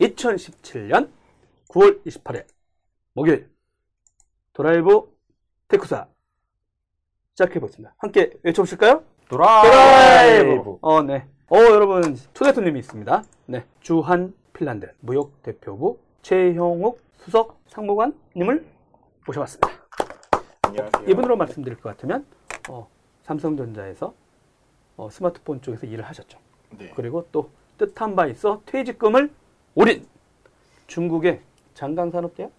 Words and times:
2017년 0.00 1.10
9월 1.68 2.04
28일 2.04 2.46
목요일 3.12 3.48
드라이브 4.52 5.12
테크사 5.68 6.06
시작해보겠습니다. 7.34 7.94
함께 7.98 8.32
외쳐보실까요? 8.42 9.02
드라이브. 9.28 10.78
어, 10.80 11.02
네. 11.02 11.26
어, 11.48 11.56
여러분, 11.56 12.16
초대 12.32 12.52
손님이 12.52 12.78
있습니다. 12.80 13.24
네. 13.46 13.64
주한 13.80 14.34
핀란드 14.52 14.92
무역 15.00 15.42
대표부 15.42 15.98
최형욱 16.22 17.00
수석 17.16 17.60
상무관님을 17.66 18.64
모셔봤습니다. 19.26 19.68
안녕하세요. 20.62 21.10
이분으로 21.10 21.36
말씀드릴 21.36 21.80
것 21.80 21.90
같으면, 21.90 22.24
어, 22.68 22.88
삼성전자에서 23.24 24.14
어, 24.96 25.10
스마트폰 25.10 25.60
쪽에서 25.60 25.86
일을 25.86 26.04
하셨죠. 26.04 26.38
네. 26.78 26.92
그리고 26.94 27.26
또 27.32 27.50
뜻한 27.78 28.14
바 28.14 28.26
있어 28.26 28.62
퇴직금을 28.66 29.30
올인. 29.76 30.06
중국의 30.86 31.40
장강 31.74 32.10
산업대학? 32.10 32.52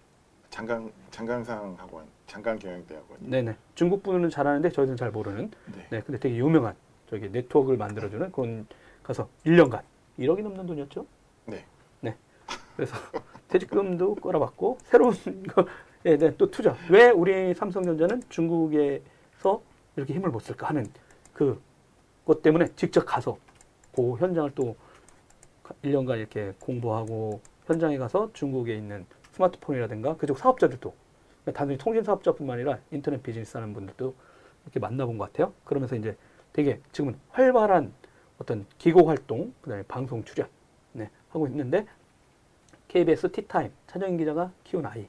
장강 0.50 0.90
장강상 1.10 1.74
학원, 1.78 2.04
장강 2.26 2.58
경영대학원. 2.58 3.18
네네. 3.20 3.56
중국 3.74 4.02
분은 4.02 4.28
잘하는데 4.28 4.70
저희는 4.70 4.96
잘 4.96 5.10
모르는. 5.10 5.50
네. 5.74 5.86
네. 5.90 6.02
근데 6.02 6.18
되게 6.18 6.36
유명한 6.36 6.74
저기 7.08 7.30
네트워크를 7.30 7.78
만들어주는 7.78 8.32
그런 8.32 8.66
가서 9.02 9.28
1년간 9.46 9.80
1억이 10.18 10.42
넘는 10.42 10.66
돈이었죠. 10.66 11.06
네. 11.46 11.64
네. 12.00 12.14
그래서 12.76 12.94
퇴직금도 13.48 14.16
끌어받고 14.16 14.78
새로운 14.84 15.14
거에 16.04 16.18
대한 16.18 16.34
또 16.36 16.50
투자. 16.50 16.76
왜 16.90 17.08
우리 17.08 17.54
삼성전자는 17.54 18.24
중국에서 18.28 19.62
이렇게 19.96 20.12
힘을 20.12 20.28
못 20.28 20.40
쓸까 20.40 20.68
하는 20.68 20.86
그것 21.32 22.42
때문에 22.42 22.66
직접 22.76 23.06
가서 23.06 23.38
그 23.94 24.16
현장을 24.16 24.50
또 24.54 24.76
1년간 25.82 26.18
이렇게 26.18 26.54
공부하고 26.60 27.40
현장에 27.66 27.98
가서 27.98 28.30
중국에 28.32 28.74
있는 28.74 29.06
스마트폰이라든가 29.32 30.16
그쪽 30.16 30.38
사업자들도 30.38 30.94
단순히 31.54 31.78
통신 31.78 32.02
사업자뿐만 32.02 32.54
아니라 32.54 32.78
인터넷 32.90 33.22
비즈니스 33.22 33.56
하는 33.56 33.72
분들도 33.72 34.14
이렇게 34.64 34.80
만나본 34.80 35.18
것 35.18 35.32
같아요. 35.32 35.52
그러면서 35.64 35.94
이제 35.96 36.16
되게 36.52 36.80
지금은 36.92 37.16
활발한 37.30 37.92
어떤 38.38 38.66
기고 38.78 39.06
활동, 39.06 39.52
그다음에 39.60 39.82
방송 39.84 40.24
출연 40.24 40.48
네, 40.92 41.10
하고 41.30 41.46
있는데 41.46 41.86
KBS 42.88 43.30
티타임 43.32 43.70
차정인 43.86 44.16
기자가 44.16 44.50
키운 44.64 44.86
아이 44.86 45.08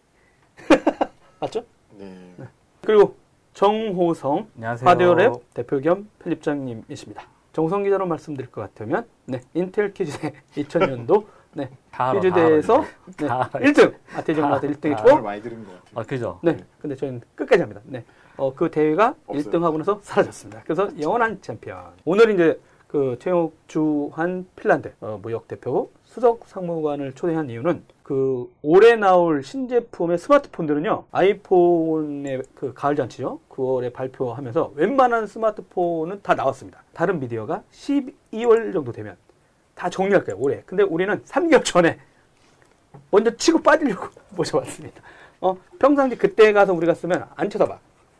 맞죠? 1.40 1.64
네. 1.98 2.34
그리고 2.82 3.16
정호성 3.54 4.50
안녕하세요. 4.56 4.90
하드웨어랩 4.90 5.42
대표 5.54 5.80
겸 5.80 6.10
편집장님이십니다. 6.20 7.37
정호성 7.58 7.82
기자로 7.82 8.06
말씀드릴 8.06 8.52
것 8.52 8.62
같으면 8.62 9.08
네, 9.26 9.42
인텔 9.56 9.92
퀴즈대 9.92 10.32
2000년도 10.56 11.26
네, 11.56 11.72
퀴즈대에서 12.14 12.82
다 12.82 12.88
네, 13.18 13.28
다 13.28 13.50
알아. 13.52 13.66
1등 13.66 13.96
아태정마다 14.14 14.68
1등이 14.68 14.92
다 14.92 14.98
정말 14.98 15.16
고 15.16 15.22
많이 15.24 15.42
들은 15.42 15.66
것 15.66 15.72
같아요. 15.72 15.92
아, 15.96 16.04
그죠? 16.04 16.40
네, 16.44 16.58
근데 16.80 16.96
저희는 16.96 17.22
끝까지 17.34 17.62
합니다. 17.62 17.82
네, 17.86 18.06
어, 18.36 18.54
그 18.54 18.70
대회가 18.70 19.16
없어요. 19.26 19.52
1등 19.52 19.62
하고 19.64 19.80
나서 19.80 20.00
사라졌습니다. 20.04 20.62
그래서 20.66 20.88
영원한 21.02 21.42
챔피언. 21.42 21.94
오늘 22.06 22.30
이제 22.30 22.60
그 22.88 23.18
최욱 23.20 23.58
주한 23.66 24.46
핀란드 24.56 24.94
어, 25.02 25.20
무역 25.20 25.48
대표 25.48 25.90
수석 26.04 26.48
상무관을 26.48 27.14
초대한 27.14 27.50
이유는 27.50 27.84
그 28.08 28.50
올해 28.62 28.96
나올 28.96 29.44
신제품의 29.44 30.18
스마트폰들은요 30.18 31.08
아이폰의 31.12 32.44
그 32.56 32.74
가을 32.74 32.96
잔치죠 32.96 33.42
9월에 33.50 33.92
발표하면서 33.92 34.72
웬만한 34.76 35.28
스마트폰은 35.28 36.22
다 36.24 36.34
나왔습니다. 36.34 36.84
다른 36.94 37.20
미디어가 37.20 37.64
12월 37.70 38.72
정도 38.72 38.94
되면 38.94 39.18
다 39.76 39.90
정리할 39.90 40.24
거예요 40.24 40.40
올해. 40.40 40.64
근데 40.66 40.84
우리는 40.84 41.22
3개월 41.22 41.66
전에 41.66 42.00
먼저 43.12 43.36
치고 43.36 43.62
빠지려고 43.62 44.08
모셔봤습니다. 44.38 45.02
어, 45.42 45.58
평상시 45.78 46.18
그때 46.18 46.54
가서 46.54 46.72
우리가 46.74 46.94
쓰면 46.94 47.26
안 47.36 47.50
쳐다봐. 47.50 47.78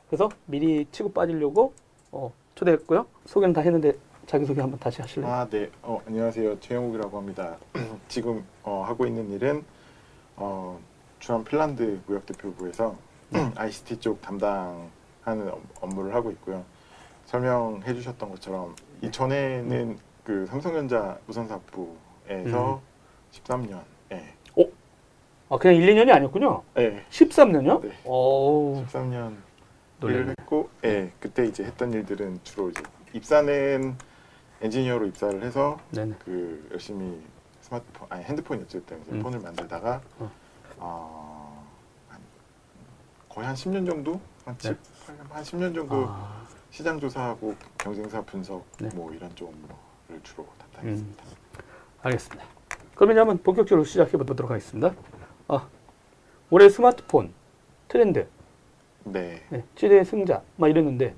그래서 0.10 0.28
미리 0.48 0.86
치고 0.92 1.14
빠지려고 1.14 1.72
어, 2.12 2.34
초대했고요. 2.56 3.06
소개는 3.26 3.54
다 3.54 3.62
했는데 3.62 3.94
자기소개 4.26 4.60
한번 4.60 4.78
다시 4.82 5.00
하실래요? 5.02 5.32
아, 5.32 5.48
네. 5.50 5.70
어, 5.82 6.02
안녕하세요. 6.06 6.60
최형욱이라고 6.60 7.18
합니다. 7.18 7.56
지금 8.10 8.44
어, 8.64 8.84
하고 8.86 9.06
있는 9.08 9.32
일은 9.32 9.64
어, 10.38 10.80
주한 11.20 11.44
핀란드 11.44 12.00
무역대표부에서 12.06 12.96
ICT 13.56 14.00
쪽 14.00 14.22
담당하는 14.22 15.50
업- 15.52 15.62
업무를 15.82 16.14
하고 16.14 16.32
있고요. 16.32 16.64
설명해 17.26 17.94
주셨던 17.94 18.30
것처럼 18.30 18.76
이전에는 19.02 19.98
그 20.24 20.46
삼성전자 20.46 21.18
우선사업부에서 21.28 22.82
13년, 23.32 23.82
예, 24.12 24.34
아, 25.50 25.58
그냥 25.58 25.78
1, 25.78 25.96
2년이 25.96 26.12
아니었군요. 26.14 26.62
예, 26.78 27.04
13년요? 27.10 27.82
네. 27.82 27.92
오, 28.06 28.84
13년 28.86 29.34
놀랐네. 30.00 30.20
일을 30.22 30.30
했고, 30.40 30.70
예, 30.84 31.12
그때 31.20 31.46
이제 31.46 31.64
했던 31.64 31.92
일들은 31.94 32.40
주로 32.44 32.70
이제 32.70 32.82
입사는 33.14 33.96
엔지니어로 34.62 35.06
입사를 35.08 35.42
해서 35.44 35.78
네네. 35.92 36.16
그 36.20 36.68
열심히 36.72 37.22
스마트폰 37.68 38.08
아니 38.10 38.24
핸드폰이었죠 38.24 38.80
그때 38.80 38.98
이제 39.02 39.12
음. 39.12 39.22
폰을 39.22 39.40
만들다가 39.40 40.02
어. 40.20 40.32
어, 40.78 41.68
한, 42.08 42.22
거의 43.28 43.48
한 43.48 43.56
10년 43.56 43.86
정도 43.86 44.22
한, 44.46 44.58
네. 44.58 44.70
10, 44.70 44.78
한 45.30 45.44
10년 45.44 45.76
정도 45.76 46.06
아, 46.08 46.46
시장 46.72 47.00
조사하고 47.00 47.56
경쟁사 47.78 48.22
분석 48.22 48.66
네. 48.80 48.90
뭐 48.96 49.12
이런 49.14 49.34
쪽을 49.36 49.54
주로 50.24 50.48
담당했습니다. 50.60 51.24
알겠습니다. 52.04 52.46
그럼 52.96 53.12
이제 53.12 53.20
한번 53.20 53.38
본격적으로 53.40 53.84
시작해 53.84 54.18
보도록 54.18 54.50
하겠습니다. 54.50 54.94
아, 55.48 55.68
올해 56.50 56.70
스마트폰 56.70 57.34
트렌드, 57.88 58.28
네, 59.04 59.44
네, 59.50 59.64
최대 59.76 60.04
승자, 60.04 60.42
막 60.56 60.70
이랬는데 60.70 61.16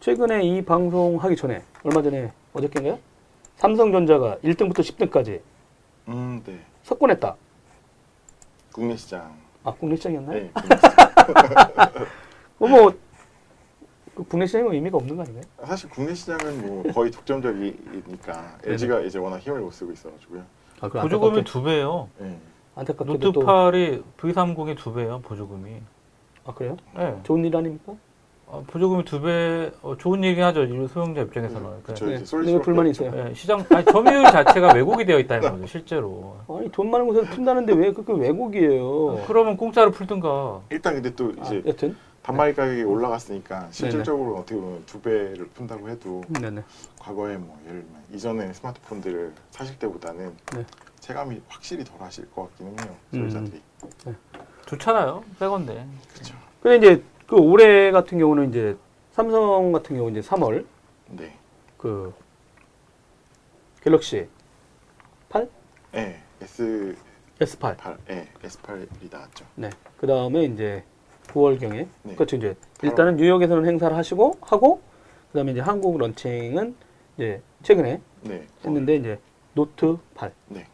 최근에 0.00 0.44
이 0.44 0.64
방송 0.64 1.16
하기 1.16 1.36
전에 1.36 1.62
얼마 1.82 2.02
전에 2.02 2.32
어저께인가요? 2.52 2.98
삼성전자가 3.56 4.38
1등부터 4.44 4.80
10등까지 4.80 5.40
음, 6.08 6.42
네, 6.44 6.60
석권했다. 6.82 7.36
국내 8.72 8.96
시장, 8.96 9.36
아, 9.64 9.72
국내 9.72 9.96
시장이었나요? 9.96 10.38
네, 10.38 10.50
국내 10.52 10.76
시장. 10.76 10.92
어, 12.58 12.66
뭐, 12.66 12.94
그 14.14 14.24
국내 14.24 14.46
시장은 14.46 14.72
의미가 14.72 14.96
없는 14.96 15.16
거 15.16 15.22
아닌가요? 15.22 15.44
사실 15.64 15.88
국내 15.88 16.14
시장은 16.14 16.66
뭐 16.66 16.92
거의 16.92 17.10
독점적이니까 17.10 18.58
네네. 18.62 18.72
LG가 18.72 19.00
이제 19.00 19.18
워낙 19.18 19.38
힘을 19.38 19.60
못 19.60 19.70
쓰고 19.72 19.92
있어가지고요. 19.92 20.44
아, 20.80 20.88
그 20.88 21.00
보조금이 21.00 21.44
두 21.44 21.62
배예요. 21.62 22.08
네. 22.18 22.38
안타깝게도 22.74 23.18
노트 23.18 23.32
또, 23.32 23.40
8이 23.46 24.02
V30이 24.18 24.76
두 24.76 24.92
배예요. 24.92 25.20
보조금이. 25.20 25.80
아, 26.44 26.54
그래요? 26.54 26.76
네. 26.96 27.18
좋은 27.22 27.44
일 27.44 27.56
아닙니까? 27.56 27.94
어, 28.52 28.62
보조금이 28.66 29.06
두 29.06 29.18
배, 29.22 29.72
어, 29.80 29.96
좋은 29.96 30.22
얘기 30.24 30.38
하죠. 30.42 30.64
이 30.64 30.86
소비자 30.88 31.22
입장에서는. 31.22 31.62
음, 31.64 31.80
그러니까 31.82 31.92
그쵸. 31.94 32.04
네. 32.04 32.18
근데 32.18 32.36
왜 32.36 32.44
수밖에 32.44 32.64
불만이. 32.64 32.90
있어요? 32.90 33.12
예, 33.30 33.34
시장, 33.34 33.64
아니, 33.70 33.82
점유율 33.86 34.24
자체가 34.30 34.74
왜곡이 34.74 35.06
되어 35.06 35.18
있다는 35.20 35.52
거죠, 35.52 35.66
실제로. 35.66 36.36
아니, 36.48 36.70
돈 36.70 36.90
많은 36.90 37.06
곳에서 37.06 37.30
푼다는데 37.34 37.72
왜 37.72 37.92
그게 37.94 38.12
왜곡이에요? 38.12 39.24
그러면 39.26 39.56
공짜로 39.56 39.90
풀든가. 39.90 40.60
일단 40.68 40.94
근데 40.94 41.14
또 41.14 41.32
아, 41.40 41.46
이제 41.46 41.62
여튼. 41.64 41.96
단말기 42.20 42.54
가격이 42.54 42.82
올라갔으니까 42.82 43.68
실질적으로 43.70 44.36
어떻게 44.36 44.54
보면 44.54 44.82
두 44.86 45.00
배를 45.00 45.48
푼다고 45.54 45.88
해도 45.88 46.22
네네. 46.28 46.62
과거에 47.00 47.36
뭐 47.38 47.58
예를 47.66 47.82
들면 47.82 48.02
이전에 48.12 48.52
스마트폰들을 48.52 49.32
사실 49.50 49.76
때보다는 49.78 50.30
네. 50.54 50.64
체감이 51.00 51.40
확실히 51.48 51.82
덜 51.82 52.00
하실 52.00 52.30
것 52.30 52.48
같기는 52.50 52.78
해요 52.78 52.94
음. 53.14 53.18
소유자들이 53.18 53.60
좋잖아요. 54.66 55.24
새 55.40 55.48
건데. 55.48 55.84
그렇죠 56.12 56.34
근데 56.62 56.76
이제 56.76 57.02
그 57.32 57.38
올해 57.38 57.90
같은 57.92 58.18
경우는 58.18 58.50
이제 58.50 58.76
삼성 59.12 59.72
같은 59.72 59.96
경우 59.96 60.10
이제 60.10 60.20
3월 60.20 60.66
네. 61.08 61.34
그 61.78 62.12
갤럭시 63.80 64.28
8, 65.30 65.48
네. 65.92 66.20
S8 66.42 66.94
S8. 67.38 67.96
네. 68.06 68.28
S8이 68.42 69.10
나왔죠 69.10 69.46
네. 69.54 69.70
그 69.96 70.06
다음에 70.06 70.44
이제 70.44 70.84
9월 71.28 71.58
경에 71.58 71.88
네. 72.02 72.14
그렇죠 72.16 72.36
이제 72.36 72.54
일단은 72.82 73.16
뉴욕에서는 73.16 73.66
행사를 73.66 73.96
하시고 73.96 74.36
하고 74.42 74.82
그 75.32 75.38
다음에 75.38 75.52
이제 75.52 75.62
한국 75.62 75.96
런칭은 75.96 76.76
이제 77.16 77.40
최근에 77.62 78.02
네. 78.24 78.46
했는데 78.62 78.96
이제 78.96 79.18
노트 79.54 79.96
8 80.16 80.34
네. 80.48 80.66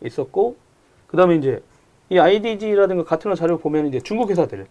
있었고 0.00 0.54
그 1.08 1.16
다음에 1.16 1.34
이제 1.34 1.60
이 2.08 2.20
IDG라든가 2.20 3.02
같은 3.02 3.34
자료 3.34 3.58
보면 3.58 3.88
이제 3.88 3.98
중국 3.98 4.30
회사들 4.30 4.68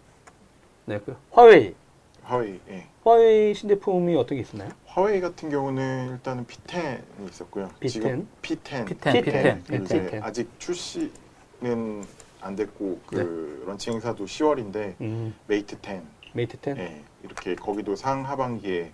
네, 0.86 0.98
그 1.04 1.16
화웨이 1.30 1.74
화웨이 2.22 2.60
예. 2.70 2.86
화웨이 3.04 3.54
신제품이 3.54 4.14
어떻게 4.16 4.40
있었나요? 4.40 4.70
화웨이 4.86 5.20
같은 5.20 5.50
경우는 5.50 6.10
일단은 6.12 6.46
P10이 6.46 7.28
있었고요 7.30 7.68
P10? 7.80 7.88
지금 7.88 8.28
P10 8.42 8.86
P10, 8.86 9.00
P10. 9.00 9.24
P10. 9.24 9.32
네, 9.32 9.80
이제 9.82 10.06
P10. 10.10 10.22
아직 10.22 10.48
출시는 10.58 12.04
안 12.40 12.56
됐고 12.56 13.00
그 13.06 13.64
런칭 13.66 13.94
행사도 13.94 14.24
10월인데 14.26 14.94
음, 15.00 15.34
메이트 15.46 15.76
10 15.82 16.02
메이트 16.34 16.58
10. 16.62 16.78
예, 16.78 17.00
이렇게 17.22 17.54
거기도 17.54 17.96
상 17.96 18.26
하반기에 18.28 18.90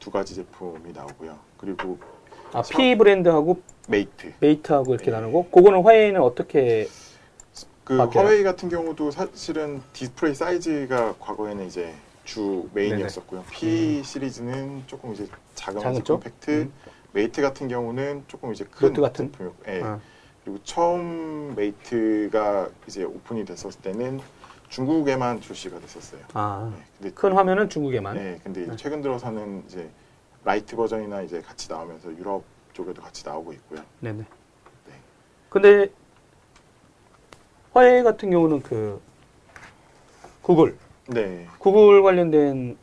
두 0.00 0.10
가지 0.10 0.34
제품이 0.34 0.92
나오고요. 0.92 1.38
그리고 1.58 1.98
아, 2.52 2.62
P 2.62 2.96
브랜드하고 2.96 3.60
메이트. 3.88 4.32
메이트하고 4.40 4.94
이렇게 4.94 5.06
네. 5.06 5.12
나누고 5.12 5.50
그거는 5.50 5.82
화웨이는 5.82 6.20
어떻게 6.20 6.88
그 7.90 7.96
바뀌어요? 7.96 8.24
화웨이 8.24 8.44
같은 8.44 8.68
경우도 8.68 9.10
사실은 9.10 9.82
디스플레이 9.92 10.32
사이즈가 10.36 11.12
과거에는 11.18 11.66
이제 11.66 11.92
주 12.24 12.68
메인이었었고요. 12.72 13.44
P 13.50 14.04
시리즈는 14.04 14.84
조금 14.86 15.12
이제 15.12 15.26
작은? 15.56 16.04
컴팩트, 16.04 16.50
음. 16.50 16.72
메이트 17.12 17.42
같은 17.42 17.66
경우는 17.66 18.26
조금 18.28 18.52
이제 18.52 18.64
큰 18.70 18.92
같은? 18.92 19.32
제품이었고, 19.32 19.62
예. 19.66 19.82
아, 19.82 19.98
그리고 20.44 20.60
처음 20.62 21.56
메이트가 21.56 22.68
이제 22.86 23.02
오픈이 23.02 23.44
됐었을 23.44 23.80
때는 23.80 24.20
중국에만 24.68 25.40
출시가 25.40 25.80
됐었어요. 25.80 26.20
아, 26.34 26.72
네, 26.72 26.82
근데 26.96 27.12
큰 27.12 27.32
화면은 27.32 27.68
중국에만. 27.68 28.16
네, 28.16 28.38
근데 28.44 28.66
네. 28.68 28.76
최근 28.76 29.02
들어서는 29.02 29.64
이제 29.66 29.90
라이트 30.44 30.76
버전이나 30.76 31.22
이제 31.22 31.40
같이 31.40 31.68
나오면서 31.68 32.16
유럽 32.16 32.44
쪽에도 32.72 33.02
같이 33.02 33.26
나오고 33.26 33.52
있고요. 33.54 33.80
네네. 33.98 34.18
네. 34.18 34.94
근데 35.48 35.90
화웨이 37.72 38.02
같은 38.02 38.30
경우는 38.30 38.62
그 38.62 39.00
구글, 40.42 40.76
네, 41.06 41.46
구글 41.58 42.02
관련된 42.02 42.76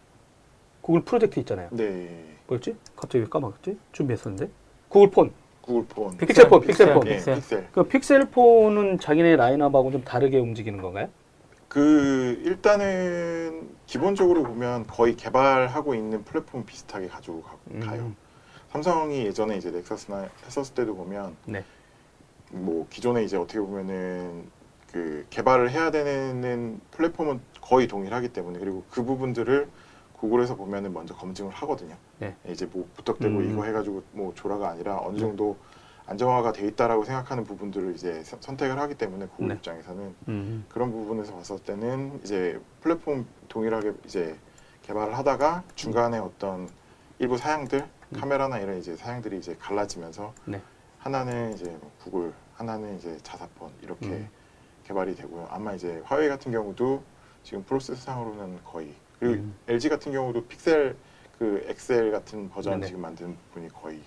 구글 0.82 1.02
프로젝트 1.02 1.40
있잖아요. 1.42 1.68
네, 1.72 2.24
뭐였지? 2.48 2.76
갑자기 2.96 3.24
왜 3.24 3.26
까먹었지? 3.30 3.78
준비했었는데. 3.92 4.50
구글 4.88 5.10
폰. 5.12 5.34
구글 5.62 5.86
폰, 5.86 6.16
픽- 6.18 6.28
픽셀 6.28 6.48
폰, 6.48 6.62
픽셀, 6.62 6.76
픽셀 6.88 6.94
폰. 6.94 7.08
예, 7.08 7.16
픽셀. 7.16 7.36
픽셀. 7.36 7.68
그 7.74 7.84
픽셀 7.84 8.30
폰은 8.32 9.00
자기네 9.00 9.36
라인업하고 9.36 9.92
좀 9.92 10.04
다르게 10.06 10.40
움직이는 10.40 10.82
건가요? 10.82 11.10
그 11.68 12.42
일단은 12.46 13.68
기본적으로 13.86 14.44
보면 14.44 14.88
거의 14.88 15.18
개발하고 15.18 15.94
있는 15.94 16.24
플랫폼 16.24 16.66
비슷하게 16.66 17.10
가지고 17.10 17.42
가, 17.42 17.58
음. 17.72 17.82
가요. 17.82 18.12
삼성이 18.70 19.26
예전에 19.26 19.58
이제 19.58 19.70
넥서스나 19.72 20.30
했었을 20.46 20.74
때도 20.74 20.96
보면 20.96 21.36
네. 21.46 21.66
뭐 22.52 22.88
기존에 22.90 23.24
이제 23.24 23.36
어떻게 23.36 23.60
보면은 23.60 24.50
그 24.92 25.26
개발을 25.30 25.70
해야 25.72 25.92
되는 25.92 26.80
플랫폼은 26.92 27.40
거의 27.62 27.88
동일하기 27.88 28.30
때문에 28.30 28.60
그리고 28.60 28.84
그 28.90 29.04
부분들을 29.04 29.68
구글에서 30.14 30.56
보면은 30.56 30.94
먼저 30.94 31.14
검증을 31.16 31.52
하거든요. 31.52 31.96
네. 32.20 32.36
이제 32.48 32.66
뭐 32.66 32.88
부탁되고 32.96 33.38
음. 33.38 33.52
이거 33.52 33.66
해가지고 33.66 34.04
뭐 34.14 34.34
조라가 34.34 34.70
아니라 34.70 35.00
어느 35.02 35.18
정도 35.20 35.58
안정화가 36.08 36.54
돼 36.54 36.66
있다라고 36.68 37.04
생각하는 37.04 37.44
부분들을 37.44 37.94
이제 37.94 38.24
선- 38.24 38.42
선택을 38.42 38.80
하기 38.80 38.96
때문에 38.96 39.28
구글 39.28 39.50
네. 39.50 39.54
입장에서는 39.56 40.16
음. 40.30 40.66
그런 40.70 40.92
부분에서 40.92 41.34
봤을 41.36 41.60
때는 41.60 42.20
이제 42.24 42.60
플랫폼 42.82 43.28
동일하게 43.50 43.94
이제 44.06 44.36
개발을 44.84 45.16
하다가 45.18 45.64
중간에 45.76 46.18
어떤 46.18 46.70
일부 47.20 47.38
사양들 47.38 47.80
음. 47.82 48.20
카메라나 48.20 48.60
이런 48.60 48.78
이제 48.78 48.96
사양들이 48.96 49.38
이제 49.38 49.56
갈라지면서 49.60 50.34
네. 50.46 50.62
하나는 51.00 51.54
이제 51.54 51.66
뭐 51.82 51.92
구글 52.02 52.34
하나는 52.56 52.98
이제 52.98 53.18
자사폰 53.22 53.72
이렇게 53.84 54.08
음. 54.08 54.30
개발이 54.88 55.16
되고요 55.16 55.48
아마 55.50 55.74
이제 55.74 56.02
화웨이 56.06 56.30
같은 56.30 56.52
경우도 56.52 57.04
지금 57.44 57.64
프로세스상으로는 57.64 58.60
거의 58.64 58.94
그리고 59.20 59.36
음. 59.36 59.56
LG 59.68 59.90
같은 59.90 60.12
경우도 60.12 60.46
픽셀 60.46 60.96
그 61.38 61.66
XL 61.68 62.12
같은 62.12 62.50
버전 62.50 62.74
네네. 62.74 62.88
지금 62.88 63.02
만든 63.02 63.36
분이 63.54 63.70
거의 63.70 64.00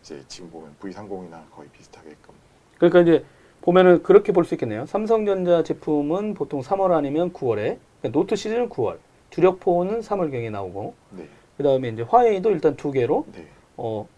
이제 0.00 0.22
지금 0.28 0.50
보면 0.50 0.74
V30이나 0.80 1.50
거의 1.50 1.68
비슷하게끔 1.70 2.34
그러니까 2.78 3.00
이제 3.00 3.24
보면은 3.62 4.02
그렇게 4.02 4.32
볼 4.32 4.44
수 4.46 4.54
있겠네요. 4.54 4.86
삼성전자 4.86 5.62
제품은 5.62 6.32
보통 6.32 6.62
3월 6.62 6.92
아니면 6.92 7.30
9월에 7.34 7.76
노트 8.10 8.34
시리즈는 8.34 8.70
9월, 8.70 8.96
주력 9.28 9.60
폰은 9.60 10.00
3월경에 10.00 10.50
나오고 10.50 10.94
네, 11.10 11.28
그 11.58 11.62
다음에 11.62 11.90
이제 11.90 12.00
화웨이도 12.02 12.52
일단 12.52 12.74
두 12.76 12.90
개로 12.90 13.26
네, 13.34 13.46
어, 13.76 14.08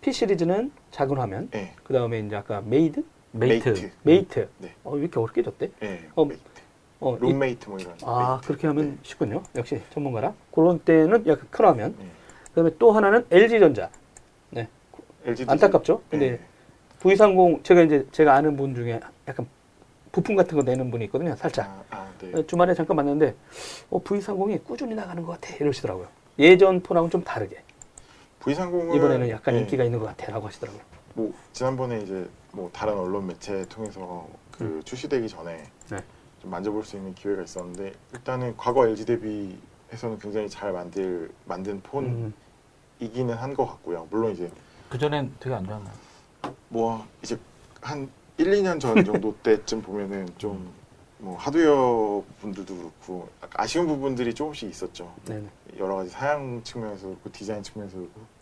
P 0.00 0.10
시리즈는 0.10 0.72
작은 0.90 1.18
화면, 1.18 1.50
네, 1.50 1.74
그 1.84 1.92
다음에 1.92 2.20
이제 2.20 2.34
아까 2.36 2.62
메이트, 2.62 3.04
메이트. 3.32 3.68
메이트. 3.68 3.90
메이트. 4.02 4.48
네. 4.58 4.74
어, 4.84 4.92
왜 4.92 5.00
이렇게 5.02 5.20
어렵게 5.20 5.42
줬대? 5.42 5.70
네, 5.80 6.08
어, 6.14 6.24
메이트, 6.24 6.42
어, 7.00 7.16
이- 7.16 7.20
룸메이트 7.20 7.68
뭐 7.68 7.78
이런. 7.78 7.94
아 8.04 8.32
메이트. 8.34 8.46
그렇게 8.46 8.66
하면 8.68 8.90
네. 8.92 8.96
쉽군요. 9.02 9.42
역시 9.56 9.80
전문가라. 9.92 10.32
그런 10.52 10.78
때는 10.80 11.26
약간 11.26 11.46
큰 11.50 11.64
화면. 11.64 11.94
네. 11.98 12.06
그다음에 12.48 12.70
또 12.78 12.92
하나는 12.92 13.26
LG전자. 13.30 13.90
LG 15.24 15.44
도 15.46 15.52
안타깝죠. 15.52 16.02
네. 16.10 16.18
근데 16.18 16.40
V30 17.00 17.62
제가 17.64 17.82
이제 17.82 18.06
제가 18.12 18.34
아는 18.34 18.56
분 18.56 18.74
중에 18.74 18.98
약간 19.26 19.46
부품 20.10 20.36
같은 20.36 20.56
거 20.56 20.62
내는 20.62 20.90
분이 20.90 21.04
있거든요. 21.06 21.34
살짝. 21.36 21.66
아, 21.90 21.96
아, 21.96 22.08
네. 22.20 22.46
주말에 22.46 22.72
잠깐 22.72 22.96
만났는데 22.96 23.34
어, 23.90 24.02
V30이 24.02 24.64
꾸준히 24.64 24.94
나가는 24.94 25.22
것 25.22 25.38
같아 25.38 25.54
이러시더라고요. 25.56 26.06
예전 26.38 26.80
폰하고는 26.80 27.10
좀 27.10 27.22
다르게 27.24 27.62
V30은 28.40 28.94
이번에는 28.96 29.28
약간 29.28 29.54
네, 29.54 29.60
인기가 29.60 29.84
있는 29.84 29.98
것 29.98 30.06
같아라고 30.06 30.46
하시더라고요. 30.46 30.80
뭐 31.14 31.34
지난번에 31.52 32.00
이제 32.00 32.26
뭐 32.58 32.68
다른 32.72 32.98
언론 32.98 33.28
매체 33.28 33.64
통해서 33.66 34.26
그 34.50 34.82
출시되기 34.84 35.28
전에 35.28 35.58
음. 35.92 35.96
네. 35.96 36.04
좀 36.42 36.50
만져볼 36.50 36.82
수 36.84 36.96
있는 36.96 37.14
기회가 37.14 37.42
있었는데 37.42 37.92
일단은 38.14 38.56
과거 38.56 38.86
LG 38.88 39.04
대비해서는 39.06 40.18
굉장히 40.20 40.48
잘 40.48 40.72
만들 40.72 41.30
만든 41.44 41.80
음, 41.94 42.34
폰이기는 42.98 43.32
한 43.34 43.54
것 43.54 43.64
같고요. 43.66 44.08
물론 44.10 44.32
이제 44.32 44.50
그 44.90 44.98
전엔 44.98 45.36
되게 45.38 45.54
안 45.54 45.64
좋았나. 45.64 45.92
뭐 46.68 47.06
이제 47.22 47.38
한 47.80 48.10
1, 48.38 48.50
2년 48.50 48.80
전 48.80 49.02
정도 49.06 49.36
때쯤 49.36 49.80
보면은 49.82 50.28
좀 50.36 50.76
뭐 51.20 51.36
하드웨어 51.36 52.22
분들도 52.40 52.76
그렇고 52.76 53.28
아쉬운 53.54 53.88
부분들이 53.88 54.32
조금씩 54.32 54.70
있었죠. 54.70 55.12
네네. 55.24 55.48
여러 55.78 55.96
가지 55.96 56.10
사양 56.10 56.62
측면에서 56.62 57.08
그렇고 57.08 57.32
디자인 57.32 57.60
측면에서 57.60 57.98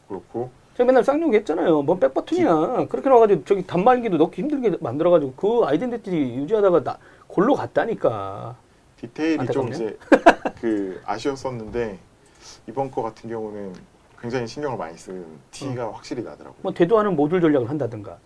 그렇고 0.06 0.50
제가 0.76 0.87
맨날 0.87 1.02
쌍욕 1.02 1.32
했잖아요. 1.32 1.82
뭔 1.82 1.99
백버튼이야. 1.99 2.87
그렇게 2.90 3.08
나와가지고 3.08 3.44
저기 3.44 3.67
단말기도 3.67 4.19
넣기 4.19 4.43
힘들게 4.43 4.76
만들어가지고 4.81 5.32
그 5.32 5.64
아이덴티티 5.64 6.11
유지하다가 6.11 6.84
나 6.84 6.99
골로 7.26 7.55
갔다니까. 7.55 8.56
디테일이 9.00 9.46
좀 9.49 9.67
안타깝네. 9.67 9.75
이제 9.75 9.99
그 10.61 11.00
아쉬웠었는데 11.06 11.99
이번 12.69 12.90
거 12.90 13.02
같은 13.02 13.31
경우는 13.31 13.73
굉장히 14.20 14.46
신경을 14.46 14.76
많이 14.76 14.96
쓴 14.99 15.25
티가 15.50 15.93
확실히 15.93 16.23
나더라고요. 16.23 16.61
뭐 16.61 16.73
않은 17.00 17.17
모듈 17.17 17.40
전략을 17.40 17.70
한다든가. 17.70 18.19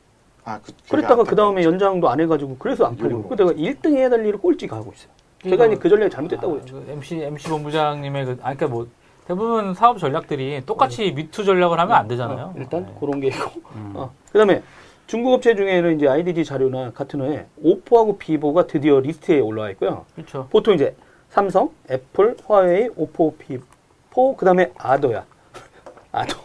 아, 0.43 0.58
그, 0.61 0.73
그랬다가 0.88 1.23
그 1.23 1.37
다음에. 1.37 1.62
연장도 1.62 2.08
안 2.08 2.19
해가지고 2.19 2.56
그래서 2.58 2.87
안 2.87 2.96
팔리고. 2.96 3.25
그러다가 3.25 3.53
1등 3.53 3.94
해야 3.94 4.08
될 4.08 4.26
일을 4.26 4.41
꼴찌가 4.41 4.76
하고 4.76 4.93
있어요. 4.93 5.11
제가 5.43 5.67
이제 5.67 5.76
그 5.76 5.88
전략이 5.88 6.11
잘못됐다고 6.11 6.49
아, 6.49 6.55
그랬죠. 6.55 6.82
그 6.85 6.91
MC 6.91 7.23
MC 7.23 7.49
본부장님의 7.49 8.25
그 8.25 8.31
아니 8.43 8.56
그러니까 8.56 8.67
뭐 8.69 8.88
대부분 9.31 9.75
사업 9.75 9.99
전략들이 9.99 10.62
똑같이 10.67 11.12
me 11.12 11.25
too 11.25 11.44
전략을 11.44 11.79
하면 11.79 11.97
안 11.97 12.09
되잖아요. 12.09 12.47
어, 12.47 12.55
일단 12.56 12.85
네. 12.85 12.94
그런 12.99 13.21
게 13.21 13.29
있고. 13.29 13.61
음. 13.77 13.93
어. 13.94 14.11
그다음에 14.32 14.61
중국 15.06 15.35
업체 15.35 15.55
중에는 15.55 15.94
이제 15.94 16.09
IDC 16.08 16.44
자료나 16.44 16.91
같은 16.91 17.21
후에 17.21 17.47
오포하고 17.62 18.19
비보가 18.19 18.67
드디어 18.67 18.99
리스트에 18.99 19.39
올라와 19.39 19.70
있고요. 19.70 20.05
그렇죠. 20.17 20.49
보통 20.51 20.75
이제 20.75 20.96
삼성, 21.29 21.70
애플, 21.89 22.37
화웨이, 22.44 22.89
오포, 22.96 23.37
비보, 23.36 24.34
그다음에 24.34 24.72
other야. 24.77 25.24
other. 26.10 26.36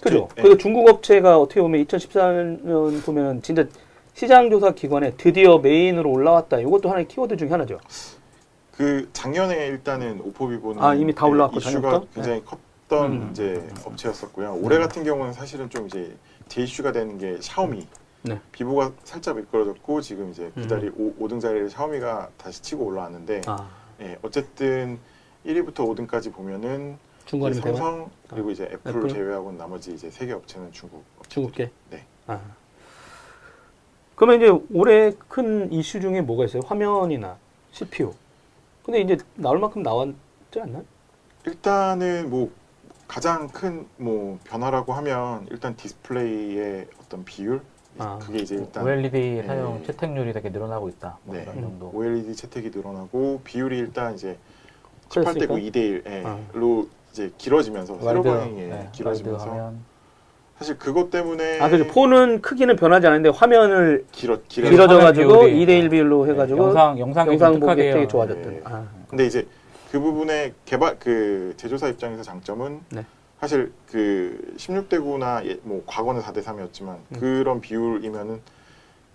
그죠? 0.00 0.28
네. 0.34 0.42
그리고 0.42 0.56
중국 0.56 0.88
업체가 0.88 1.38
어떻게 1.38 1.60
보면 1.60 1.84
2014년 1.84 3.04
보면 3.04 3.42
진짜 3.42 3.64
시장 4.12 4.50
조사 4.50 4.72
기관에 4.72 5.12
드디어 5.12 5.58
메인으로 5.58 6.10
올라왔다. 6.10 6.58
이것도 6.58 6.88
하나의 6.88 7.06
키워드 7.06 7.36
중에 7.36 7.50
하나죠. 7.50 7.78
그 8.76 9.08
작년에 9.12 9.68
일단은 9.68 10.20
오포비보는 10.20 10.82
아, 10.82 10.94
이미 10.94 11.14
다 11.14 11.26
올라왔고, 11.26 11.58
이슈가 11.58 11.80
작년부터? 11.80 12.12
굉장히 12.14 12.44
컸던 12.44 13.12
음. 13.12 13.28
이제 13.30 13.66
업체였었고요. 13.84 14.54
올해 14.60 14.78
같은 14.78 15.02
경우는 15.02 15.32
사실은 15.32 15.70
좀 15.70 15.86
이제 15.86 16.14
제 16.48 16.62
이슈가 16.62 16.92
되는 16.92 17.16
게 17.18 17.38
샤오미. 17.40 17.86
네. 18.22 18.38
비보가 18.52 18.92
살짝 19.04 19.36
미끄러졌고 19.36 20.00
지금 20.02 20.30
이제 20.30 20.44
음. 20.56 20.62
그 20.62 20.68
자리 20.68 20.88
오 20.96 21.14
5등 21.14 21.40
자리를 21.40 21.70
샤오미가 21.70 22.28
다시 22.36 22.60
치고 22.60 22.84
올라왔는데 22.84 23.42
아, 23.46 23.68
예, 24.00 24.18
어쨌든 24.22 24.98
1위부터 25.46 25.74
5등까지 25.76 26.32
보면은 26.32 26.98
되나? 27.62 27.76
삼성 27.76 28.10
그리고 28.28 28.50
이제 28.50 28.64
애플 28.64 28.90
애플? 28.90 29.08
제외하고는 29.08 29.56
나머지 29.58 29.94
이제 29.94 30.10
세 30.10 30.26
개 30.26 30.32
업체는 30.32 30.72
중국. 30.72 31.04
중국계. 31.28 31.70
네. 31.90 32.04
아. 32.26 32.40
그러면 34.16 34.42
이제 34.42 34.64
올해 34.74 35.12
큰 35.28 35.72
이슈 35.72 36.00
중에 36.00 36.20
뭐가 36.20 36.44
있어요? 36.46 36.62
화면이나 36.66 37.36
CPU. 37.72 38.12
근데 38.86 39.00
이제 39.00 39.16
나올 39.34 39.58
만큼 39.58 39.82
나왔지 39.82 40.14
않나? 40.62 40.80
일단은 41.44 42.30
뭐 42.30 42.50
가장 43.08 43.48
큰 43.48 43.84
뭐 43.96 44.38
변화라고 44.44 44.92
하면 44.92 45.46
일단 45.50 45.74
디스플레이의 45.76 46.86
어떤 47.00 47.24
비율 47.24 47.60
아. 47.98 48.18
그게 48.22 48.38
이제 48.38 48.54
일단 48.54 48.84
OLED 48.84 49.42
사용 49.44 49.78
네. 49.80 49.86
채택률이 49.86 50.32
되게 50.32 50.50
늘어나고 50.50 50.88
있다. 50.90 51.18
뭐 51.24 51.34
네. 51.34 51.42
이런 51.42 51.60
정도. 51.62 51.90
OLED 51.92 52.36
채택이 52.36 52.70
늘어나고 52.72 53.40
비율이 53.42 53.76
일단 53.76 54.14
이제 54.14 54.38
그랬으니까? 55.08 55.46
18대 55.46 55.48
9 55.48 55.54
2대 55.56 56.24
아. 56.24 56.38
1로 56.54 56.88
이제 57.10 57.32
길어지면서 57.38 57.94
와이드, 57.94 58.04
세로 58.06 58.22
방향이 58.22 58.52
네, 58.68 58.88
길어지면서. 58.92 59.72
사실 60.58 60.78
그것 60.78 61.10
때문에 61.10 61.60
아, 61.60 61.68
그죠. 61.68 61.86
폰은 61.86 62.40
크기는 62.40 62.74
변하지 62.76 63.06
않았는데 63.06 63.36
화면을 63.36 64.06
길어 64.10 64.38
길어 64.48 64.68
길어- 64.68 64.70
길어져가지고 64.70 65.32
화면 65.32 65.46
비율이. 65.50 65.66
2대1 65.66 65.90
비율로 65.90 66.26
해 66.28 66.34
가지고 66.34 66.72
네, 66.72 67.00
영상 67.00 67.28
영상 67.30 67.52
좀 67.52 67.60
보기 67.60 67.76
되게 67.76 67.92
해요. 67.98 68.08
좋아졌던. 68.08 68.52
네. 68.54 68.60
아, 68.64 68.84
근데 69.08 69.26
이제 69.26 69.46
그 69.90 70.00
부분에 70.00 70.54
개발 70.64 70.96
그 70.98 71.52
제조사 71.58 71.88
입장에서 71.88 72.22
장점은 72.22 72.80
네. 72.90 73.04
사실 73.38 73.70
그 73.90 74.54
16대9나 74.56 75.58
뭐 75.62 75.82
과거는 75.86 76.22
4대 76.22 76.42
3이었지만 76.42 76.96
음. 77.12 77.20
그런 77.20 77.60
비율이면은 77.60 78.40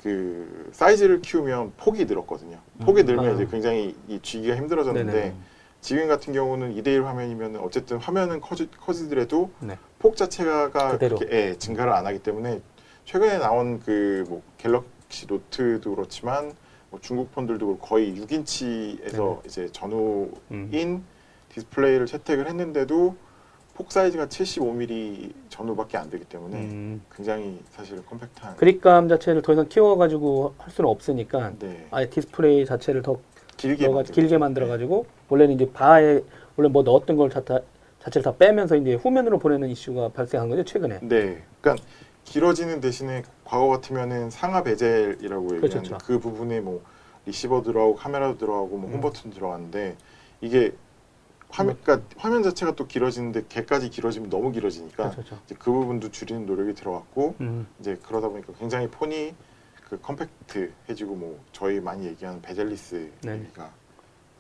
그 0.04 0.70
사이즈를 0.74 1.22
키우면 1.22 1.74
폭이 1.78 2.06
늘었거든요. 2.06 2.58
폭이 2.86 3.02
음. 3.02 3.06
늘면 3.08 3.30
아. 3.30 3.32
이제 3.32 3.48
굉장히 3.50 3.96
이 4.08 4.20
쥐기가 4.22 4.56
힘들어졌는데 4.56 5.12
네네. 5.12 5.34
지금 5.82 6.08
같은 6.08 6.32
경우는 6.34 6.76
2대1 6.76 7.04
화면이면 7.04 7.58
어쨌든 7.58 7.98
화면은 7.98 8.40
커지, 8.40 8.70
커지더라도 8.80 9.50
네. 9.60 9.78
폭 10.00 10.16
자체가. 10.16 10.70
그렇게, 10.98 11.28
예, 11.32 11.56
증가를 11.58 11.92
안 11.92 12.06
하기 12.06 12.20
때문에 12.20 12.62
최근에 13.06 13.40
나온 13.40 13.80
그 13.80 14.24
뭐 14.30 14.42
갤럭시 14.58 15.26
노트도 15.28 15.96
그렇지만 15.96 16.54
뭐 16.92 17.00
중국 17.02 17.32
폰들도 17.34 17.80
거의 17.80 18.16
6인치에서 18.16 19.12
네네. 19.12 19.38
이제 19.46 19.70
전후인 19.72 20.30
음. 20.52 21.06
디스플레이를 21.50 22.06
채택을 22.06 22.48
했는데도 22.48 23.16
폭 23.74 23.92
사이즈가 23.92 24.28
75mm 24.28 25.34
전후밖에 25.50 25.98
안 25.98 26.10
되기 26.10 26.24
때문에 26.26 26.58
음. 26.58 27.02
굉장히 27.16 27.60
사실 27.72 28.06
컴팩트한 28.06 28.58
그립감 28.58 29.10
자체를 29.10 29.42
더 29.42 29.54
이상 29.54 29.68
키워가지고 29.68 30.54
할 30.60 30.70
수는 30.72 30.90
없으니까 30.90 31.54
네, 31.60 31.88
아예 31.90 32.08
디스플레이 32.10 32.66
자체를 32.66 33.02
더 33.02 33.18
길게 33.58 33.88
만들고. 33.88 34.14
길게 34.14 34.38
만들어가지고 34.38 35.06
원래는 35.32 35.56
이제 35.56 35.72
바에 35.72 36.22
원래 36.58 36.70
뭐 36.70 36.84
넣었던 36.84 37.16
걸 37.16 37.30
자, 37.30 37.42
자체를 38.00 38.24
다 38.24 38.36
빼면서 38.36 38.76
이제 38.76 38.96
후면으로 38.96 39.40
보내는 39.40 39.70
이슈가 39.70 40.10
발생한 40.10 40.50
거죠 40.50 40.64
최근에. 40.64 41.00
네, 41.02 41.42
그러니까 41.62 41.84
길어지는 42.26 42.82
대신에 42.82 43.24
과거 43.46 43.68
같으면은 43.70 44.30
상하 44.30 44.62
베젤이라고 44.62 45.48
그렇죠, 45.48 45.66
얘기하는데 45.66 45.88
그렇죠. 45.88 46.06
그 46.06 46.20
부분에 46.20 46.60
뭐 46.60 46.84
리시버 47.26 47.62
들어가고 47.64 47.96
카메라도 47.96 48.38
들어가고 48.38 48.78
뭐 48.78 48.90
음. 48.90 48.96
홈버튼 48.96 49.32
들어가는데 49.32 49.96
이게 50.42 50.74
화면, 51.50 51.78
그러니까 51.82 52.08
화면 52.18 52.44
자체가 52.44 52.76
또 52.76 52.88
길어지는데 52.88 53.44
걔까지 53.48 53.90
길어지면 53.90 54.30
너무 54.30 54.52
길어지니까 54.52 55.12
그렇죠. 55.12 55.16
그렇죠. 55.16 55.40
이제 55.46 55.56
그 55.58 55.72
부분도 55.72 56.12
줄이는 56.12 56.46
노력이 56.46 56.74
들어갔고 56.74 57.36
음. 57.40 57.68
이제 57.80 57.98
그러다 58.06 58.28
보니까 58.30 58.54
굉장히 58.60 58.88
폰이 58.88 59.34
그 59.88 60.00
컴팩트해지고 60.02 61.16
뭐 61.16 61.40
저희 61.52 61.80
많이 61.80 62.06
얘기하는 62.08 62.42
bezel-less 62.42 63.12
네. 63.22 63.34
얘기가 63.34 63.72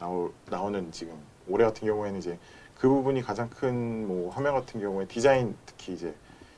나오, 0.01 0.31
나오는 0.49 0.91
지금 0.91 1.13
올해 1.47 1.63
같은 1.63 1.87
경우에는 1.87 2.17
이제 2.17 2.37
그 2.79 2.89
부분이 2.89 3.21
가장 3.21 3.47
큰 3.51 4.07
뭐 4.07 4.31
화면 4.31 4.53
같은 4.55 4.81
경우에 4.81 5.05
디자인 5.05 5.55
특히 5.67 5.93
이제 5.93 6.11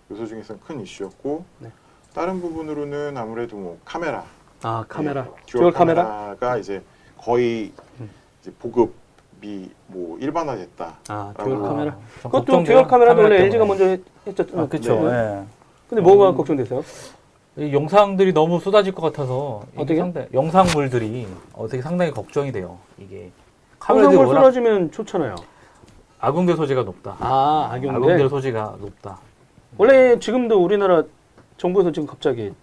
요소 0.10 0.26
중에서는 0.28 0.62
큰 0.66 0.80
이슈였고 0.80 1.44
네. 1.60 1.70
다른 2.14 2.40
부분으로는 2.40 3.18
아무래도 3.18 3.58
뭐 3.58 3.78
카메라 3.84 4.24
아 4.62 4.86
카메라 4.88 5.24
네, 5.26 5.32
듀얼 5.46 5.74
카메라. 5.74 6.06
카메라가 6.06 6.58
이제 6.58 6.82
거의 7.18 7.74
음. 8.00 8.10
이제 8.42 8.52
보급이 8.60 9.70
뭐 9.88 10.18
일반화됐다. 10.20 10.98
아. 11.10 11.34
듀얼 11.38 11.62
카메라. 11.62 11.92
좀 11.92 12.02
그것도 12.24 12.32
걱정돼요. 12.46 12.66
듀얼 12.78 12.88
카메라도 12.88 13.22
원래 13.24 13.30
카메라 13.36 13.46
LG가. 13.46 13.66
먼저 13.66 13.84
했- 13.86 14.02
했었죠. 14.26 14.60
아, 14.62 14.68
그쵸. 14.68 15.10
네. 15.10 15.12
예. 15.42 15.44
근데 15.90 16.02
뭐가 16.02 16.30
음. 16.30 16.38
걱정되세요? 16.38 16.82
이 17.56 17.72
영상들이 17.72 18.34
너무 18.34 18.60
쏟아질 18.60 18.94
것 18.94 19.02
같아서 19.04 19.62
이게 19.74 19.82
어떻게요? 19.82 20.04
상당- 20.06 20.28
영상물들이 20.34 21.28
어떻게 21.54 21.82
상당히 21.82 22.12
걱정이 22.12 22.52
돼요. 22.52 22.80
이게 22.98 23.30
영상물 23.88 24.28
쏟아지면 24.28 24.92
좋잖아요. 24.92 25.36
악용될 26.20 26.56
소지가 26.56 26.84
높다. 26.84 27.16
아 27.20 27.70
악용될 27.74 27.96
악용돼. 28.14 28.30
소지가 28.30 28.78
높다. 28.80 29.20
원래 29.78 30.18
지금도 30.18 30.64
우리나라 30.64 31.04
정부에서 31.58 31.92
지금 31.92 32.08
갑자기 32.08 32.54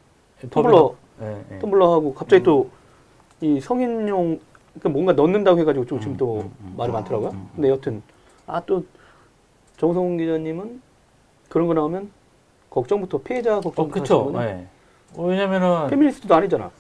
텀블러 0.50 0.94
예, 1.22 1.44
예. 1.52 1.58
텀블러하고 1.60 2.14
갑자기 2.14 2.42
또이 2.42 3.60
성인용 3.60 4.40
그러니까 4.74 4.88
뭔가 4.88 5.12
넣는다고 5.12 5.58
해가지고 5.60 5.86
좀 5.86 6.00
지금 6.00 6.14
음, 6.14 6.16
또 6.16 6.36
음, 6.40 6.52
음. 6.62 6.74
말이 6.76 6.90
아, 6.90 6.94
많더라고요. 6.94 7.30
음, 7.30 7.34
음. 7.36 7.48
근데 7.54 7.68
여튼 7.70 8.02
아 8.46 8.60
또 8.66 8.84
정성 9.76 10.16
기자님은 10.16 10.80
그런 11.48 11.66
거 11.68 11.74
나오면 11.74 12.10
걱정부터 12.70 13.18
피해자 13.18 13.58
어, 13.58 13.60
걱정. 13.60 13.88
그쵸. 13.90 14.32
예. 14.36 14.66
왜냐면은 15.16 15.88
페미니스트도 15.88 16.34
아니잖아. 16.34 16.70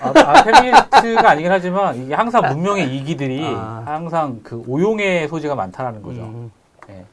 아, 0.00 0.08
아, 0.14 0.42
페미니스트가 0.44 1.30
아니긴 1.30 1.50
하지만 1.52 1.96
이게 1.96 2.14
항상 2.14 2.42
문명의 2.48 2.96
이기들이 2.96 3.44
아. 3.54 3.82
항상 3.86 4.40
그 4.42 4.62
오용의 4.66 5.28
소지가 5.28 5.54
많다라는 5.54 6.02
거죠. 6.02 6.22
음. 6.22 6.50
예. 6.88 7.04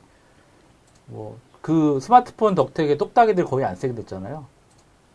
뭐, 1.08 1.38
그 1.62 2.00
스마트폰 2.02 2.56
덕택에 2.56 2.98
똑딱이들 2.98 3.46
거의 3.46 3.66
안 3.66 3.76
쓰게 3.76 3.94
됐잖아요. 3.96 4.46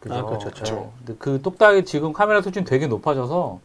그죠? 0.01 0.15
아, 0.15 0.23
그렇죠, 0.25 0.51
그렇죠. 0.51 0.77
예. 0.77 0.91
근데 0.99 1.15
그 1.19 1.43
똑딱이 1.43 1.85
지금 1.85 2.13
카메라 2.13 2.43
수준 2.43 2.65
되게 2.65 2.87
높아져서 2.87 3.59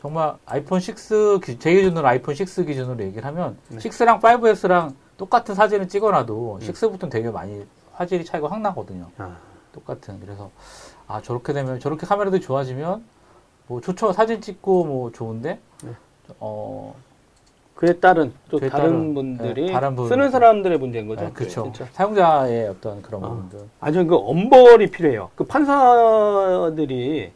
정말 0.00 0.34
아이폰 0.46 0.80
6, 0.80 1.40
기- 1.40 1.58
제 1.60 1.72
기준으로 1.74 2.06
아이폰 2.06 2.34
6 2.36 2.66
기준으로 2.66 3.02
얘기를 3.04 3.24
하면 3.24 3.56
네. 3.68 3.78
6랑 3.78 4.20
5S랑 4.20 4.94
똑같은 5.16 5.54
사진을 5.54 5.88
찍어놔도 5.88 6.58
음. 6.60 6.66
6부터는 6.66 7.08
되게 7.08 7.30
많이 7.30 7.64
화질이 7.94 8.24
차이가 8.24 8.50
확 8.50 8.60
나거든요. 8.60 9.06
아, 9.18 9.36
똑같은. 9.72 10.18
그래서 10.20 10.50
아 11.12 11.20
저렇게 11.20 11.52
되면 11.52 11.78
저렇게 11.78 12.06
카메라들이 12.06 12.40
좋아지면 12.40 13.04
뭐 13.66 13.80
좋죠. 13.82 14.12
사진 14.12 14.40
찍고 14.40 14.84
뭐 14.86 15.12
좋은데 15.12 15.58
네. 15.84 15.90
어 16.40 16.94
그에 17.74 17.92
따른 18.00 18.32
또 18.50 18.58
그에 18.58 18.70
다른 18.70 18.84
따른, 18.84 19.14
분들이 19.14 19.66
네, 19.66 19.72
다른. 19.72 19.94
쓰는 20.08 20.30
사람들의 20.30 20.78
문제인 20.78 21.06
거죠. 21.06 21.24
네, 21.26 21.30
그렇죠. 21.32 21.64
진짜. 21.64 21.86
사용자의 21.92 22.68
어떤 22.68 23.02
그런 23.02 23.22
아. 23.24 23.28
부분들. 23.28 23.60
아주 23.80 24.06
그 24.06 24.16
엄벌이 24.16 24.86
필요해요. 24.90 25.28
그 25.34 25.44
판사들이 25.44 27.32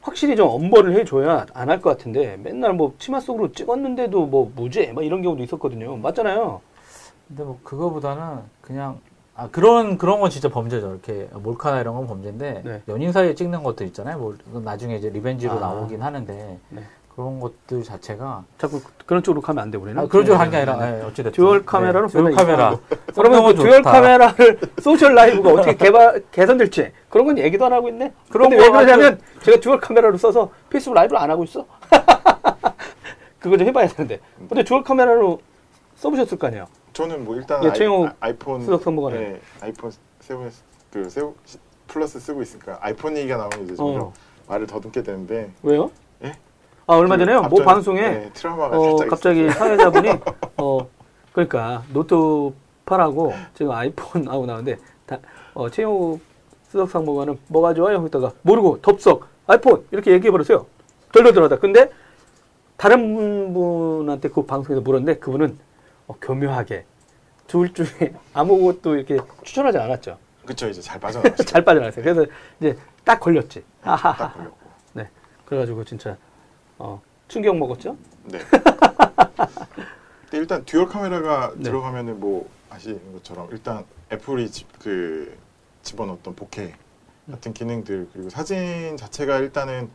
확실히 0.00 0.34
좀 0.34 0.48
엄벌을 0.48 0.94
해줘야 0.98 1.44
안 1.52 1.68
할 1.68 1.82
것 1.82 1.90
같은데 1.90 2.38
맨날 2.38 2.72
뭐 2.72 2.94
치마 2.98 3.20
속으로 3.20 3.52
찍었는데도 3.52 4.24
뭐 4.26 4.50
무죄 4.56 4.92
막 4.94 5.04
이런 5.04 5.20
경우도 5.20 5.42
있었거든요. 5.42 5.94
맞잖아요. 5.98 6.62
근데 7.28 7.44
뭐 7.44 7.58
그거보다는 7.64 8.38
그냥 8.62 8.98
아 9.40 9.48
그런 9.50 9.96
그런 9.96 10.20
건 10.20 10.28
진짜 10.28 10.50
범죄죠. 10.50 10.90
이렇게 10.90 11.26
몰카나 11.32 11.80
이런 11.80 11.94
건 11.94 12.06
범죄인데 12.06 12.60
네. 12.62 12.82
연인 12.88 13.10
사이에 13.10 13.34
찍는 13.34 13.62
것들 13.62 13.86
있잖아요. 13.86 14.18
뭐 14.18 14.36
나중에 14.62 14.96
이제 14.96 15.08
리벤지로 15.08 15.54
아. 15.54 15.60
나오긴 15.60 16.02
하는데 16.02 16.58
네. 16.68 16.82
그런 17.14 17.40
것들 17.40 17.82
자체가 17.82 18.44
자꾸 18.58 18.82
그런 19.06 19.22
쪽으로 19.22 19.40
가면 19.40 19.62
안 19.62 19.70
돼 19.70 19.78
우리는. 19.78 19.98
아, 19.98 20.06
그런 20.06 20.26
쪽으로 20.26 20.34
네. 20.34 20.42
한게 20.42 20.56
아니라 20.58 20.98
예, 20.98 21.02
어찌됐든 21.04 21.32
듀얼 21.32 21.64
카메라로 21.64 22.08
네, 22.08 22.12
듀얼 22.12 22.32
카메라. 22.32 22.78
그러면 23.16 23.42
그 23.44 23.56
성능은 23.56 23.82
듀얼. 23.82 23.82
카메라를 23.82 24.60
소셜 24.82 25.14
라이브가 25.14 25.52
어떻게 25.54 25.74
개발 25.74 26.22
개선될지 26.30 26.92
그런 27.08 27.26
건 27.26 27.38
얘기도 27.38 27.64
안 27.64 27.72
하고 27.72 27.88
있네. 27.88 28.12
그런 28.30 28.50
그런데 28.50 28.56
왜거 28.58 28.72
그러냐면 28.72 29.20
제가 29.40 29.58
듀얼 29.60 29.80
카메라로 29.80 30.18
써서 30.18 30.50
페이스북 30.68 30.92
라이브를 30.96 31.18
안 31.18 31.30
하고 31.30 31.44
있어. 31.44 31.64
그거 33.40 33.56
좀 33.56 33.66
해봐야 33.68 33.88
되는데. 33.88 34.20
근데 34.50 34.62
듀얼 34.64 34.84
카메라로 34.84 35.40
써보셨을 35.96 36.38
거 36.38 36.48
아니에요. 36.48 36.66
저는 36.92 37.24
뭐 37.24 37.36
일단 37.36 37.62
예, 37.64 37.72
최영호 37.72 38.08
아이, 38.20 38.34
폰 38.36 38.60
수석 38.60 38.82
선보관은. 38.82 39.18
네, 39.18 39.40
아이폰 39.60 39.92
7그 40.20 41.08
세우 41.08 41.34
플러스 41.86 42.18
쓰고 42.20 42.42
있으니까 42.42 42.78
아이폰 42.80 43.16
얘기가 43.16 43.36
나오면 43.36 43.64
이제 43.64 43.76
점점 43.76 44.02
어. 44.02 44.12
말을 44.48 44.66
더듬게 44.66 45.02
되는데 45.02 45.50
왜요? 45.62 45.90
예? 46.24 46.32
아 46.86 46.94
얼마 46.94 47.16
그 47.16 47.24
전에요. 47.24 47.42
뭐 47.42 47.60
앞전에, 47.60 47.64
방송에 47.64 48.00
네, 48.00 48.30
트라우마가 48.32 48.78
어, 48.78 48.96
갑자기 49.08 49.40
있어요. 49.40 49.52
사회자분이 49.52 50.08
어 50.58 50.88
그러니까 51.32 51.84
노트 51.92 52.14
8하고 52.86 53.32
지금 53.54 53.72
아이폰 53.72 54.26
하고 54.28 54.46
나오는데 54.46 54.78
다, 55.06 55.18
어, 55.54 55.70
최영욱 55.70 56.20
수석 56.68 56.90
상무관은 56.90 57.38
뭐가 57.48 57.74
좋아요? 57.74 58.02
했다가 58.04 58.32
모르고 58.42 58.80
덥석 58.82 59.26
아이폰 59.46 59.84
이렇게 59.90 60.12
얘기해 60.12 60.30
버렸어요. 60.30 60.66
덜덜덜하다. 61.12 61.58
근데 61.58 61.90
다른 62.76 63.52
분한테 63.52 64.28
그 64.30 64.42
방송에서 64.44 64.80
물었는데 64.80 65.18
그분은 65.18 65.58
어, 66.10 66.16
교묘하게 66.20 66.84
둘 67.46 67.72
중에 67.72 68.12
아무것도 68.34 68.96
이렇게 68.96 69.18
추천하지 69.44 69.78
않았죠. 69.78 70.18
그쵸 70.44 70.68
이제 70.68 70.80
잘 70.80 70.98
빠져나왔어요. 70.98 71.36
잘 71.46 71.64
빠져나갔어요. 71.64 72.02
그래서 72.02 72.26
이제 72.58 72.76
딱 73.04 73.20
걸렸지. 73.20 73.62
딱. 73.80 74.34
걸렸고. 74.34 74.66
네. 74.94 75.08
그래가지고 75.44 75.84
진짜 75.84 76.16
어, 76.78 77.00
충격 77.28 77.56
먹었죠. 77.56 77.96
네. 78.24 78.40
근데 80.22 80.38
일단 80.38 80.64
듀얼 80.64 80.88
카메라가 80.88 81.52
네. 81.56 81.62
들어가면은 81.62 82.18
뭐 82.18 82.48
아시는 82.70 83.12
것처럼 83.12 83.48
일단 83.52 83.84
애플이 84.12 84.50
집, 84.50 84.66
그 84.80 85.36
집어넣었던 85.82 86.34
보케 86.34 86.74
같은 87.30 87.52
기능들 87.52 88.08
그리고 88.12 88.30
사진 88.30 88.96
자체가 88.96 89.38
일단은 89.38 89.90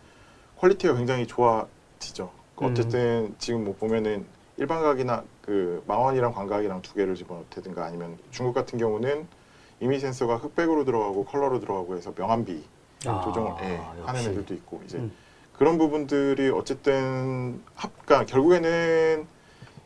quality가 0.59 0.95
굉장히 0.95 1.27
좋아지죠. 1.27 2.31
음. 2.61 2.65
어쨌든 2.65 3.35
지금 3.37 3.65
뭐 3.65 3.75
보면은 3.75 4.25
일반각이나 4.57 5.23
그 5.41 5.83
망원이랑 5.87 6.33
광각이랑 6.33 6.81
두 6.81 6.93
개를 6.93 7.15
집어넣든가 7.15 7.85
아니면 7.85 8.17
중국 8.31 8.53
같은 8.53 8.79
경우는 8.79 9.27
이미 9.79 9.99
센서가 9.99 10.37
흑백으로 10.37 10.85
들어가고 10.85 11.25
컬러로 11.25 11.59
들어가고 11.59 11.97
해서 11.97 12.13
명암비 12.17 12.63
아, 13.07 13.21
조정을 13.23 13.51
예, 13.63 13.81
하는. 14.05 14.21
애들도 14.21 14.53
있고 14.55 14.81
이제 14.85 14.97
음. 14.97 15.11
그런 15.53 15.77
부분들이 15.77 16.49
어쨌든 16.49 17.61
합가 17.75 18.25
결국에는 18.25 19.27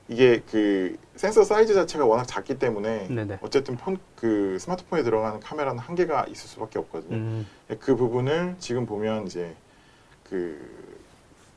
이게 0.08 0.42
그 0.50 0.98
센서 1.16 1.44
사이즈 1.44 1.74
자체가 1.74 2.06
워낙 2.06 2.26
작기 2.26 2.58
때문에 2.58 3.08
네네. 3.08 3.40
어쨌든 3.42 3.78
폰 3.78 3.98
그 4.20 4.58
스마트폰에 4.60 5.04
들어가는 5.04 5.40
카메라는 5.40 5.80
한계가 5.80 6.26
있을 6.28 6.50
수밖에 6.50 6.78
없거든요. 6.80 7.16
음. 7.16 7.48
그 7.80 7.96
부분을 7.96 8.56
지금 8.60 8.86
보면 8.86 9.28
이제 9.28 9.56
그 10.30 10.60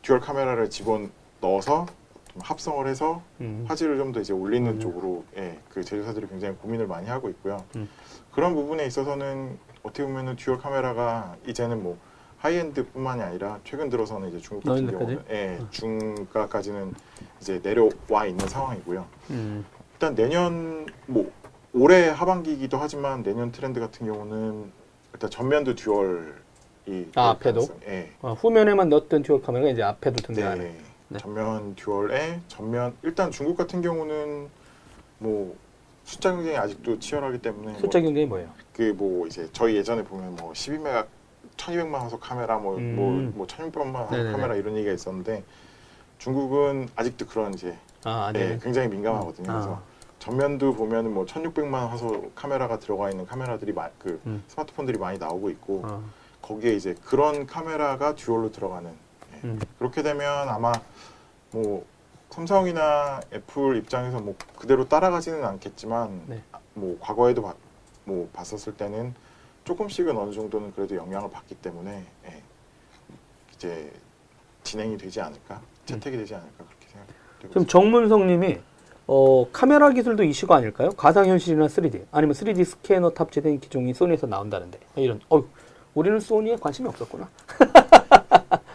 dual 0.02 0.20
카메라를 0.20 0.70
집어 0.70 1.00
넣어서 1.40 1.86
좀 1.86 1.92
합성을 2.40 2.86
해서 2.86 3.22
음. 3.40 3.64
화질을 3.68 3.98
좀 3.98 4.12
더 4.12 4.20
이제 4.20 4.32
올리는 4.32 4.70
음. 4.70 4.80
쪽으로 4.80 5.24
예, 5.36 5.58
그 5.68 5.82
제조사들이 5.82 6.26
굉장히 6.28 6.54
고민을 6.56 6.86
많이 6.86 7.08
하고 7.08 7.28
있고요. 7.30 7.64
음. 7.76 7.88
그런 8.32 8.54
부분에 8.54 8.84
있어서는 8.86 9.58
어떻게 9.82 10.04
보면은 10.04 10.36
dual 10.36 10.58
카메라가 10.58 11.36
이제는 11.46 11.82
뭐 11.82 11.96
high-end뿐만이 12.38 13.22
아니라 13.22 13.60
최근 13.64 13.88
들어서는 13.88 14.28
이제 14.28 14.38
중국 14.38 14.64
같은? 14.68 14.90
경우는 14.90 15.24
예, 15.30 15.58
음. 15.60 15.68
중가까지는 15.70 16.94
이제 17.40 17.60
내려와 17.62 18.26
있는 18.26 18.48
상황이고요. 18.48 19.06
음. 19.30 19.64
일단 19.94 20.14
내년 20.14 20.86
뭐 21.06 21.30
올해 21.72 22.08
하반기이기도 22.08 22.76
하지만 22.76 23.22
내년 23.22 23.50
트렌드 23.52 23.80
같은 23.80 24.06
경우는 24.06 24.72
일단 25.14 25.30
전면도 25.30 25.74
dual이 25.74 27.12
아, 27.14 27.30
앞에도? 27.30 27.66
예. 27.86 28.10
어, 28.20 28.34
후면에만 28.34 28.88
넣었던 28.88 29.22
dual 29.22 29.40
카메라가 29.40 29.70
이제 29.70 29.82
앞에도 29.82 30.16
등장하네. 30.26 30.62
네. 30.64 30.76
네. 31.12 31.18
전면 31.18 31.74
dual에 31.74 32.40
전면 32.48 32.94
일단 33.02 33.30
중국 33.30 33.56
같은 33.56 33.82
경우는 33.82 34.48
뭐 35.18 35.56
숫자 36.04 36.32
경쟁이 36.32 36.56
아직도 36.56 36.98
치열하기 36.98 37.38
때문에 37.38 37.78
숫자 37.78 38.00
경쟁이 38.00 38.26
뭐예요? 38.26 38.48
그 38.72 38.92
뭐 38.96 39.26
이제 39.26 39.48
저희 39.52 39.76
예전에 39.76 40.02
보면 40.04 40.36
뭐 40.36 40.52
12메가 40.52 41.06
1200만 41.56 41.92
화소 41.94 42.18
카메라 42.18 42.58
뭐 42.58 42.76
음. 42.76 42.96
뭐 42.96 43.12
뭐 43.36 43.46
1600만 43.46 43.92
화소 43.94 44.16
네네네. 44.16 44.32
카메라 44.32 44.54
이런 44.56 44.76
얘기가 44.76 44.92
있었는데 44.92 45.44
중국은 46.18 46.88
아직도 46.96 47.26
그런 47.26 47.54
이제 47.54 47.76
아, 48.04 48.32
예, 48.34 48.38
네. 48.38 48.58
굉장히 48.62 48.88
민감하거든요. 48.88 49.50
아. 49.50 49.54
그래서 49.54 49.82
전면도 50.18 50.74
보면은 50.74 51.12
뭐 51.12 51.24
1600만 51.26 51.88
화소 51.88 52.30
카메라가 52.34 52.78
들어가 52.78 53.10
있는 53.10 53.26
카메라들이 53.26 53.72
마, 53.72 53.88
그 53.98 54.20
음. 54.26 54.42
스마트폰들이 54.48 54.98
많이 54.98 55.18
나오고 55.18 55.50
있고 55.50 55.82
아, 55.84 56.00
거기에 56.40 56.74
이제 56.74 56.94
그런 57.04 57.46
카메라가 57.46 58.14
듀얼로 58.14 58.50
들어가는 58.52 58.90
예. 58.90 58.94
음. 59.44 59.60
그렇게 59.78 60.02
되면 60.02 60.48
아마 60.48 60.72
뭐 61.50 61.84
삼성이나 62.30 63.20
애플 63.32 63.76
입장에서 63.76 64.20
뭐 64.20 64.34
그대로 64.58 64.88
따라가지는 64.88 65.44
않겠지만 65.44 66.22
네. 66.26 66.42
뭐 66.74 66.96
과거에도 67.00 67.42
봐- 67.42 67.54
뭐 68.04 68.28
봤었을 68.32 68.74
때는 68.76 69.14
조금씩은 69.64 70.16
어느 70.16 70.32
정도는 70.32 70.72
그래도 70.74 70.96
영향을 70.96 71.30
받기 71.30 71.56
때문에 71.56 72.04
예. 72.26 72.42
이제 73.54 73.92
진행이 74.64 74.96
되지 74.96 75.20
않을까 75.20 75.60
채택이 75.86 76.16
되지 76.16 76.34
않을까 76.34 76.64
그렇게 76.64 76.86
생각되고 76.88 77.48
지금. 77.48 77.66
정문성님이 77.66 78.58
어, 79.06 79.46
카메라 79.52 79.90
기술도 79.90 80.24
이슈가 80.24 80.56
아닐까요? 80.56 80.90
가상현실이나 80.90 81.66
3D 81.66 82.06
아니면 82.12 82.34
3D 82.34 82.64
스캐너 82.64 83.10
탑재된 83.10 83.60
기종이 83.60 83.92
소니에서 83.92 84.26
나온다는데 84.26 84.78
이런. 84.96 85.20
어, 85.28 85.44
우리는 85.94 86.18
소니에 86.18 86.56
관심이 86.56 86.88
없었구나. 86.88 87.28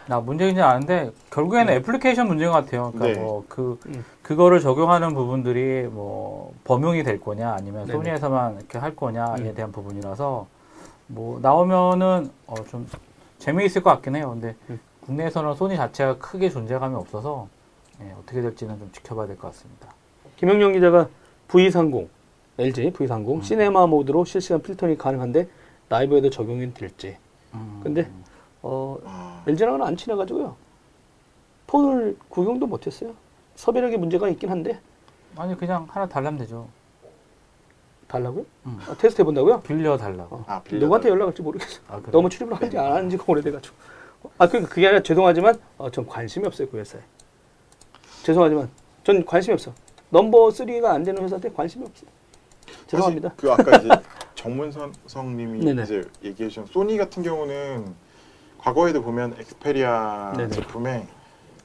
나 0.08 0.20
문제인지 0.22 0.62
아는데 0.62 1.12
결국에는 1.32 1.74
애플리케이션 1.74 2.28
문제인 2.28 2.52
것 2.52 2.64
같아요. 2.64 2.92
그러니까 2.96 3.20
네. 3.20 3.26
뭐그 3.26 3.80
음. 3.88 4.06
그거를 4.22 4.60
적용하는 4.62 5.14
부분들이 5.14 5.84
뭐 5.88 6.54
범용이 6.64 7.04
될 7.04 7.20
거냐 7.20 7.52
아니면 7.52 7.86
네네. 7.86 7.92
소니에서만 7.98 8.56
이렇게 8.58 8.78
할 8.78 8.96
거냐에 8.96 9.42
음. 9.42 9.54
대한 9.54 9.72
부분이라서 9.72 10.48
뭐 11.08 11.40
나오면은 11.42 12.30
어 12.48 12.56
좀 12.70 12.88
재미있을 13.40 13.84
것 13.84 13.92
같긴 13.92 14.16
해요. 14.16 14.32
근데 14.32 14.56
음. 14.70 14.80
국내에서는 15.02 15.54
소니 15.56 15.76
자체가 15.76 16.18
크게 16.18 16.50
존재감이 16.50 16.96
없어서 16.96 17.48
예, 18.02 18.14
어떻게 18.20 18.42
될지는 18.42 18.78
좀 18.80 18.90
지켜봐야 18.94 19.28
될 19.28 19.38
것 19.38 19.48
같습니다. 19.52 19.88
김영영 20.38 20.74
기자가 20.74 21.08
V30 21.50 22.08
LG 22.60 22.92
V30 22.94 23.36
음. 23.36 23.42
시네마 23.42 23.88
모드로 23.88 24.26
실시간 24.26 24.62
필터링이 24.62 24.98
가능한데 24.98 25.48
라이브에도 25.90 26.30
적용이 26.30 26.74
될지. 26.74 27.16
음. 27.54 27.80
근데 27.84 28.10
어, 28.70 29.00
아, 29.06 29.44
LG랑은 29.48 29.82
안 29.82 29.96
친해가지고요. 29.96 30.56
폰을 31.68 32.18
구경도 32.28 32.68
못했어요. 32.68 33.14
섭외력에 33.56 33.96
문제가 33.96 34.28
있긴 34.28 34.50
한데 34.50 34.80
아니 35.38 35.58
그냥 35.58 35.88
하나 35.90 36.06
달라면 36.06 36.40
되죠. 36.40 36.68
달라고요? 38.08 38.46
음. 38.66 38.80
아, 38.88 38.96
테스트 38.96 39.22
해본다고요? 39.22 39.62
빌려 39.62 39.98
달라고. 39.98 40.36
어. 40.38 40.46
아, 40.48 40.62
빌려 40.64 40.82
누구한테 40.82 41.10
연락 41.10 41.28
올지 41.28 41.42
모르겠어. 41.42 41.80
아, 41.88 41.98
그래요? 41.98 42.12
너무 42.12 42.30
출입을 42.30 42.54
하지 42.56 42.78
안 42.78 42.92
하는 42.92 43.10
지가 43.10 43.24
오래돼가지고. 43.26 43.76
아, 44.38 44.48
그 44.50 44.62
그게 44.64 44.88
아니라 44.88 45.02
죄송하지만 45.02 45.56
어, 45.78 45.90
전 45.90 46.06
관심이 46.06 46.46
없어요 46.46 46.68
그 46.70 46.78
회사에. 46.78 47.02
죄송하지만 48.24 48.70
전 49.06 49.26
관심이 49.26 49.54
없어. 49.54 49.72
number 50.10 50.50
3가 50.50 50.86
안 50.86 51.04
되는 51.04 51.22
회사한테 51.24 51.52
관심이 51.52 51.86
없어요. 51.86 52.10
죄송합니다. 52.88 53.34
그 53.38 53.50
아까 53.50 53.78
이제 53.78 53.90
정문성님이 54.36 55.60
네네. 55.64 55.84
이제 55.84 56.10
얘기해 56.24 56.50
주신 56.50 56.66
소니 56.66 56.98
같은 56.98 57.24
경우는 57.24 58.07
과거에도 58.60 59.02
보면 59.02 59.36
엑스페리아 59.40 60.34
네네. 60.38 60.50
제품에 60.50 61.08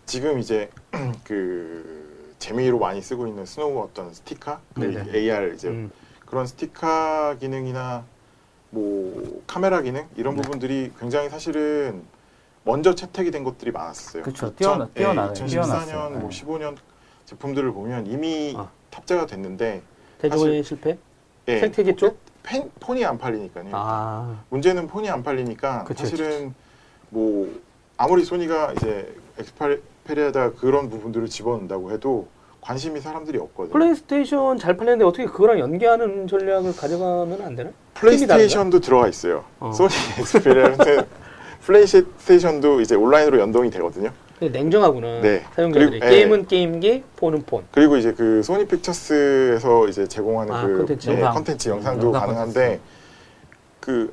지금 0.06 0.38
이제 0.38 0.70
그 1.24 2.34
재미로 2.38 2.78
많이 2.78 3.00
쓰고 3.00 3.26
있는 3.26 3.46
스노우 3.46 3.80
어떤 3.82 4.12
스티커, 4.12 4.58
그. 4.74 4.82
AR 5.14 5.54
이제 5.54 5.68
음, 5.68 5.90
그런 6.26 6.46
스티커 6.46 7.36
기능이나 7.38 8.04
뭐 8.70 9.42
카메라 9.46 9.80
기능 9.80 10.06
이런 10.16 10.34
네. 10.34 10.42
부분들이 10.42 10.92
굉장히 10.98 11.28
사실은 11.28 12.02
먼저 12.64 12.94
채택이 12.94 13.30
된 13.30 13.44
것들이 13.44 13.70
많았어요. 13.70 14.22
그쵸. 14.22 14.54
뛰어나- 14.54 14.88
뛰어나요. 14.94 15.32
2014년, 15.32 15.48
뛰어났어요. 15.50 16.10
뭐 16.10 16.28
네. 16.30 16.40
15년 16.44 16.76
제품들을 17.26 17.72
보면 17.72 18.06
이미 18.06 18.54
아. 18.56 18.68
탑재가 18.90 19.26
됐는데 19.26 19.82
대중의 20.20 20.62
실패? 20.62 20.98
예, 21.48 21.58
생태계 21.58 21.96
쪽? 21.96 22.18
펜, 22.42 22.70
폰이 22.80 23.04
안 23.04 23.18
팔리니까요. 23.18 23.68
아, 23.72 24.44
문제는 24.50 24.86
폰이 24.88 25.08
안 25.10 25.22
팔리니까 25.22 25.84
그치, 25.84 26.04
사실은 26.04 26.54
뭐 27.12 27.48
아무리 27.98 28.24
소니가 28.24 28.72
이제 28.72 29.14
엑스페리아에다 29.38 30.52
그런 30.52 30.88
부분들을 30.90 31.28
집어넣는다고 31.28 31.92
해도 31.92 32.26
관심이 32.62 33.00
사람들이 33.00 33.38
없거든요. 33.38 33.72
플레이스테이션 33.72 34.58
잘 34.58 34.76
팔렸는데 34.76 35.04
어떻게 35.04 35.26
그거랑 35.26 35.58
연계하는 35.58 36.26
전략을 36.26 36.74
가져가면 36.74 37.42
안 37.42 37.54
되나? 37.54 37.70
플레이스테이션도 37.94 38.80
들어가 38.80 39.08
있어요. 39.08 39.44
어. 39.60 39.72
소니 39.72 39.90
엑스페리아한테 40.20 41.06
플레이스테이션도 41.62 42.80
이제 42.80 42.94
온라인으로 42.94 43.38
연동이 43.40 43.70
되거든요. 43.70 44.10
근데 44.38 44.58
냉정하구나. 44.58 45.20
네. 45.20 45.44
사용자들이 45.54 45.90
그리고- 46.00 46.06
게임은 46.06 46.46
게임기, 46.46 47.02
폰은 47.16 47.42
폰. 47.46 47.64
그리고 47.72 47.96
이제 47.96 48.12
그 48.12 48.42
소니 48.42 48.66
픽처스에서 48.66 49.88
이제 49.88 50.08
제공하는 50.08 50.52
아, 50.54 50.66
그 50.66 50.78
콘텐츠. 50.78 51.10
예, 51.10 51.14
영상. 51.14 51.34
컨텐츠 51.34 51.68
영상도 51.68 52.06
영상 52.06 52.20
가능한데 52.22 52.80
그 53.80 54.12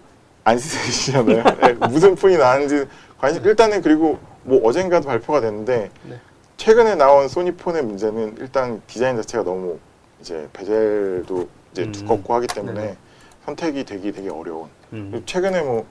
안 0.49 0.57
쓰시잖아요. 0.57 1.43
예, 1.67 1.73
무슨 1.87 2.15
폰이 2.15 2.37
나왔는지 2.37 2.87
관심 3.19 3.45
일단은 3.45 3.81
그리고 3.81 4.17
뭐 4.43 4.65
어젠가도 4.67 5.07
발표가 5.07 5.41
됐는데 5.41 5.91
네. 6.03 6.19
최근에 6.57 6.95
나온 6.95 7.27
소니 7.27 7.51
폰의 7.51 7.83
문제는 7.83 8.37
일단 8.39 8.81
디자인 8.87 9.15
자체가 9.17 9.43
너무 9.43 9.77
이제 10.19 10.49
베젤도 10.53 11.47
이제 11.71 11.83
음. 11.83 11.91
두껍고 11.91 12.33
하기 12.35 12.47
때문에 12.47 12.81
네네. 12.81 12.97
선택이 13.45 13.85
되기 13.85 14.11
되게 14.11 14.29
어려운. 14.29 14.67
음. 14.93 15.21
최근에 15.25 15.61
뭐 15.61 15.85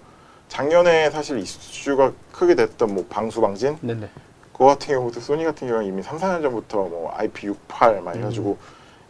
작년에 0.49 1.11
사실 1.11 1.39
이슈가 1.39 2.13
크게 2.33 2.55
됐던 2.57 2.95
뭐 2.95 3.07
방수 3.09 3.41
방진 3.41 3.79
네네. 3.81 4.09
그거 4.53 4.67
같은 4.67 4.93
경우도 4.93 5.21
소니 5.21 5.45
같은 5.45 5.69
경우는 5.69 5.87
이미 5.87 6.03
3, 6.03 6.19
4년 6.19 6.43
전부터 6.43 6.79
뭐 6.79 7.15
IP68 7.17 8.01
막 8.01 8.17
음. 8.17 8.19
해가지고 8.19 8.59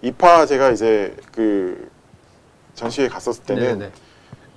이파 0.03 0.45
제가 0.45 0.71
이제 0.71 1.17
그 1.33 1.91
전시회 2.75 3.09
갔었을 3.09 3.45
때는 3.45 3.79
네네. 3.79 3.93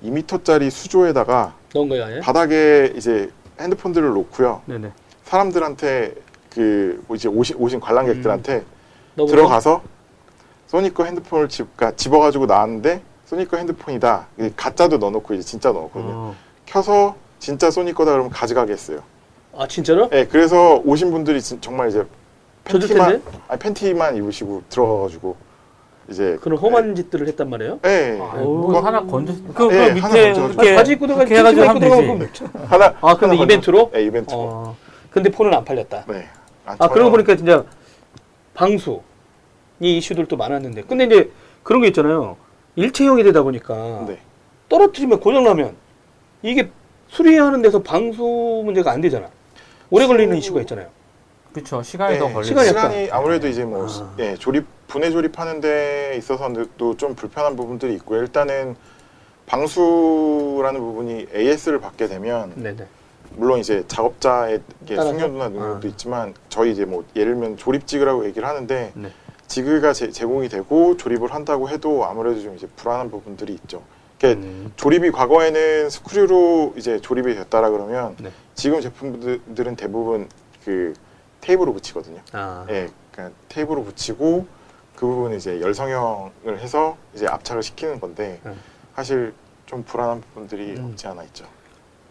2m짜리 0.04 0.70
수조에다가 0.70 1.54
넣은 1.74 1.90
거야, 1.90 2.08
아예? 2.08 2.20
바닥에 2.20 2.94
이제 2.96 3.30
핸드폰들을 3.60 4.10
놓고요. 4.10 4.62
네네. 4.66 4.92
사람들한테 5.26 6.16
그뭐 6.50 7.16
이제 7.16 7.28
오신, 7.30 7.56
오신 7.58 7.80
관람객들한테 7.80 8.64
넣어보고? 9.16 9.36
들어가서 9.36 9.82
소니 10.68 10.94
거 10.94 11.04
핸드폰을 11.06 11.48
집, 11.50 11.68
그러니까 11.76 11.96
집어가지고 11.96 12.46
나왔는데 12.46 13.02
소니 13.26 13.48
거 13.48 13.58
핸드폰이다. 13.58 14.28
가짜도 14.56 14.98
넣어놓고 14.98 15.34
이제 15.36 15.44
진짜 15.44 15.72
넣었거든요. 15.72 16.12
어. 16.14 16.36
켜서 16.66 17.16
진짜 17.40 17.70
소니 17.72 17.94
거다 17.94 18.12
그러면 18.12 18.30
가져가겠어요. 18.32 19.02
아, 19.56 19.68
진짜로? 19.68 20.10
네, 20.10 20.26
그래서 20.28 20.82
오신 20.86 21.12
분들이 21.12 21.42
진- 21.42 21.60
정말 21.62 21.90
이제 21.90 22.06
팬티만? 22.64 23.22
아니 23.48 23.60
팬티만 23.60 24.16
입으시고 24.18 24.64
들어가가지고 24.70 25.36
이제 26.10 26.38
그런 26.42 26.58
험한 26.58 26.96
짓들을 26.96 27.28
했단 27.28 27.50
말이에요? 27.50 27.80
예, 27.86 28.18
아, 28.22 28.34
예. 28.38 28.44
뭐 28.44 28.68
그거 28.68 28.80
하나 28.80 29.02
건져 29.06 29.34
그, 29.54 29.68
그 29.68 29.74
예, 29.76 29.80
하나 29.82 29.94
밑에 29.94 30.34
건져가지고. 30.34 30.64
이렇게 30.64 30.76
바지 30.76 30.92
입고 30.94 31.08
들어가 31.08 31.22
이렇게 31.24 31.38
해가지고 31.38 31.64
하면 31.64 32.20
되지. 32.20 32.44
하나 32.68 32.86
아, 33.02 33.14
근데 33.16 33.36
하나 33.36 33.44
이벤트로? 33.44 33.92
예, 33.96 34.04
이벤트로. 34.04 34.40
어. 34.40 34.78
근데 35.10 35.30
폰은 35.30 35.54
안 35.54 35.64
팔렸다. 35.64 36.06
네. 36.08 36.28
아, 36.66 36.76
아, 36.80 36.88
그러고 36.90 37.12
보니까 37.12 37.36
진짜 37.36 37.64
방수 38.54 39.02
이 39.80 39.98
이슈들도 39.98 40.36
많았는데. 40.38 40.84
근데 40.84 41.06
이제 41.06 41.32
그런 41.64 41.82
게 41.82 41.88
있잖아요. 41.88 42.38
일체형이 42.76 43.24
되다 43.24 43.44
보니까 43.44 44.06
네. 44.08 44.20
떨어뜨리면 44.70 45.20
고장 45.20 45.44
나면 45.44 45.76
이게 46.42 46.70
수리하는 47.10 47.62
데서 47.62 47.82
방수 47.84 48.62
문제가 48.66 48.92
안 48.92 49.02
되잖아. 49.02 49.28
오래 49.90 50.08
걸리는 50.08 50.34
수- 50.34 50.40
이슈가 50.40 50.62
있잖아요. 50.62 50.88
그렇죠. 51.54 51.84
시간이 51.84 52.16
예, 52.16 52.20
더 52.20 52.26
걸리죠. 52.32 52.48
시간이 52.48 52.68
시간이 52.68 53.10
아무래도 53.12 53.48
이제 53.48 53.66
뭐 53.66 53.86
아. 53.86 54.16
예, 54.20 54.36
조립 54.36 54.66
분해 54.92 55.10
조립하는 55.12 55.62
데 55.62 56.16
있어서도 56.18 56.98
좀 56.98 57.16
불편한 57.16 57.56
부분들이 57.56 57.94
있고요. 57.94 58.20
일단은 58.20 58.76
방수라는 59.46 60.80
부분이 60.82 61.28
AS를 61.34 61.80
받게 61.80 62.08
되면 62.08 62.52
네네. 62.56 62.86
물론 63.38 63.60
이제 63.60 63.86
따라서? 64.96 65.12
숙련도나 65.12 65.48
능력도 65.48 65.88
아. 65.88 65.92
있지만 65.92 66.34
저희 66.50 66.72
이제 66.74 66.84
뭐 66.84 67.06
예를 67.16 67.36
들면 67.36 67.56
조립지그라고 67.56 68.26
얘기를 68.26 68.46
하는데 68.46 68.92
네. 68.94 69.12
지그가 69.48 69.94
제, 69.94 70.12
제공이 70.12 70.50
되고 70.50 70.98
조립을 70.98 71.34
한다고 71.34 71.70
해도 71.70 72.06
아무래도 72.06 72.42
좀 72.42 72.56
이제 72.58 72.68
불안한 72.76 73.12
부분들이 73.12 73.54
있죠. 73.54 73.84
그러니까 74.20 74.46
음. 74.46 74.74
조립이 74.76 75.12
과거에는 75.12 75.90
스크류로 75.90 76.74
이제 76.76 77.00
조립이 77.00 77.34
됐다라 77.36 77.70
그러면 77.70 78.18
네. 78.20 78.30
지금 78.56 78.82
제품들은 78.82 79.78
대부분 79.78 80.28
그 80.66 80.94
테이프로 81.40 81.72
붙이거든요. 81.72 82.20
아. 82.34 82.66
예, 82.70 82.90
그러니까 83.12 83.38
테이프로 83.48 83.86
붙이고 83.86 84.46
그 85.02 85.08
부분을 85.08 85.38
이제 85.38 85.60
열성형을 85.60 86.60
해서 86.60 86.96
이제 87.16 87.26
압착을 87.26 87.64
시키는 87.64 88.00
건데 88.00 88.40
음. 88.46 88.56
사실 88.94 89.34
좀 89.66 89.84
불안한 89.84 90.22
부분들이 90.22 90.76
음. 90.78 90.92
없지 90.92 91.08
않아 91.08 91.24
있죠. 91.24 91.44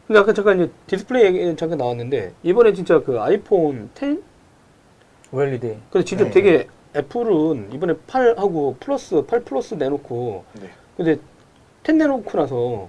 근데 0.08 0.18
아까 0.18 0.32
잠깐 0.32 0.60
이제 0.60 0.72
디스플레이 0.88 1.24
얘기 1.26 1.56
잠깐 1.56 1.78
나왔는데 1.78 2.34
이번에 2.42 2.72
진짜 2.72 3.00
그 3.00 3.20
아이폰 3.20 3.90
10 3.96 4.20
OLED. 5.30 5.78
그래서 5.88 6.04
진짜 6.04 6.24
네. 6.24 6.30
되게 6.32 6.66
애플은 6.96 7.72
이번에 7.72 7.94
8하고 8.08 8.80
플러스 8.80 9.24
8 9.24 9.44
플러스 9.44 9.74
내놓고 9.74 10.44
네. 10.54 10.70
근데 10.96 11.16
10 11.86 11.94
내놓고 11.94 12.36
나서 12.36 12.88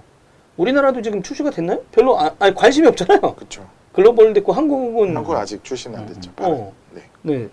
우리나라도 0.56 1.00
지금 1.00 1.22
출시가 1.22 1.50
됐나요? 1.50 1.80
별로 1.92 2.18
아, 2.18 2.34
아니 2.40 2.52
관심이 2.52 2.88
없잖아요. 2.88 3.20
그렇죠. 3.20 3.70
글로벌 3.92 4.32
됐고 4.32 4.52
한국은 4.52 5.16
한국 5.16 5.36
아직 5.36 5.62
출시는 5.62 5.96
안 5.96 6.06
됐죠. 6.06 6.32
음. 6.40 6.44
어. 6.44 6.72
네. 6.90 7.02
네. 7.22 7.48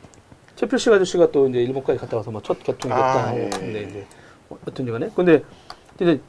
최필식 0.60 0.91
아저씨가 0.91 1.32
또 1.32 1.48
이제 1.48 1.60
일본까지 1.63 1.98
갔다 2.00 2.17
와서 2.17 2.32
뭐첫 2.32 2.62
개통이 2.62 2.93
됐다 2.93 3.06
아, 3.06 3.28
하고 3.28 3.39
예, 3.39 3.50
근데 3.50 3.80
예. 3.80 3.84
이제 3.84 4.06
어떤지 4.67 4.91
간에 4.91 5.10
근데 5.15 5.41
이제 6.02 6.19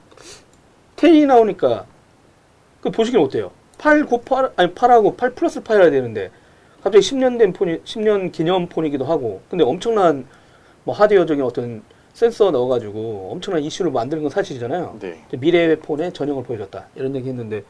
10이 0.94 1.26
나오니까 1.26 1.84
그 2.80 2.92
보시기는 2.92 3.24
어때요? 3.24 3.50
8, 3.78 4.06
9, 4.06 4.20
8 4.22 4.52
아니 4.54 4.72
8하고 4.72 5.16
8 5.16 5.34
플러스 5.34 5.60
8이라 5.64 5.90
되는데 5.90 6.30
갑자기 6.80 7.04
10년 7.04 7.40
된 7.40 7.52
폰이 7.52 7.78
10년 7.80 8.30
기념 8.30 8.68
폰이기도 8.68 9.04
하고 9.04 9.40
근데 9.50 9.64
엄청난 9.64 10.28
뭐 10.84 10.94
하드웨어적인 10.94 11.42
어떤 11.42 11.82
센서 12.12 12.52
넣어가지고 12.52 13.30
엄청난 13.32 13.64
이슈를 13.64 13.90
만드는 13.90 14.22
건 14.22 14.30
사실이잖아요. 14.30 14.98
네. 15.00 15.24
미래의 15.32 15.80
폰의 15.80 16.12
전형을 16.12 16.44
보여줬다 16.44 16.86
이런 16.94 17.16
얘기 17.16 17.28
했는데 17.28 17.64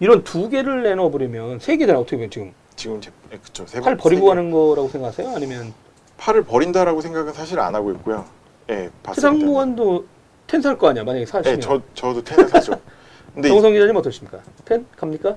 이런 0.00 0.24
두 0.24 0.48
개를 0.48 0.84
내놓아버리면 0.84 1.58
세 1.58 1.76
개잖아 1.76 1.98
어떻게 1.98 2.16
보면 2.16 2.30
지금 2.30 2.52
지금 2.76 2.98
제 3.02 3.10
예, 3.32 3.36
그쵸. 3.36 3.66
세팔 3.66 3.96
번- 3.96 4.02
버리고. 4.02 4.26
가는 4.28 4.50
거라고 4.50 4.88
생각하세요? 4.88 5.28
아니면 5.36 5.74
팔을 6.18 6.44
버린다라고 6.44 7.00
생각은 7.00 7.32
사실 7.32 7.58
안 7.60 7.74
하고 7.74 7.90
있고요. 7.92 8.24
예, 8.70 8.90
봤을 9.02 9.14
최상 9.20 9.34
때는. 9.38 9.46
무한도 9.46 10.04
텐 10.46 10.60
살 10.60 10.76
거 10.76 10.88
아니야 10.88 11.04
만약에 11.04 11.24
사시면 11.26 11.56
예, 11.56 11.60
저 11.60 11.80
저도 11.94 12.22
텐을 12.22 12.48
사죠. 12.48 12.72
근데 13.34 13.48
정우성 13.48 13.72
기자님 13.72 13.96
어떠십니까? 13.96 14.38
텐 14.64 14.84
갑니까? 14.96 15.36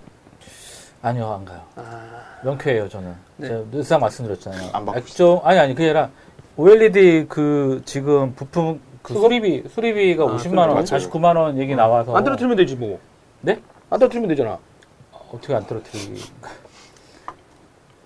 아니요, 1.03 1.31
안 1.31 1.45
가요. 1.45 1.61
아 1.75 2.39
명쾌해요, 2.43 2.87
저는. 2.89 3.15
네. 3.37 3.47
제가 3.47 3.63
늘상 3.71 3.99
말씀드렸잖아요. 4.01 4.69
안 4.73 4.85
바꾸시죠? 4.85 5.23
액정, 5.37 5.41
아니, 5.49 5.59
아니, 5.59 5.73
그게 5.73 5.85
아니라, 5.89 6.09
OLED 6.57 7.25
그, 7.27 7.81
지금 7.85 8.35
부품, 8.35 8.79
그? 9.01 9.13
수리비, 9.15 9.63
수리비가 9.69 10.23
아, 10.25 10.27
50만 10.27 10.57
원, 10.59 10.69
맞아요. 10.69 10.83
49만 10.85 11.35
원 11.37 11.57
얘기 11.57 11.73
나와서. 11.75 12.15
안 12.15 12.23
떨어뜨리면 12.23 12.55
되지 12.57 12.75
뭐. 12.75 12.99
네? 13.41 13.59
안 13.89 13.99
떨어뜨리면 13.99 14.29
되잖아. 14.29 14.59
어떻게 15.31 15.55
안 15.55 15.65
떨어뜨리기. 15.65 16.21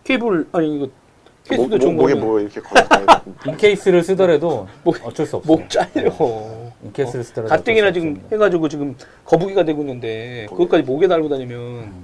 케이블 0.06 0.48
아니 0.54 0.76
이거 0.78 0.88
케이스도 1.46 1.70
목, 1.70 1.80
좋은 1.80 1.96
목에 1.96 2.14
거면 2.14 2.28
뭐 2.28 2.40
이렇게 2.40 2.60
걸어다니고 2.60 3.34
인케이스를 3.52 4.04
쓰더라도 4.04 4.68
목- 4.84 4.98
어쩔 5.06 5.26
수 5.26 5.38
없어요. 5.38 5.58
목 5.58 5.70
잘려. 5.70 6.12
인케이스를 6.84 7.24
쓰더라도. 7.24 7.50
가뜩이나 7.56 7.92
지금. 7.92 8.22
해가지고 8.32 8.68
지금 8.68 8.96
거북이가 9.26 9.64
되고 9.64 9.82
있는데 9.82 10.48
그것까지 10.50 10.84
목에 10.84 11.08
달고 11.08 11.30
다니면 11.30 11.58
음. 11.60 12.04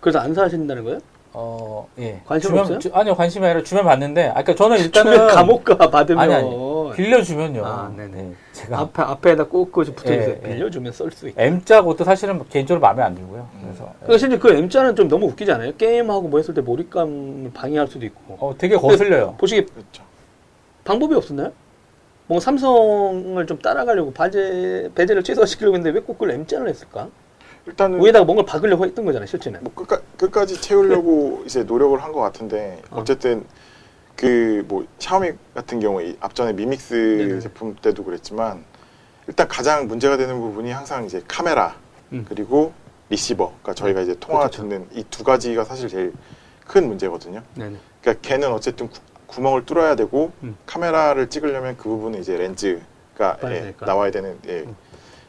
그래서 0.00 0.18
안 0.20 0.32
사신다는 0.34 0.84
거예요? 0.84 1.00
어, 1.38 1.86
예. 1.98 2.18
관심 2.24 2.48
주면, 2.48 2.62
없어요? 2.62 2.78
주- 2.78 2.90
아니요, 2.94 3.14
관심이 3.14 3.44
아니라 3.44 3.62
주면 3.62 3.84
봤는데, 3.84 4.32
아까 4.34 4.54
저는 4.54 4.78
처음에 4.90 5.10
일단은. 5.12 5.34
감옥 5.34 5.64
가 5.64 5.76
받으면 5.76 6.18
아니, 6.22 6.32
아니. 6.34 6.48
빌려주면요. 6.96 7.62
아, 7.62 7.92
네네. 7.94 8.10
네, 8.22 8.32
제가. 8.52 8.78
앞에 8.80 9.02
앞에다 9.02 9.44
꼭 9.44 9.66
그것이 9.66 9.92
붙어있어요. 9.94 10.36
예, 10.36 10.40
예. 10.42 10.48
빌려주면 10.54 10.92
쓸 10.94 11.10
수 11.10 11.28
있고. 11.28 11.38
M자 11.38 11.82
것도 11.82 12.04
사실은 12.04 12.42
개인적으로 12.48 12.80
마음에 12.80 13.02
안 13.02 13.14
들고요. 13.14 13.46
그래서. 13.62 13.92
그러니까 14.00 14.16
실제 14.18 14.38
그 14.38 14.48
M자는 14.48 14.96
좀 14.96 15.08
너무 15.08 15.26
웃기지 15.26 15.52
않아요? 15.52 15.76
게임하고 15.76 16.28
뭐 16.28 16.38
했을 16.40 16.54
때 16.54 16.62
몰입감을 16.62 17.50
방해할 17.52 17.86
수도 17.86 18.06
있고. 18.06 18.38
어, 18.40 18.54
되게 18.56 18.74
거슬려요. 18.76 19.34
보시기 19.36 19.66
그렇죠. 19.66 20.04
방법이 20.84 21.14
없었나요? 21.16 21.52
뭐 22.28 22.40
삼성을 22.40 23.46
좀 23.46 23.58
따라가려고 23.58 24.10
바제 24.14 24.90
배제를 24.94 25.22
최소화시키려고 25.22 25.76
했는데 25.76 25.96
왜 25.98 26.02
꼭 26.02 26.14
그걸 26.14 26.30
M자를 26.30 26.66
했을까? 26.68 27.08
일단은 27.66 28.02
위에다가 28.02 28.24
뭔가를 28.24 28.46
박으려고 28.46 28.84
했던 28.84 29.04
거잖아요, 29.04 29.26
실제는. 29.26 29.60
뭐 29.64 29.72
끝까, 29.74 30.00
끝까지 30.16 30.60
채우려고 30.60 31.42
이제 31.46 31.62
노력을 31.64 32.00
한 32.02 32.12
것 32.12 32.20
같은데 32.20 32.80
어. 32.90 33.00
어쨌든 33.00 33.44
그뭐 34.14 34.86
샤오미 34.98 35.32
같은 35.54 35.80
경우에 35.80 36.06
이 36.10 36.16
앞전에 36.20 36.52
미믹스 36.54 36.94
네네. 36.94 37.40
제품 37.40 37.74
때도 37.76 38.04
그랬지만 38.04 38.64
일단 39.26 39.46
가장 39.48 39.88
문제가 39.88 40.16
되는 40.16 40.40
부분이 40.40 40.70
항상 40.70 41.04
이제 41.04 41.20
카메라 41.28 41.76
음. 42.12 42.24
그리고 42.28 42.72
리시버 43.10 43.46
그러니까 43.46 43.74
저희가 43.74 44.00
이제 44.02 44.16
통화 44.18 44.40
그렇죠. 44.40 44.62
듣는 44.62 44.86
이 44.94 45.04
두 45.10 45.22
가지가 45.24 45.64
사실 45.64 45.88
제일 45.88 46.12
큰 46.66 46.86
문제거든요. 46.88 47.42
네네. 47.54 47.76
그러니까 48.00 48.26
걔는 48.28 48.52
어쨌든 48.52 48.88
구, 48.88 49.00
구멍을 49.26 49.66
뚫어야 49.66 49.96
되고 49.96 50.32
음. 50.44 50.56
카메라를 50.66 51.28
찍으려면 51.28 51.76
그 51.76 51.88
부분은 51.88 52.20
이제 52.20 52.36
렌즈가 52.38 53.36
예. 53.44 53.74
나와야 53.80 54.10
되는 54.10 54.38
예. 54.48 54.60
음. 54.60 54.76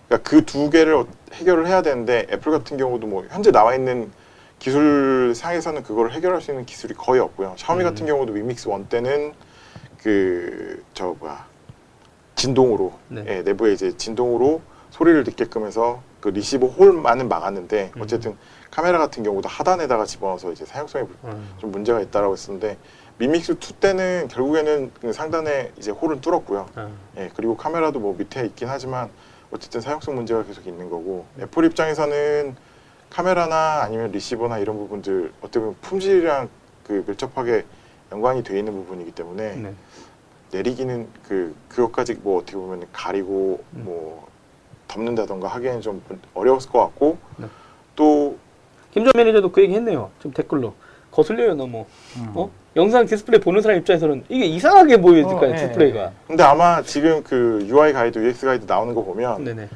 그러니까 0.07 0.29
그 0.29 0.45
두 0.45 0.69
개를 0.69 0.93
어- 0.95 1.07
해결을 1.33 1.67
해야 1.67 1.81
되는데 1.81 2.25
애플 2.31 2.51
같은 2.51 2.77
경우도 2.77 3.07
뭐 3.07 3.25
현재 3.29 3.51
나와 3.51 3.75
있는 3.75 4.11
기술 4.59 5.33
상에서는 5.35 5.83
그걸 5.83 6.11
해결할 6.11 6.41
수 6.41 6.51
있는 6.51 6.65
기술이 6.65 6.93
거의 6.95 7.19
없고요. 7.21 7.55
샤오미 7.57 7.83
음. 7.83 7.89
같은 7.89 8.05
경우도 8.05 8.33
미믹스 8.33 8.67
one 8.69 8.87
때는 8.87 9.33
그 10.01 10.81
저 10.93 11.15
뭐야 11.19 11.45
진동으로 12.35 12.93
네. 13.09 13.23
예, 13.27 13.41
내부에 13.41 13.73
이제 13.73 13.95
진동으로 13.97 14.61
소리를 14.91 15.23
듣게끔 15.25 15.65
해서 15.65 16.01
그 16.21 16.29
리시버 16.29 16.67
홀만은 16.67 17.27
막았는데 17.29 17.91
음. 17.95 18.01
어쨌든 18.01 18.37
카메라 18.71 18.97
같은 18.99 19.23
경우도 19.23 19.47
하단에다가 19.49 20.05
집어넣어서 20.05 20.51
이제 20.51 20.65
사용성이 20.65 21.05
음. 21.25 21.49
좀 21.57 21.71
문제가 21.71 21.99
있다라고 21.99 22.33
했었는데 22.33 22.77
미믹스 23.17 23.53
2 23.53 23.73
때는 23.79 24.27
결국에는 24.29 24.91
그 25.01 25.13
상단에 25.13 25.71
이제 25.77 25.91
홀은 25.91 26.21
뚫었고요. 26.21 26.67
아, 26.75 26.89
예, 27.17 27.29
그리고 27.35 27.57
카메라도 27.57 27.99
뭐 27.99 28.15
밑에 28.17 28.45
있긴 28.45 28.69
하지만 28.69 29.09
어쨌든 29.51 29.81
사용성 29.81 30.15
문제가 30.15 30.43
계속 30.43 30.67
있는 30.67 30.89
거고 30.89 31.25
애플 31.39 31.65
입장에서는 31.65 32.55
카메라나 33.09 33.81
아니면 33.83 34.11
리시버나 34.11 34.59
이런 34.59 34.77
부분들 34.77 35.31
어떻게 35.41 35.59
보면 35.59 35.75
품질이랑 35.81 36.49
그 36.83 37.03
밀접하게 37.07 37.65
연관이 38.11 38.43
돼 38.43 38.59
있는 38.59 38.73
부분이기 38.73 39.11
때문에 39.11 39.55
네. 39.55 39.73
내리기는 40.51 41.07
그 41.27 41.55
그것까지 41.69 42.15
뭐 42.15 42.39
어떻게 42.39 42.57
보면 42.57 42.87
가리고 42.91 43.63
음. 43.73 43.83
뭐 43.85 44.27
덮는다던가 44.87 45.47
하기에는 45.47 45.81
좀 45.81 46.01
어려웠을 46.33 46.69
것 46.69 46.79
같고 46.79 47.17
네. 47.37 47.47
또 47.95 48.37
김전 48.91 49.13
매니저도 49.15 49.51
그 49.51 49.61
얘기 49.61 49.75
했네요. 49.75 50.11
지금 50.17 50.31
댓글로. 50.31 50.73
거슬려요, 51.11 51.55
너무. 51.55 51.85
음. 52.17 52.31
어? 52.35 52.51
영상 52.77 53.07
디스플레이 53.07 53.41
보는 53.41 53.61
사람 53.61 53.79
입장에서는 53.79 54.25
이게 54.29 54.45
이상하게 54.45 55.01
보여질까요, 55.01 55.49
어, 55.49 55.53
예, 55.53 55.55
디스플레이가. 55.55 56.11
근데 56.27 56.43
아마 56.43 56.81
지금 56.83 57.23
그 57.23 57.65
UI 57.67 57.91
가이드, 57.91 58.19
UX 58.19 58.45
가이드 58.45 58.65
나오는 58.67 58.93
거 58.93 59.03
보면 59.03 59.43
네네. 59.43 59.67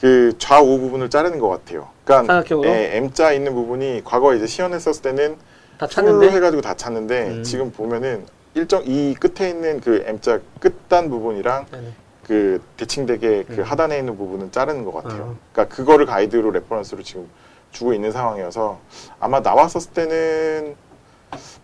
그 0.00 0.32
좌우 0.38 0.78
부분을 0.80 1.08
자르는 1.08 1.38
것 1.38 1.48
같아요. 1.48 1.88
그러니까 2.04 2.34
사각형으로? 2.34 2.68
예, 2.68 2.96
M자 2.96 3.32
있는 3.32 3.54
부분이 3.54 4.02
과거 4.04 4.34
이제 4.34 4.46
시연했었을 4.46 5.02
때는 5.02 5.36
다 5.78 5.86
찼는데? 5.86 6.30
해가지고 6.30 6.60
다 6.60 6.74
찼는데 6.74 7.28
음. 7.28 7.42
지금 7.44 7.70
보면은 7.70 8.26
일정 8.54 8.82
이 8.84 9.14
끝에 9.14 9.50
있는 9.50 9.80
그 9.80 10.02
M자 10.04 10.40
끝단 10.58 11.08
부분이랑 11.10 11.66
네네. 11.70 11.86
그 12.26 12.60
대칭되게 12.76 13.44
그 13.44 13.54
음. 13.58 13.62
하단에 13.62 13.98
있는 13.98 14.16
부분은 14.16 14.50
자르는 14.50 14.84
것 14.84 14.92
같아요. 14.94 15.22
어. 15.22 15.36
그러니까 15.52 15.76
그거를 15.76 16.06
가이드로 16.06 16.50
reference로 16.50 17.04
지금 17.04 17.28
주고 17.70 17.94
있는 17.94 18.10
상황이어서 18.10 18.80
아마 19.20 19.38
나왔었을 19.38 19.92
때는 19.92 20.74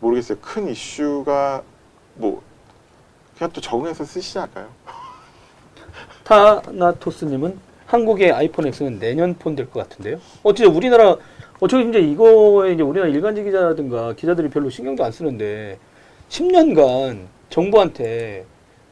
모르겠어요. 0.01 0.39
큰 0.41 0.69
이슈가 0.69 1.63
뭐 2.15 2.43
그냥 3.37 3.51
또 3.53 3.61
적응해서 3.61 4.05
쓰시지 4.05 4.39
않을까요? 4.39 4.69
타나토스님은 6.25 7.59
한국의 7.87 8.33
아이폰 8.33 8.67
X는 8.67 8.99
내년 8.99 9.35
폰 9.35 9.55
될 9.57 9.67
것 9.71 9.89
같은데요. 9.89 10.19
어째 10.43 10.65
우리나라 10.67 11.17
어저 11.61 11.81
이제 11.81 12.01
이거에 12.01 12.73
이제 12.73 12.83
우리나라 12.83 13.11
일간지 13.11 13.43
기자라든가 13.45 14.15
기자들이 14.15 14.49
별로 14.51 14.71
신경도 14.71 15.05
안 15.05 15.13
쓰는데 15.13 15.79
10년간 16.29 17.27
정부한테 17.51 18.45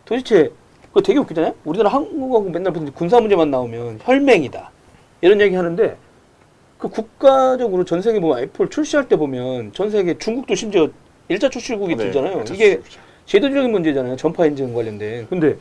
도대체 0.05 0.53
그거 0.89 1.01
되게 1.01 1.19
웃기잖아요. 1.19 1.55
우리나라 1.65 1.91
한국하고 1.91 2.51
맨날 2.51 2.73
무슨 2.73 2.93
군사 2.93 3.19
문제만 3.21 3.51
나오면 3.51 4.01
혈맹이다 4.03 4.71
이런 5.23 5.41
얘기 5.41 5.55
하는데 5.55 5.97
그 6.83 6.88
국가적으로 6.88 7.85
전 7.85 8.03
세계 8.03 8.18
보면 8.18 8.40
애플 8.40 8.68
출시할 8.68 9.07
때 9.07 9.14
보면 9.14 9.73
전 9.73 9.88
세계 9.88 10.18
중국도 10.18 10.57
심지어 10.57 10.88
일자 11.29 11.49
출시국이 11.49 11.95
네, 11.95 12.07
들잖아요. 12.07 12.33
그렇죠. 12.33 12.55
이게 12.55 12.81
제도적인 13.27 13.71
문제잖아요. 13.71 14.16
전파 14.16 14.47
인증 14.47 14.75
관련된. 14.75 15.29
근데 15.29 15.57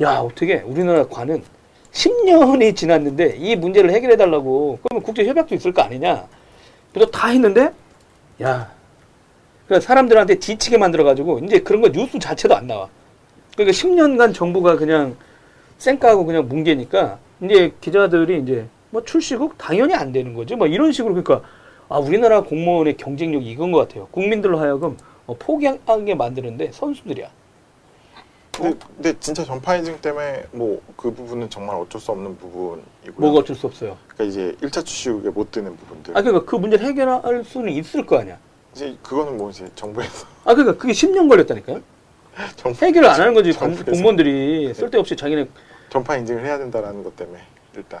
야 0.00 0.18
어떻게 0.18 0.58
우리나라 0.58 1.08
관은 1.08 1.42
10년이 1.90 2.76
지났는데 2.76 3.34
이 3.36 3.56
문제를 3.56 3.90
해결해 3.90 4.16
달라고 4.16 4.78
그러면 4.84 5.02
국제 5.02 5.26
협약도 5.26 5.56
있을 5.56 5.72
거 5.72 5.82
아니냐? 5.82 6.28
그래서 6.94 7.10
다 7.10 7.26
했는데 7.30 7.72
야 8.40 8.70
그러니까 9.66 9.84
사람들한테 9.84 10.38
지치게 10.38 10.78
만들어 10.78 11.02
가지고 11.02 11.40
이제 11.40 11.58
그런 11.58 11.82
거 11.82 11.88
뉴스 11.88 12.16
자체도 12.16 12.54
안 12.54 12.68
나와. 12.68 12.88
그러니까 13.56 13.76
10년간 13.76 14.32
정부가 14.32 14.76
그냥 14.76 15.16
쌩까하고 15.78 16.26
그냥 16.26 16.46
뭉개니까 16.48 17.18
이제 17.42 17.72
기자들이 17.80 18.40
이제 18.42 18.66
뭐 18.90 19.04
출시국 19.04 19.56
당연히 19.58 19.94
안 19.94 20.12
되는 20.12 20.34
거죠. 20.34 20.56
뭐 20.56 20.66
이런 20.66 20.92
식으로 20.92 21.14
그러니까 21.14 21.48
아 21.88 21.98
우리나라 21.98 22.42
공무원의 22.42 22.96
경쟁력이 22.96 23.50
이건 23.50 23.72
것 23.72 23.78
같아요. 23.78 24.08
국민들로 24.10 24.58
하여금 24.58 24.96
어, 25.26 25.36
포기하게 25.38 26.14
만드는데 26.14 26.70
선수들이야. 26.72 27.28
근데, 28.52 28.76
근데 28.96 29.18
진짜 29.20 29.44
전파 29.44 29.76
인증 29.76 29.98
때문에 30.00 30.44
뭐 30.52 30.80
그 30.96 31.10
부분은 31.14 31.48
정말 31.48 31.76
어쩔 31.76 31.98
수 32.00 32.10
없는 32.12 32.36
부분이고요. 32.36 33.14
뭐가 33.16 33.38
어쩔 33.38 33.56
수 33.56 33.66
없어요. 33.66 33.96
그러니까 34.08 34.24
이제 34.24 34.54
1차 34.60 34.84
출시국에 34.84 35.30
못 35.30 35.50
드는 35.50 35.74
부분들. 35.76 36.16
아 36.16 36.20
그러니까 36.20 36.44
그 36.44 36.56
문제를 36.56 36.84
해결할 36.86 37.42
수는 37.44 37.72
있을 37.72 38.04
거 38.04 38.18
아니야. 38.18 38.36
이제 38.74 38.96
그거는 39.02 39.38
뭐 39.38 39.48
이제 39.50 39.66
정부에서 39.74 40.26
아 40.44 40.54
그러니까 40.54 40.76
그게 40.76 40.92
10년 40.92 41.28
걸렸다니까요. 41.28 41.80
정부 42.56 42.84
해결을 42.84 43.08
안 43.08 43.20
하는 43.20 43.32
거지 43.34 43.52
공- 43.52 43.74
정부에서 43.74 43.90
공무원들이 43.92 44.74
쓸데없이 44.74 45.16
자기네 45.16 45.46
전파 45.88 46.16
인증을 46.18 46.44
해야 46.44 46.58
된다라는 46.58 47.02
것 47.02 47.16
때문에 47.16 47.40
일단 47.74 48.00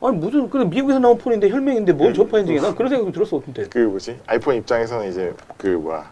아니 0.00 0.16
무슨 0.16 0.48
그 0.48 0.58
미국에서 0.58 0.98
나온 1.00 1.18
폰인데 1.18 1.48
혈맹인데 1.50 1.92
뭘 1.92 2.10
음, 2.10 2.14
전파 2.14 2.38
인증해? 2.38 2.60
난 2.60 2.74
그런 2.74 2.88
생각이 2.88 3.12
들었어 3.12 3.40
근데. 3.44 3.66
그 3.68 3.78
뭐지 3.78 4.18
아이폰 4.26 4.54
입장에서는 4.56 5.08
이제 5.08 5.34
그 5.56 5.66
뭐야 5.68 6.10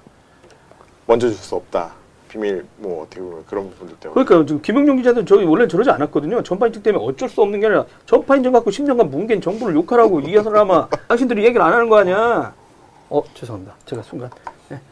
먼저 1.06 1.28
줄 1.28 1.36
수 1.36 1.54
없다 1.54 1.92
비밀 2.28 2.66
뭐 2.78 3.04
어떻게 3.04 3.20
보면 3.20 3.44
그런 3.46 3.70
부분들 3.70 3.96
때문에 4.00 4.24
그러니까 4.24 4.46
지금 4.46 4.60
김영용 4.60 4.96
기자도 4.96 5.24
저희 5.24 5.44
원래 5.44 5.68
저러지 5.68 5.90
않았거든요. 5.90 6.42
전파 6.42 6.66
인증 6.66 6.82
때문에 6.82 7.04
어쩔 7.04 7.28
수 7.28 7.40
없는 7.42 7.60
게 7.60 7.66
아니라 7.66 7.86
전파 8.06 8.34
인증 8.36 8.50
갖고 8.52 8.70
10년간 8.70 9.08
뭉갠 9.08 9.40
정부를 9.40 9.74
욕하라고 9.76 10.20
이 10.20 10.34
사람아 10.34 10.88
당신들이 11.08 11.44
얘기를 11.44 11.62
안 11.62 11.72
하는 11.72 11.88
거 11.88 11.98
아니야. 11.98 12.52
어 13.08 13.22
죄송합니다. 13.34 13.74
제가 13.86 14.02
순간. 14.02 14.28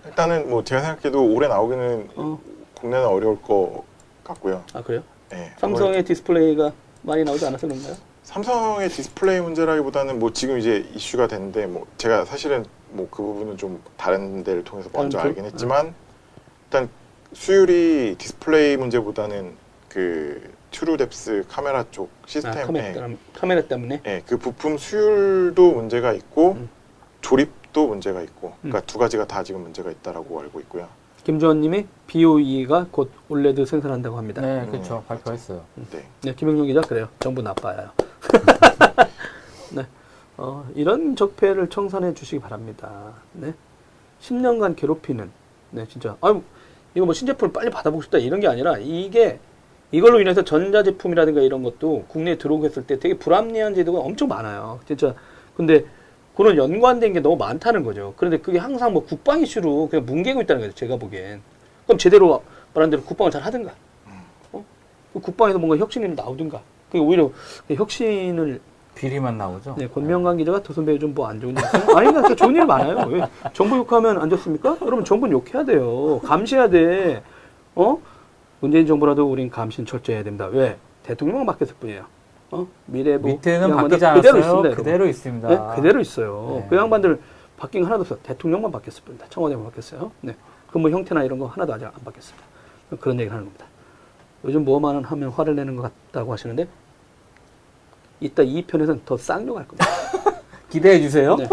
일단은 0.07 0.49
뭐 0.49 0.63
제가 0.63 0.81
생각해도 0.83 1.35
올해 1.35 1.49
나오기는 1.49 2.11
어. 2.15 2.39
국내는 2.81 3.05
어려울 3.09 3.43
것 3.43 3.83
같고요. 4.23 4.63
아 4.73 4.81
그래요? 4.83 5.03
예, 5.33 5.51
삼성의 5.59 6.05
디스플레이가 6.05 6.71
많이 7.03 7.25
나오지 7.25 7.45
않아서 7.47 7.67
그런가요? 7.67 7.95
삼성의 8.25 8.89
디스플레이 8.89 9.41
문제라기보다는 9.41 10.19
뭐 10.19 10.33
지금 10.33 10.59
이제 10.59 10.87
이슈가 10.95 11.27
됐는데 11.29 11.67
뭐 11.67 11.87
제가 11.99 12.25
사실은 12.25 12.65
뭐 12.91 13.07
그 13.11 13.23
부분은 13.23 13.57
좀 13.59 13.83
다른 13.97 14.43
데를 14.45 14.65
통해서 14.65 14.89
먼저 14.93 15.19
알긴 15.19 15.43
쪽? 15.45 15.47
했지만 15.47 15.95
일단 16.67 16.89
수율이 17.33 18.15
디스플레이 18.19 18.77
문제보다는 18.77 19.53
그 19.89 20.53
TrueDepth 20.71 21.45
카메라 21.49 21.85
쪽 21.91 22.11
아, 22.23 22.27
시스템에 22.27 22.63
카메라, 22.65 22.93
때문- 22.95 23.19
카메라 23.35 23.63
때문에. 23.63 24.01
예, 24.07 24.23
그 24.27 24.39
부품 24.39 24.79
수율도 24.79 25.73
문제가 25.73 26.13
있고 26.15 26.53
음. 26.53 26.69
조립도 27.21 27.89
문제가 27.89 28.23
있고 28.23 28.55
그러니까 28.63 28.81
두 28.83 28.99
가지가 28.99 29.27
다 29.27 29.43
지금 29.43 29.61
문제가 29.63 29.91
있다라고 29.91 30.41
알고 30.41 30.61
있고요. 30.61 30.89
김주환님이 31.25 31.87
BOE가 32.07 32.87
곧 32.91 33.11
올레드 33.29 33.65
생산한다고 33.67 34.17
합니다. 34.19 34.41
네. 34.43 34.63
네, 34.63 34.67
그렇죠. 34.71 35.05
발표했어요. 35.09 35.63
네. 36.23 36.35
김영용 36.35 36.67
기자 36.67 36.81
그래요. 36.81 37.09
정부 37.21 37.41
나빠요. 37.43 37.91
네, 39.71 39.87
어, 40.37 40.67
이런 40.75 41.17
적폐를 41.17 41.69
청산해 41.69 42.15
주시기 42.15 42.41
바랍니다. 42.41 43.15
네, 43.33 43.55
10년간 44.21 44.77
괴롭히는, 44.77 45.31
네, 45.71 45.87
진짜, 45.89 46.17
아유, 46.21 46.43
이거 46.95 47.05
뭐 47.07 47.15
신제품을 47.15 47.53
빨리 47.53 47.71
받아보고 47.71 48.03
싶다 48.03 48.19
이런 48.19 48.41
게 48.41 48.47
아니라 48.49 48.79
이게 48.79 49.39
이걸로 49.91 50.21
인해서 50.21 50.43
전자제품이라든가 50.43 51.41
이런 51.41 51.63
것도 51.63 52.05
국내에 52.09 52.37
들어오고 52.37 52.65
했을 52.65 52.87
때 52.87 52.99
되게 52.99 53.15
불합리한 53.17 53.75
제도가 53.75 54.01
엄청 54.01 54.29
많아요. 54.29 54.81
진짜. 54.87 55.15
근데 55.57 55.85
그런 56.37 56.57
연관된 56.57 57.13
게 57.13 57.21
너무 57.21 57.37
많다는 57.37 57.85
거죠. 57.85 58.15
그런데 58.17 58.39
그게 58.39 58.59
항상 58.59 58.93
뭐 58.93 59.05
국방 59.05 59.41
이슈로 59.41 59.89
그냥 59.89 60.05
뭉개고 60.07 60.43
있다는 60.43 60.63
거죠. 60.63 60.75
제가 60.75 60.97
보기엔. 60.97 61.43
그럼 61.87 61.99
제대로 61.99 62.43
말한 62.75 62.91
대로 62.91 63.03
국방을 63.03 63.31
잘 63.31 63.43
하든가. 63.43 63.73
어? 64.53 64.65
그 65.13 65.21
국방에서 65.21 65.59
뭔가 65.59 65.77
혁신이 65.77 66.09
나오든가. 66.17 66.61
그게 66.95 67.05
오히려 67.05 67.31
그 67.67 67.75
혁신을 67.75 68.61
비리만 68.95 69.37
나오죠. 69.37 69.75
네, 69.77 69.89
권명관 69.89 70.37
기자가 70.37 70.63
도선배에 70.63 71.01
좀뭐 71.01 71.27
안 71.27 71.41
좋은 71.41 71.53
일 71.53 71.59
있어요? 71.59 71.97
아니, 71.97 72.09
그러니까 72.09 72.37
좋은 72.37 72.55
일 72.55 72.65
많아요. 72.65 73.09
왜? 73.09 73.29
정부 73.53 73.77
욕하면 73.77 74.19
안 74.19 74.31
좋습니까? 74.31 74.77
여러분, 74.81 75.05
정부는 75.05 75.33
욕해야 75.33 75.65
돼요. 75.65 76.21
감시해야 76.21 76.71
돼. 76.71 77.25
어? 77.75 77.99
문재인 78.61 78.87
정부라도 78.87 79.29
우린 79.29 79.51
감시는 79.51 79.87
철저히 79.87 80.15
해야 80.15 80.23
됩니다. 80.23 80.47
왜? 80.47 80.79
대통령만 81.03 81.47
바뀌었을 81.47 81.75
뿐이에요. 81.81 82.05
어? 82.53 82.69
미래부. 82.87 83.27
밑에는 83.27 83.71
양반들 83.71 83.99
바뀌지 83.99 84.07
않았어요. 84.07 84.23
그대로 84.23 84.39
있습니다. 84.39 84.69
여러분. 84.69 84.85
그대로 84.85 85.07
있습니다. 85.07 85.49
네, 85.49 85.75
그대로 85.75 86.01
있어요. 86.01 86.57
네. 86.61 86.67
그 86.71 86.77
양반들 86.77 87.21
바뀐 87.57 87.81
거 87.81 87.89
하나도 87.89 88.03
없어. 88.03 88.17
대통령만 88.23 88.71
바뀌었을 88.71 89.03
뿐입니다. 89.03 89.27
청와대만 89.29 89.65
바뀌었어요. 89.65 90.13
네. 90.21 90.37
근무 90.71 90.89
형태나 90.91 91.25
이런 91.25 91.41
거 91.41 91.47
하나도 91.47 91.75
아직 91.75 91.87
안 91.87 91.93
바뀌었습니다. 92.05 92.47
그런 93.01 93.19
얘기를 93.19 93.33
하는 93.33 93.47
겁니다. 93.47 93.67
요즘 94.45 94.65
뭐만 94.65 95.03
하면 95.03 95.31
화를 95.31 95.57
내는 95.57 95.75
것 95.75 95.83
같다고 95.83 96.33
하시는데, 96.33 96.69
이따 98.21 98.43
2편에서는 98.43 99.01
더 99.05 99.17
쌍욕할 99.17 99.67
겁니다. 99.67 99.87
기대해 100.71 101.01
주세요. 101.01 101.37
네. 101.37 101.47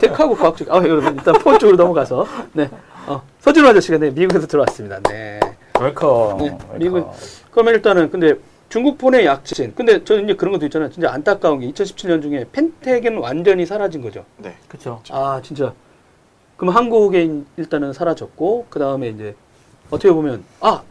테크하고 0.00 0.34
과학적. 0.34 0.70
아, 0.70 0.76
여러분 0.76 1.14
일단 1.14 1.34
폰 1.34 1.58
쪽으로 1.58 1.76
넘어가서 1.76 2.26
네. 2.52 2.70
어, 3.06 3.22
서준 3.40 3.66
아저씨가 3.66 3.98
네, 3.98 4.10
미국에서 4.10 4.46
들어왔습니다. 4.46 5.00
네. 5.08 5.40
Welcome. 5.78 6.38
네. 6.38 6.58
미국- 6.78 7.10
그러면 7.50 7.74
일단은 7.74 8.10
근데 8.10 8.34
중국 8.70 8.96
폰의 8.96 9.26
약진. 9.26 9.74
근데 9.74 10.02
저는 10.04 10.24
이제 10.24 10.34
그런 10.34 10.52
것도 10.52 10.64
있잖아요. 10.66 10.90
진짜 10.90 11.12
안타까운 11.12 11.60
게 11.60 11.70
2017년 11.70 12.22
중에 12.22 12.46
팬택은 12.52 13.18
완전히 13.18 13.66
사라진 13.66 14.00
거죠. 14.00 14.24
네. 14.38 14.54
그렇죠. 14.68 15.02
아, 15.10 15.40
진짜. 15.44 15.74
그럼 16.56 16.74
한국에 16.74 17.28
일단은 17.58 17.92
사라졌고 17.92 18.66
그 18.70 18.78
다음에 18.78 19.08
이제 19.08 19.34
어떻게 19.90 20.10
보면 20.12 20.44
아 20.60 20.82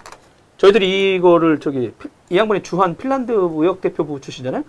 저희들이 0.66 1.16
이거를 1.16 1.60
저기 1.60 1.92
피- 1.98 2.08
이 2.30 2.38
양반이 2.38 2.62
주한 2.62 2.96
핀란드 2.96 3.32
무역 3.32 3.82
대표부 3.82 4.22
출신이잖아요. 4.22 4.64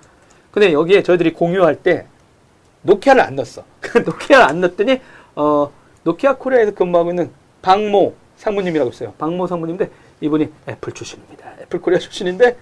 근데 0.51 0.73
여기에 0.73 1.03
저희들이 1.03 1.35
공유할 1.35 1.83
때 1.83 2.07
노키아를 2.81 3.21
안 3.21 3.37
넣었어. 3.37 3.63
그 3.79 3.99
노키아를 3.99 4.43
안 4.47 4.61
넣었더니 4.63 5.03
어 5.37 5.71
노키아 6.05 6.39
코리아에서 6.39 6.73
근무하고 6.73 7.11
있는 7.11 7.31
박모 7.61 8.15
상무님이라고 8.37 8.91
있어요. 8.91 9.13
박모 9.19 9.47
상무님인데 9.47 9.91
이분이 10.23 10.49
애플 10.67 10.95
출신입니다. 10.95 11.53
애플 11.61 11.79
코리아 11.83 11.99
출신인데 11.99 12.57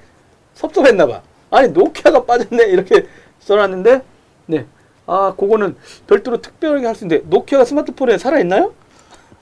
섭섭했나 0.54 1.06
봐. 1.06 1.22
아니 1.50 1.68
노키아가 1.68 2.24
빠졌네 2.24 2.64
이렇게 2.64 3.06
써놨는데 3.38 4.02
네. 4.46 4.66
아 5.06 5.34
그거는 5.38 5.76
별도로 6.08 6.40
특별하게 6.42 6.84
할 6.86 6.96
수 6.96 7.04
있는데 7.04 7.24
노키아가 7.28 7.64
스마트폰에 7.64 8.18
살아 8.18 8.40
있나요? 8.40 8.74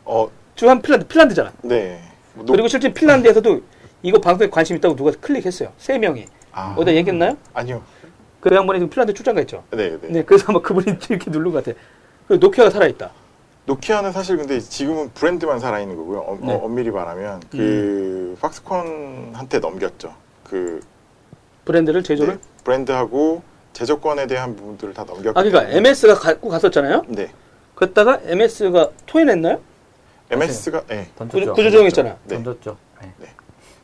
어, 0.04 0.30
주한 0.56 0.82
핀란드 0.82 1.06
핀란드잖아. 1.06 1.52
네. 1.62 2.02
뭐 2.34 2.44
노- 2.44 2.52
그리고 2.52 2.68
실제 2.68 2.92
핀란드에서도 2.92 3.62
이거 4.02 4.18
방송에 4.20 4.48
관심 4.50 4.76
있다고 4.76 4.96
누가 4.96 5.10
클릭했어요. 5.20 5.72
세 5.78 5.98
명이. 5.98 6.26
아, 6.52 6.74
어디다 6.76 6.94
얘기했나요? 6.94 7.36
아니요. 7.52 7.82
그 8.40 8.54
양반이 8.54 8.78
지금 8.78 8.90
핀란드 8.90 9.12
출장 9.14 9.34
가 9.34 9.40
있죠. 9.42 9.64
네, 9.70 9.90
네. 10.00 10.08
네, 10.08 10.22
그래서 10.22 10.46
아마 10.48 10.60
그분이 10.60 10.96
이렇게 11.10 11.30
누른 11.30 11.52
것 11.52 11.64
같아. 11.64 11.78
그 12.28 12.34
노키아가 12.34 12.70
살아있다. 12.70 13.10
노키아는 13.66 14.12
사실 14.12 14.36
근데 14.36 14.60
지금은 14.60 15.10
브랜드만 15.12 15.58
살아있는 15.58 15.96
거고요. 15.96 16.20
어, 16.20 16.38
네. 16.40 16.46
음. 16.46 16.48
어, 16.48 16.64
엄밀히 16.64 16.90
말하면 16.90 17.42
그 17.50 18.36
팍스콘한테 18.40 19.58
넘겼죠. 19.58 20.14
그 20.44 20.80
브랜드를 21.64 22.02
제조를. 22.02 22.34
네, 22.34 22.40
브랜드하고 22.64 23.42
제조권에 23.72 24.26
대한 24.26 24.56
부분들을 24.56 24.94
다 24.94 25.04
넘겼기 25.04 25.28
아, 25.30 25.32
그러니까 25.42 25.60
때문에 25.60 25.76
MS가 25.78 26.14
갖고 26.14 26.48
갔었잖아요. 26.48 27.04
네. 27.08 27.30
그랬다가 27.74 28.20
MS가 28.24 28.90
토해냈나요? 29.06 29.60
MS가 30.30 30.82
네. 30.86 31.08
던졌죠. 31.16 31.52
구조조정했잖아. 31.52 32.16
네. 32.24 32.34
던졌죠. 32.36 32.76
네. 33.02 33.28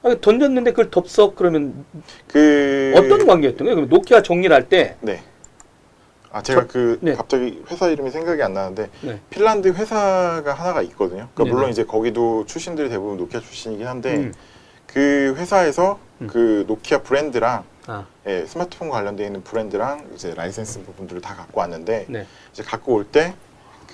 아, 0.05 0.15
던졌는데 0.21 0.73
그걸 0.73 0.91
덥석 0.91 1.35
그러면 1.35 1.85
그 2.29 2.93
어떤 2.95 3.27
관계였던 3.27 3.65
거예요? 3.65 3.75
그럼 3.77 3.89
노키아 3.89 4.23
정리를 4.23 4.55
할 4.55 4.69
때 4.69 4.97
네. 5.01 5.23
아 6.31 6.43
제가 6.43 6.63
저- 6.63 6.67
그 6.69 6.99
네. 7.01 7.15
갑자기 7.15 7.63
회사 7.71 7.89
이름이 7.89 8.11
생각이 8.11 8.43
안 8.43 8.53
나는데 8.53 8.91
네. 9.03 9.21
핀란드 9.31 9.69
회사가 9.69 10.53
하나가 10.53 10.83
있거든요. 10.83 11.29
그러니까 11.33 11.45
네네. 11.45 11.51
물론 11.55 11.71
이제 11.71 11.85
거기도 11.85 12.45
출신들이 12.47 12.91
대부분 12.91 13.17
노키아 13.17 13.41
출신이긴 13.41 13.87
한데 13.87 14.17
음. 14.17 14.35
그 14.87 15.35
회사에서 15.39 15.99
음. 16.21 16.27
그 16.27 16.65
노키아 16.69 16.99
브랜드랑 17.03 17.65
아, 17.87 18.07
예, 18.27 18.45
스마트폰 18.47 18.89
관련되어 18.91 19.27
있는 19.27 19.43
브랜드랑 19.43 20.09
이제 20.15 20.35
라이센스 20.35 20.83
부분들을 20.85 21.21
다 21.23 21.35
갖고 21.35 21.61
왔는데 21.61 22.07
네. 22.09 22.27
이제 22.53 22.63
갖고 22.63 22.95
올때 22.95 23.35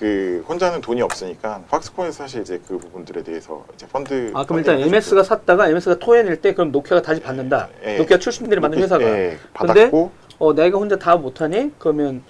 그 0.01 0.43
혼자는 0.49 0.81
돈이 0.81 0.99
없으니까 1.03 1.63
팍스콘에서 1.69 2.23
사실 2.23 2.41
이제 2.41 2.59
그 2.67 2.75
부분들에 2.79 3.21
대해서 3.21 3.63
이제 3.75 3.85
펀드 3.87 4.31
아, 4.33 4.43
그럼 4.43 4.57
일단 4.57 4.79
MS가 4.79 5.21
샀다가 5.21 5.69
MS가 5.69 5.99
토해낼 5.99 6.41
때 6.41 6.55
그럼 6.55 6.71
노키아가 6.71 7.03
다시 7.03 7.21
받는다. 7.21 7.69
예. 7.85 7.99
노키아 7.99 8.17
출신들이 8.17 8.59
만든 8.59 8.79
노키- 8.79 8.83
회사가. 8.85 9.03
예, 9.03 9.37
받았고 9.53 10.09
어, 10.39 10.55
내가 10.55 10.79
혼자 10.79 10.95
다 10.97 11.15
못하니? 11.17 11.71
그러면 11.77 12.23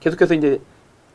계속해서 0.00 0.32
이제 0.32 0.58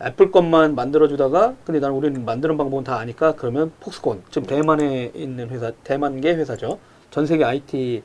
애플 0.03 0.29
것만 0.29 0.75
만들어주다가, 0.75 1.55
근데 1.65 1.79
나는 1.79 1.95
우리는 1.95 2.23
만드는 2.23 2.57
방법은 2.57 2.83
다 2.83 2.97
아니까, 2.99 3.33
그러면 3.35 3.71
폭스콘. 3.79 4.21
지금 4.29 4.45
대만에 4.45 5.11
있는 5.15 5.49
회사, 5.49 5.71
대만계 5.83 6.35
회사죠. 6.35 6.77
전 7.09 7.25
세계 7.25 7.43
IT, 7.43 8.03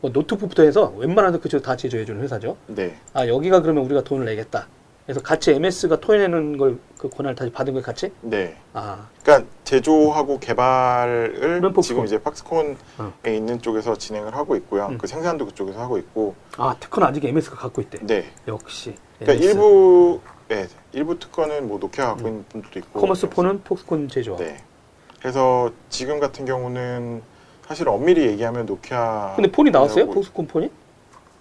뭐 0.00 0.10
노트북부터 0.12 0.64
해서 0.64 0.92
웬만한 0.96 1.38
그쪽 1.40 1.62
다 1.62 1.76
제조해주는 1.76 2.20
회사죠. 2.20 2.56
네 2.66 2.96
아, 3.12 3.28
여기가 3.28 3.60
그러면 3.62 3.84
우리가 3.84 4.02
돈을 4.02 4.24
내겠다. 4.24 4.66
그래서 5.04 5.20
같이 5.20 5.52
MS가 5.52 6.00
토해내는 6.00 6.56
걸 6.58 6.78
그 7.04 7.10
권한을 7.10 7.34
다시 7.34 7.52
받은 7.52 7.74
거예요, 7.74 7.84
같이? 7.84 8.10
네. 8.22 8.56
아, 8.72 9.06
그러니까 9.22 9.46
제조하고 9.64 10.38
개발을. 10.38 11.60
지금 11.82 12.06
이제 12.06 12.18
폭스콘에 12.18 12.76
어. 12.98 13.12
있는 13.26 13.60
쪽에서 13.60 13.94
진행을 13.94 14.34
하고 14.34 14.56
있고요. 14.56 14.86
음. 14.86 14.96
그 14.96 15.06
생산도 15.06 15.44
그쪽에서 15.44 15.80
하고 15.80 15.98
있고. 15.98 16.34
아 16.56 16.74
특허는 16.80 17.06
아직 17.06 17.22
MS가 17.26 17.56
갖고 17.56 17.82
있대. 17.82 17.98
네. 18.00 18.32
역시. 18.48 18.94
그러니까 19.18 19.34
MS. 19.34 19.44
일부 19.50 20.20
네, 20.48 20.66
일부 20.92 21.18
특허는 21.18 21.68
뭐 21.68 21.78
노키아 21.78 22.06
갖고 22.14 22.26
있는 22.26 22.44
분들도 22.48 22.78
있고. 22.78 22.98
음. 22.98 23.00
커머스 23.02 23.28
폰은 23.28 23.64
폭스콘 23.64 24.08
제조하고. 24.08 24.42
네. 24.42 24.56
그래서 25.20 25.70
지금 25.90 26.20
같은 26.20 26.46
경우는 26.46 27.22
사실 27.66 27.86
엄밀히 27.86 28.26
얘기하면 28.28 28.64
노키아. 28.64 29.34
근데 29.36 29.50
폰이 29.52 29.70
나왔어요? 29.70 30.06
폭스콘 30.06 30.46
폰이? 30.46 30.70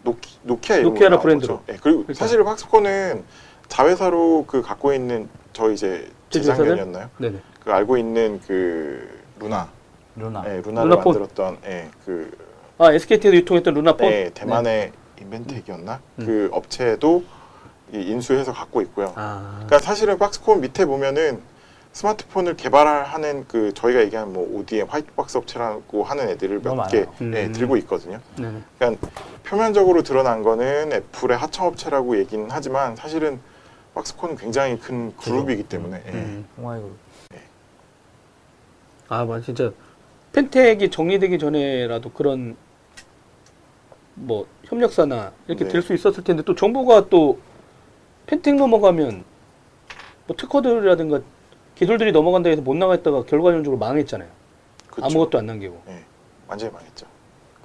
노키, 0.03 0.39
노키아 0.43 0.79
노키아라 0.79 1.21
브랜드로. 1.21 1.61
네, 1.67 1.77
그리고 1.81 1.99
그러니까. 2.03 2.13
사실 2.15 2.43
팍스콘은 2.43 3.23
자회사로 3.77 4.45
그 4.47 4.61
갖고 4.61 4.93
있는 4.93 5.27
저 5.51 5.71
이제? 5.71 6.07
재작년이었나요? 6.29 7.09
네네. 7.17 7.39
그 7.63 7.71
알고 7.71 7.97
있는 7.97 8.39
그 8.45 9.19
루나, 9.39 9.67
루나. 10.15 10.43
네, 10.43 10.61
루나를 10.61 10.89
루나폰. 10.91 11.13
만들었던 11.13 11.57
예, 11.65 11.89
그 12.05 12.31
아 12.77 12.91
SKT에서 12.91 13.35
유통했던 13.37 13.73
루나폰. 13.73 14.09
네, 14.09 14.29
대만의 14.33 14.91
인벤텍이었나? 15.21 15.99
음. 16.19 16.25
그 16.25 16.49
업체도 16.51 17.23
이 17.93 17.97
인수해서 18.01 18.51
갖고 18.53 18.81
있고요. 18.81 19.13
아. 19.15 19.53
그러니까 19.65 19.79
사실은 19.79 20.17
박스콘 20.19 20.61
밑에 20.61 20.85
보면은 20.85 21.41
스마트폰을 21.93 22.55
개발하는 22.55 23.45
그 23.47 23.73
저희가 23.75 24.01
얘기하는 24.01 24.33
뭐 24.33 24.47
ODM 24.59 24.87
화이트박스 24.89 25.37
업체라고 25.37 26.03
하는 26.03 26.29
애들을 26.29 26.61
몇 26.61 26.87
개. 26.87 26.99
예, 26.99 27.05
음. 27.21 27.51
들고 27.53 27.77
있거든요. 27.77 28.19
네네. 28.37 28.61
그러니까 28.79 29.07
표면적으로 29.43 30.01
드러난 30.03 30.41
거는 30.43 30.91
애플의 30.91 31.37
하청 31.37 31.67
업체라고 31.67 32.17
얘기는 32.17 32.47
하지만 32.51 32.95
사실은 32.95 33.39
박스콘은 33.93 34.35
굉장히 34.37 34.77
큰 34.79 35.15
그룹이기 35.17 35.63
때문에 35.63 36.01
예. 36.05 36.11
음. 36.11 36.47
홍화이그. 36.57 36.97
아, 39.09 39.25
맞 39.25 39.43
진짜 39.43 39.71
펜텍이 40.31 40.89
정리되기 40.89 41.37
전에라도 41.37 42.09
그런 42.11 42.55
뭐 44.15 44.47
협력사나 44.65 45.31
이렇게 45.47 45.65
네. 45.65 45.71
될수 45.71 45.93
있었을 45.93 46.23
텐데 46.23 46.41
또 46.43 46.55
정부가 46.55 47.07
또 47.09 47.39
펜텍 48.25 48.55
넘어가면 48.55 49.23
뭐 50.25 50.35
특허들이라든가 50.37 51.21
기술들이 51.75 52.11
넘어간다 52.11 52.49
해서 52.49 52.61
못 52.61 52.75
나갔다가 52.75 53.23
결과론적으로 53.23 53.77
망했잖아요. 53.79 54.29
그쵸. 54.87 55.05
아무것도 55.05 55.37
안 55.39 55.47
남기고. 55.47 55.81
예, 55.87 56.03
완전히 56.47 56.71
망했죠. 56.71 57.05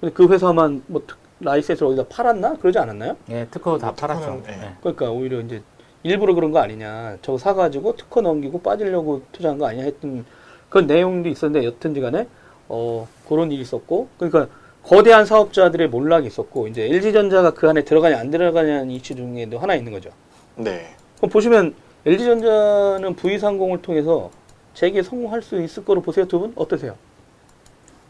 근데 0.01 0.13
그 0.15 0.29
회사만 0.29 0.83
뭐 0.87 1.03
특- 1.07 1.19
라이센스를 1.41 1.93
어디다 1.93 2.09
팔았나? 2.09 2.57
그러지 2.57 2.79
않았나요? 2.79 3.17
예, 3.31 3.47
특허 3.51 3.79
다 3.79 3.87
뭐 3.89 3.95
팔았죠. 3.95 4.21
특허는, 4.21 4.45
예. 4.49 4.67
예. 4.67 4.75
그러니까 4.81 5.11
오히려 5.11 5.41
이제 5.41 5.63
일부러 6.09 6.35
그런 6.35 6.51
거 6.51 6.59
아니냐. 6.59 7.19
저거 7.23 7.39
사가지고 7.39 7.97
특허 7.97 8.21
넘기고 8.21 8.61
빠지려고 8.63 9.23
투자한 9.33 9.59
거 9.59 9.67
아니냐 9.67 9.85
했던 9.85 10.25
그런 10.69 10.87
내용도 10.87 11.29
있었는데 11.29 11.67
여튼지 11.67 12.01
간에 12.01 12.27
어, 12.69 13.07
그런 13.29 13.53
일이 13.53 13.63
있었고 13.63 14.09
그러니까 14.19 14.49
거대한 14.83 15.27
사업자들의 15.27 15.89
몰락이 15.89 16.27
있었고 16.27 16.69
이제 16.69 16.85
LG전자가 16.85 17.53
그 17.53 17.69
안에 17.69 17.85
들어가냐 17.85 18.19
안 18.19 18.31
들어가냐는 18.31 18.91
이슈 18.91 19.15
중에도 19.15 19.59
하나 19.59 19.75
있는 19.75 19.93
거죠. 19.93 20.11
네. 20.57 20.95
그럼 21.19 21.31
보시면 21.31 21.75
LG전자는 22.07 23.17
V30을 23.17 23.83
통해서 23.83 24.31
재기에 24.75 25.03
성공할 25.03 25.43
수 25.43 25.61
있을 25.61 25.85
거로 25.85 26.01
보세요 26.01 26.27
두 26.27 26.39
분? 26.39 26.53
어떠세요? 26.57 26.95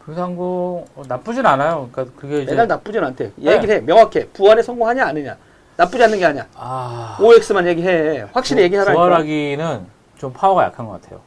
불상공 0.05 0.85
어, 0.95 1.03
나쁘진 1.07 1.45
않아요. 1.45 1.89
그러니까 1.91 2.19
그게 2.19 2.41
이제 2.41 2.51
매달 2.51 2.67
나쁘진 2.67 3.03
않대. 3.03 3.31
네. 3.35 3.55
얘기를 3.55 3.75
해. 3.75 3.79
명확해. 3.81 4.27
부활에 4.29 4.61
성공하냐 4.61 5.05
안 5.05 5.17
하냐. 5.17 5.37
나쁘지 5.79 6.03
않는 6.03 6.19
게 6.19 6.25
아니야. 6.25 6.45
아 6.55 7.17
OX만 7.21 7.65
얘기해. 7.67 8.27
확실히 8.33 8.63
얘기하라니까. 8.63 9.01
부활하기는 9.01 9.85
좀 10.17 10.33
파워가 10.33 10.65
약한 10.65 10.85
것 10.85 11.01
같아요. 11.01 11.21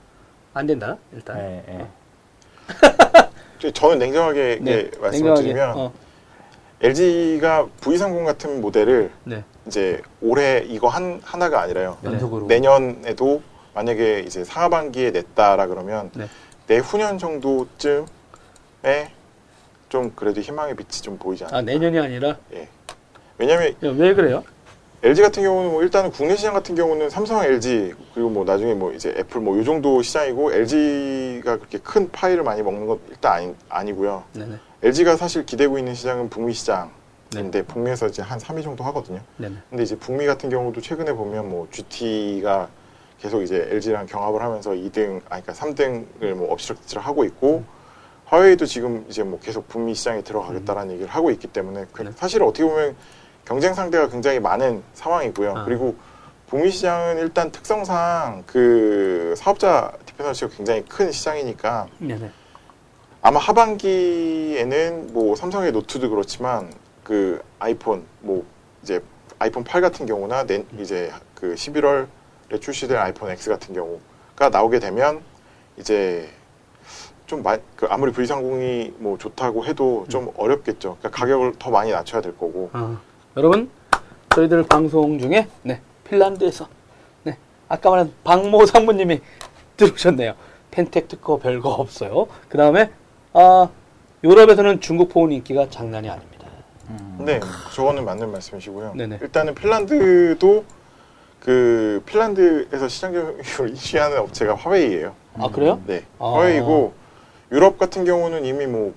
안 0.53 0.67
된다. 0.67 0.99
일단. 1.15 1.39
예, 1.39 1.65
예. 3.63 3.71
저는 3.73 3.99
냉정하게 3.99 4.59
네, 4.61 4.73
예, 4.73 4.91
말씀을 5.01 5.35
드리면 5.37 5.79
어, 5.79 5.93
LG가 6.83 7.67
V30 7.81 8.27
같은 8.27 8.61
모델을 8.61 9.11
네. 9.25 9.43
이제 9.67 10.03
올해 10.21 10.59
이거 10.67 10.89
한 10.89 11.23
하나가 11.25 11.63
아니라요. 11.63 11.97
네. 12.03 12.11
연속으로. 12.11 12.47
내년에도 12.47 13.41
만약에 13.73 14.21
이제 14.21 14.45
상하반기에 14.45 15.13
냈다라 15.13 15.67
그러면 15.69 16.11
네. 16.13 16.27
내후년 16.67 17.17
정도쯤에 17.17 18.05
좀 19.89 20.13
그래도 20.15 20.43
희망의 20.43 20.75
빛이 20.77 21.01
좀 21.01 21.17
보이지 21.17 21.45
않아요. 21.45 21.57
아 21.59 21.63
내년이 21.63 21.99
아니라 21.99 22.37
예. 22.53 22.69
왜냐면 23.43 23.75
야, 23.85 23.91
왜 23.91 24.15
그래요? 24.15 24.45
LG 25.03 25.21
같은 25.21 25.43
경우는 25.43 25.73
뭐 25.73 25.83
일단은 25.83 26.13
국내 26.13 26.37
시장 26.37 26.55
같은 26.55 26.77
경우는 26.77 27.11
삼성, 27.11 27.43
LG 27.43 27.93
그리고 28.15 28.31
뭐 28.31 28.45
나중에 28.45 28.73
뭐 28.73 28.93
이제 28.93 29.13
애플 29.19 29.41
뭐 29.41 29.59
요 29.59 29.65
정도 29.65 30.01
시장이고 30.01 30.53
LG가 30.53 31.57
그렇게 31.57 31.79
큰 31.79 32.09
파이를 32.13 32.45
많이 32.45 32.63
먹는 32.63 32.87
건 32.87 33.01
일단 33.11 33.33
아니, 33.33 33.55
아니고요. 33.69 34.23
네네. 34.35 34.55
LG가 34.85 35.17
사실 35.17 35.45
기대고 35.45 35.77
있는 35.77 35.93
시장은 35.97 36.29
북미 36.31 36.53
시장인데 36.53 37.51
네. 37.51 37.63
북미에서 37.63 38.07
이제 38.07 38.23
한 38.23 38.39
3위 38.39 38.63
정도 38.63 38.85
하거든요. 38.85 39.19
네네. 39.39 39.57
근데 39.71 39.83
이제 39.83 39.97
북미 39.99 40.25
같은 40.27 40.49
경우도 40.49 40.81
최근에 40.81 41.13
보면 41.15 41.49
뭐 41.49 41.67
GT가 41.73 42.69
계속 43.19 43.43
이제 43.43 43.67
LG랑 43.73 44.07
경합을 44.07 44.41
하면서 44.41 44.71
2등, 44.71 45.21
아 45.29 45.41
그러니까 45.41 45.53
3등을 45.53 46.35
뭐 46.35 46.53
엎치락뒤치락 46.53 47.05
하고 47.09 47.25
있고 47.25 47.65
화웨이도 48.27 48.67
지금 48.67 49.05
이제 49.09 49.25
뭐 49.25 49.41
계속 49.43 49.67
북미 49.67 49.95
시장에 49.95 50.23
들어가겠다라는 50.23 50.93
얘기를 50.95 51.11
하고 51.11 51.33
있기 51.33 51.49
때문에 51.49 51.87
그- 51.93 52.03
네. 52.03 52.11
사실 52.15 52.41
어떻게 52.45 52.63
보면 52.65 52.95
경쟁 53.45 53.75
상대가 53.75 54.09
굉장히 54.09 54.41
많은 54.41 54.83
상황이고요. 54.95 55.55
아. 55.57 55.65
그리고 55.65 55.97
북미 56.47 56.71
시장은 56.71 57.19
일단 57.19 57.51
특성상 57.51 58.45
그 58.47 59.35
사업자 59.37 59.93
디펜던시가 60.07 60.55
굉장히 60.55 60.85
큰 60.85 61.11
시장이니까 61.11 61.89
네네. 61.99 62.31
아마 63.23 63.39
하반기에는 63.39 65.13
뭐 65.13 65.35
삼성의 65.37 65.73
노트도 65.73 66.11
그렇지만 66.11 66.73
그 67.05 67.43
아이폰 67.59 68.05
뭐 68.21 68.45
이제 68.83 69.03
아이폰 69.39 69.65
8 69.65 69.81
같은 69.81 70.07
경우나 70.07 70.45
내, 70.45 70.65
이제 70.79 71.11
그 71.35 71.55
11월에 71.55 72.61
출시될 72.61 72.97
아이폰 72.97 73.31
X 73.31 73.49
같은 73.49 73.75
경우가 73.75 74.51
나오게 74.51 74.79
되면 74.79 75.23
이제 75.77 76.29
좀 77.27 77.43
마, 77.43 77.57
그 77.77 77.87
아무리 77.87 78.13
V30이 78.13 78.95
뭐 78.99 79.17
좋다고 79.17 79.65
해도 79.65 80.05
좀 80.09 80.31
어렵겠죠. 80.37 80.97
그러니까 80.99 81.11
가격을 81.11 81.55
더 81.59 81.71
많이 81.71 81.91
낮춰야 81.91 82.21
될 82.21 82.37
거고. 82.37 82.71
아, 82.73 83.01
여러분 83.37 83.71
저희들 84.35 84.65
방송 84.65 85.19
중에 85.19 85.47
네 85.63 85.81
핀란드에서 86.05 86.69
네 87.25 87.37
아까 87.69 87.91
말한 87.91 88.13
박모 88.25 88.67
상무님이 88.67 89.21
들으셨네요. 89.77 90.35
펜텍 90.71 91.09
특허 91.09 91.39
별거 91.39 91.71
없어요. 91.71 92.27
그 92.49 92.59
다음에 92.59 92.91
아 93.33 93.69
유럽에서는 94.23 94.81
중국 94.81 95.09
폰 95.09 95.33
인기가 95.33 95.69
장난이 95.69 96.09
아닙니다. 96.09 96.47
음. 96.91 97.23
네, 97.25 97.41
저거는 97.75 98.05
맞는 98.05 98.31
말씀이시고요. 98.33 98.95
네네. 98.95 99.19
일단은 99.23 99.55
핀란드도 99.55 100.65
그 101.41 102.03
핀란드에서 102.07 102.89
시장 102.89 103.13
점유율 103.13 103.41
1위하는 103.75 104.19
업체가 104.19 104.55
화웨이예요. 104.55 105.15
아 105.39 105.49
그래요? 105.49 105.81
네, 105.87 106.05
아. 106.19 106.35
화웨이고 106.35 106.93
유럽 107.51 107.79
같은 107.79 108.05
경우는 108.05 108.45
이미 108.45 108.67
뭐 108.67 108.95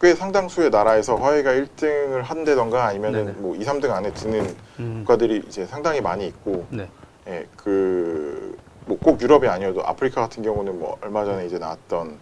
꽤 0.00 0.14
상당수의 0.14 0.70
나라에서 0.70 1.16
화웨이가 1.16 1.52
1등을 1.52 2.22
한다던가 2.22 2.86
아니면은 2.86 3.26
네네. 3.26 3.38
뭐 3.38 3.56
2, 3.56 3.60
3등 3.64 3.90
안에 3.90 4.12
드는 4.14 4.56
음, 4.78 4.94
국가들이 5.04 5.42
이제 5.48 5.66
상당히 5.66 6.00
많이 6.00 6.26
있고 6.26 6.66
네. 6.70 6.88
예, 7.26 7.46
그, 7.56 8.56
뭐 8.86 8.96
꼭 9.02 9.20
유럽이 9.20 9.48
아니어도 9.48 9.84
아프리카 9.84 10.20
같은 10.22 10.42
경우는 10.42 10.78
뭐 10.78 10.96
얼마 11.02 11.24
전에 11.24 11.44
이제 11.46 11.58
나왔던 11.58 12.18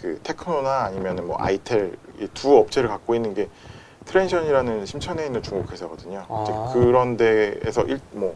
그 0.00 0.18
테크노나 0.22 0.84
아니면은 0.84 1.26
뭐 1.26 1.36
아이텔 1.38 1.96
이두 2.18 2.56
업체를 2.56 2.88
갖고 2.88 3.14
있는 3.14 3.34
게 3.34 3.48
트랜션이라는 4.06 4.86
심천에 4.86 5.26
있는 5.26 5.42
중국 5.42 5.70
회사거든요. 5.70 6.24
아. 6.28 6.42
이제 6.72 6.78
그런 6.80 7.16
데에서 7.16 7.82
일, 7.82 8.00
뭐 8.12 8.34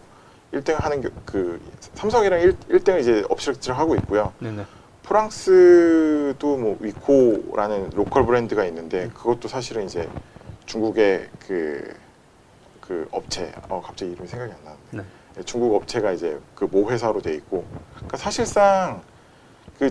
1등 0.53 0.75
하는 0.75 1.01
게- 1.01 1.09
그 1.25 1.61
삼성이랑 1.95 2.41
1, 2.41 2.57
1등을 2.69 3.01
이제 3.01 3.25
업체를 3.31 3.77
하고 3.79 3.95
있고요. 3.97 4.33
네네. 4.39 4.65
프랑스도 5.03 6.57
뭐 6.57 6.77
위코라는 6.81 7.91
local 7.95 8.25
브랜드가 8.27 8.65
있는데 8.67 9.09
그것도 9.09 9.49
사실은 9.49 9.85
이제 9.85 10.09
중국의 10.67 11.29
그, 11.47 11.95
그 12.81 13.09
업체, 13.11 13.53
어, 13.69 13.83
갑자기 13.85 14.13
이름이 14.13 14.29
생각이 14.29 14.53
안 14.53 14.59
나는데. 14.65 14.83
네. 14.91 15.03
네, 15.35 15.43
중국 15.45 15.75
업체가 15.75 16.13
이제 16.13 16.39
그 16.55 16.67
모 16.71 16.91
회사로 16.91 17.23
돼 17.23 17.35
있고 17.35 17.65
그러니까 17.95 18.17
사실상 18.19 19.01
그 19.79 19.91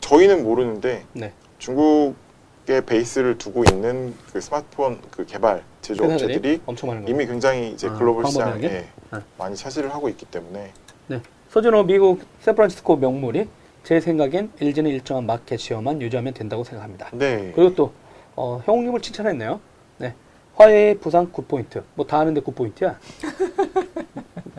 저희는 0.00 0.44
모르는데 0.44 1.04
네. 1.14 1.32
중국에 1.58 2.84
베이스를 2.86 3.38
두고 3.38 3.64
있는 3.64 4.14
그 4.32 4.40
스마트폰 4.40 5.00
그 5.10 5.24
개발 5.24 5.62
제조 5.80 6.04
회사들이 6.04 6.24
업체들이 6.34 6.62
엄청 6.66 6.90
많은 6.90 7.04
거. 7.04 7.10
이미 7.10 7.26
굉장히 7.26 7.70
이제 7.72 7.88
아, 7.88 7.94
글로벌? 7.94 8.26
시장에 8.26 8.60
네. 8.60 8.88
많이 9.38 9.56
차지를 9.56 9.92
하고 9.94 10.08
있기 10.10 10.26
때문에 10.26 10.72
네. 11.06 11.22
서준호 11.48 11.84
미국 11.84 12.20
샌프란시스코 12.40 12.96
명물이 12.96 13.48
제 13.88 14.00
생각엔 14.00 14.52
LG는 14.60 14.90
일정한 14.90 15.24
마켓 15.24 15.56
시험만 15.56 16.02
유지하면 16.02 16.34
된다고 16.34 16.62
생각합니다. 16.62 17.08
네. 17.14 17.52
그리고 17.54 17.74
또 17.74 17.92
어, 18.36 18.60
형님을 18.66 19.00
칭찬했네요. 19.00 19.60
네. 19.96 20.12
화해 20.56 20.94
부상 21.00 21.32
9포인트. 21.32 21.82
뭐 21.94 22.06
다 22.06 22.18
아는데 22.18 22.42
9포인트야. 22.42 22.96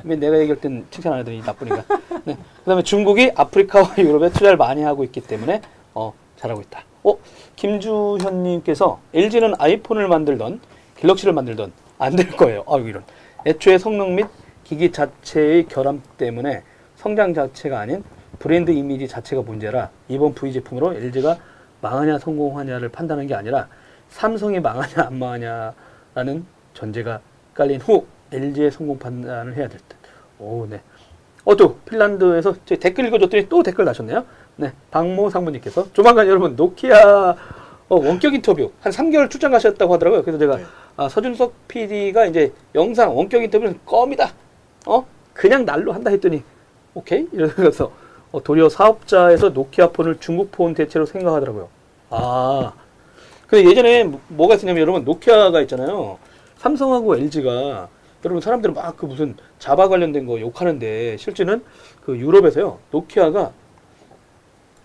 왜 0.04 0.16
내가 0.16 0.40
얘기할 0.40 0.60
땐 0.60 0.84
칭찬 0.90 1.14
안 1.14 1.20
하더니 1.20 1.42
나쁘니까. 1.42 1.84
네. 2.26 2.36
그 2.58 2.64
다음에 2.66 2.82
중국이 2.82 3.32
아프리카와 3.36 3.94
유럽에 4.00 4.32
투자를 4.32 4.58
많이 4.58 4.82
하고 4.82 5.04
있기 5.04 5.22
때문에 5.22 5.62
어, 5.94 6.12
잘하고 6.38 6.62
있다. 6.62 6.84
어, 7.04 7.16
김주현님께서 7.56 9.00
LG는 9.14 9.54
아이폰을 9.60 10.08
만들던 10.08 10.60
갤럭시를 10.98 11.34
만들던 11.34 11.72
안 12.00 12.16
될 12.16 12.32
거예요. 12.32 12.64
아 12.68 12.78
이런. 12.80 13.04
애초에 13.46 13.78
성능 13.78 14.16
및 14.16 14.26
기기 14.64 14.92
자체의 14.92 15.68
결함 15.68 16.02
때문에 16.18 16.64
성장 16.96 17.36
자체가 17.36 17.80
아닌 17.80 18.04
브랜드 18.40 18.72
이미지 18.72 19.08
자체가 19.08 19.42
문제라 19.42 19.90
이번 20.08 20.34
V 20.34 20.54
제품으로 20.54 20.94
LG가 20.94 21.38
망하냐 21.82 22.20
성공하냐를 22.20 22.90
판단하는 22.90 23.28
게 23.28 23.36
아니라 23.36 23.68
삼성이 24.10 24.60
망하냐 24.60 25.08
안 25.08 25.20
망하냐라는 25.20 26.46
전제가 26.74 27.22
깔린 27.54 27.82
후 27.82 28.06
LG의 28.32 28.72
성공 28.72 28.98
판단을 28.98 29.56
해야 29.56 29.68
될 29.68 29.80
듯. 29.88 29.98
오, 30.40 30.66
네. 30.70 30.82
어, 31.44 31.56
또 31.56 31.78
핀란드에서 31.90 32.56
제 32.66 32.78
댓글 32.78 33.06
읽어줬더니 33.06 33.50
또 33.50 33.64
댓글 33.64 33.86
나셨네요. 33.86 34.26
네, 34.58 34.74
박모 34.92 35.30
상무님께서 35.30 35.92
조만간 35.94 36.28
여러분 36.28 36.56
노키아 36.56 37.36
어, 37.90 37.96
원격 37.96 38.34
인터뷰 38.36 38.72
한 38.82 38.92
3개월 38.92 39.30
출장 39.30 39.52
가셨다고 39.52 39.94
하더라고요. 39.94 40.22
그래서 40.24 40.38
제가 40.38 40.58
네. 40.58 40.64
아, 40.96 41.10
서준석 41.10 41.68
PD가 41.68 42.26
이제 42.28 42.54
영상 42.76 43.16
원격 43.16 43.44
인터뷰는 43.44 43.80
껌이다. 43.86 44.32
어? 44.86 45.06
그냥 45.34 45.66
날로 45.66 45.94
한다 45.94 46.12
했더니 46.12 46.44
오케이 46.94 47.28
이러면서 47.32 47.92
어, 48.32 48.44
도리어 48.44 48.70
사업자에서 48.70 49.50
노키아 49.50 49.90
폰을 49.92 50.20
중국 50.20 50.52
폰 50.52 50.74
대체로 50.74 51.06
생각하더라고요. 51.06 51.68
아, 52.12 52.74
근데 53.48 53.68
예전에 53.70 54.04
뭐- 54.04 54.20
뭐가 54.28 54.56
있었냐면 54.56 54.82
여러분 54.82 55.04
노키아가 55.04 55.62
있잖아요. 55.62 56.20
삼성하고 56.58 57.16
LG가 57.16 57.88
여러분 58.26 58.42
사람들은 58.42 58.76
막 58.76 58.98
그 58.98 59.06
무슨 59.06 59.36
자바 59.60 59.88
관련된 59.88 60.26
거 60.26 60.40
욕하는데 60.40 61.16
실제는 61.18 61.64
그 62.04 62.18
유럽에서요 62.18 62.78
노키아가 62.92 63.52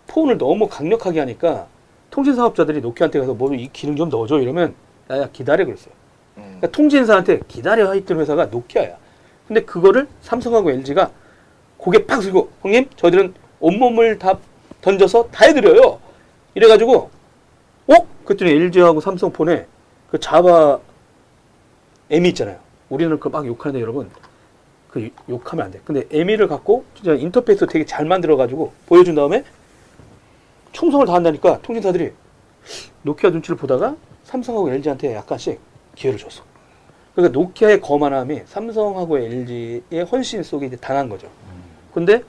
폰을 0.06 0.38
너무 0.38 0.68
강력하게 0.68 1.18
하니까 1.20 1.66
통신 2.10 2.34
사업자들이 2.36 2.80
노키아한테 2.80 3.18
가서 3.18 3.34
뭐 3.34 3.52
이 3.54 3.68
기능 3.72 3.96
좀 3.96 4.08
넣어줘 4.08 4.38
이러면 4.38 4.74
야야 5.10 5.28
기다려 5.32 5.64
그랬어요. 5.64 5.92
음. 6.36 6.42
그러니까 6.60 6.68
통신사한테 6.68 7.40
기다려 7.48 7.92
했던 7.92 8.20
회사가 8.20 8.46
노키아야. 8.46 8.96
근데 9.48 9.62
그거를 9.62 10.06
삼성하고 10.22 10.70
LG가 10.70 11.10
고개 11.84 12.06
팍 12.06 12.20
들고 12.20 12.50
형님 12.62 12.88
저희들은 12.96 13.34
온몸을 13.60 14.18
다 14.18 14.38
던져서 14.80 15.28
다 15.30 15.44
해드려요. 15.44 15.98
이래가지고 16.54 17.10
어? 17.88 17.94
그랬더니 18.24 18.52
LG하고 18.52 19.02
삼성폰에 19.02 19.66
그 20.10 20.18
자바 20.18 20.80
M이 22.10 22.30
있잖아요. 22.30 22.58
우리는 22.88 23.20
그 23.20 23.28
막 23.28 23.46
욕하는데 23.46 23.82
여러분 23.82 24.10
그 24.88 25.10
욕하면 25.28 25.66
안 25.66 25.72
돼. 25.72 25.80
근데 25.84 26.04
M이를 26.10 26.48
갖고 26.48 26.86
진짜 26.94 27.12
인터페이스 27.12 27.66
되게 27.66 27.84
잘 27.84 28.06
만들어가지고 28.06 28.72
보여준 28.86 29.14
다음에 29.14 29.44
충성을 30.72 31.04
다한다니까 31.04 31.60
통신사들이 31.60 32.12
노키아 33.02 33.28
눈치를 33.28 33.58
보다가 33.58 33.94
삼성하고 34.24 34.70
LG한테 34.70 35.14
약간씩 35.14 35.60
기회를 35.96 36.18
줬어. 36.18 36.42
그러니까 37.14 37.38
노키아의 37.38 37.82
거만함이 37.82 38.40
삼성하고 38.46 39.18
LG의 39.18 40.04
헌신 40.10 40.42
속에 40.42 40.64
이제 40.66 40.76
당한 40.76 41.10
거죠. 41.10 41.28
근데 41.94 42.22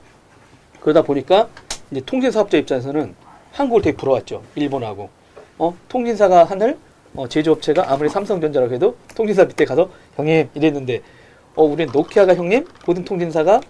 그러다 0.80 1.02
보니까 1.02 1.50
이제 1.90 2.02
통신 2.06 2.30
사업자 2.32 2.58
입장에서는 2.58 3.16
한국을 3.52 3.82
되게 3.82 3.98
부러웠죠. 3.98 4.44
일본하고. 4.54 5.10
어? 5.58 5.76
통신사가 5.90 6.44
하늘, 6.44 6.78
어, 7.16 7.28
제조업체가 7.28 7.92
아무리 7.92 8.10
삼성전자라고 8.10 8.74
해도 8.74 8.96
통신사 9.16 9.46
밑에 9.46 9.66
가서 9.66 9.90
형님 10.16 10.50
이랬는데 10.54 11.02
어, 11.56 11.64
우리는 11.64 11.92
노키아가 11.92 12.36
형님, 12.36 12.68
모든 12.86 13.04
통신사가 13.04 13.62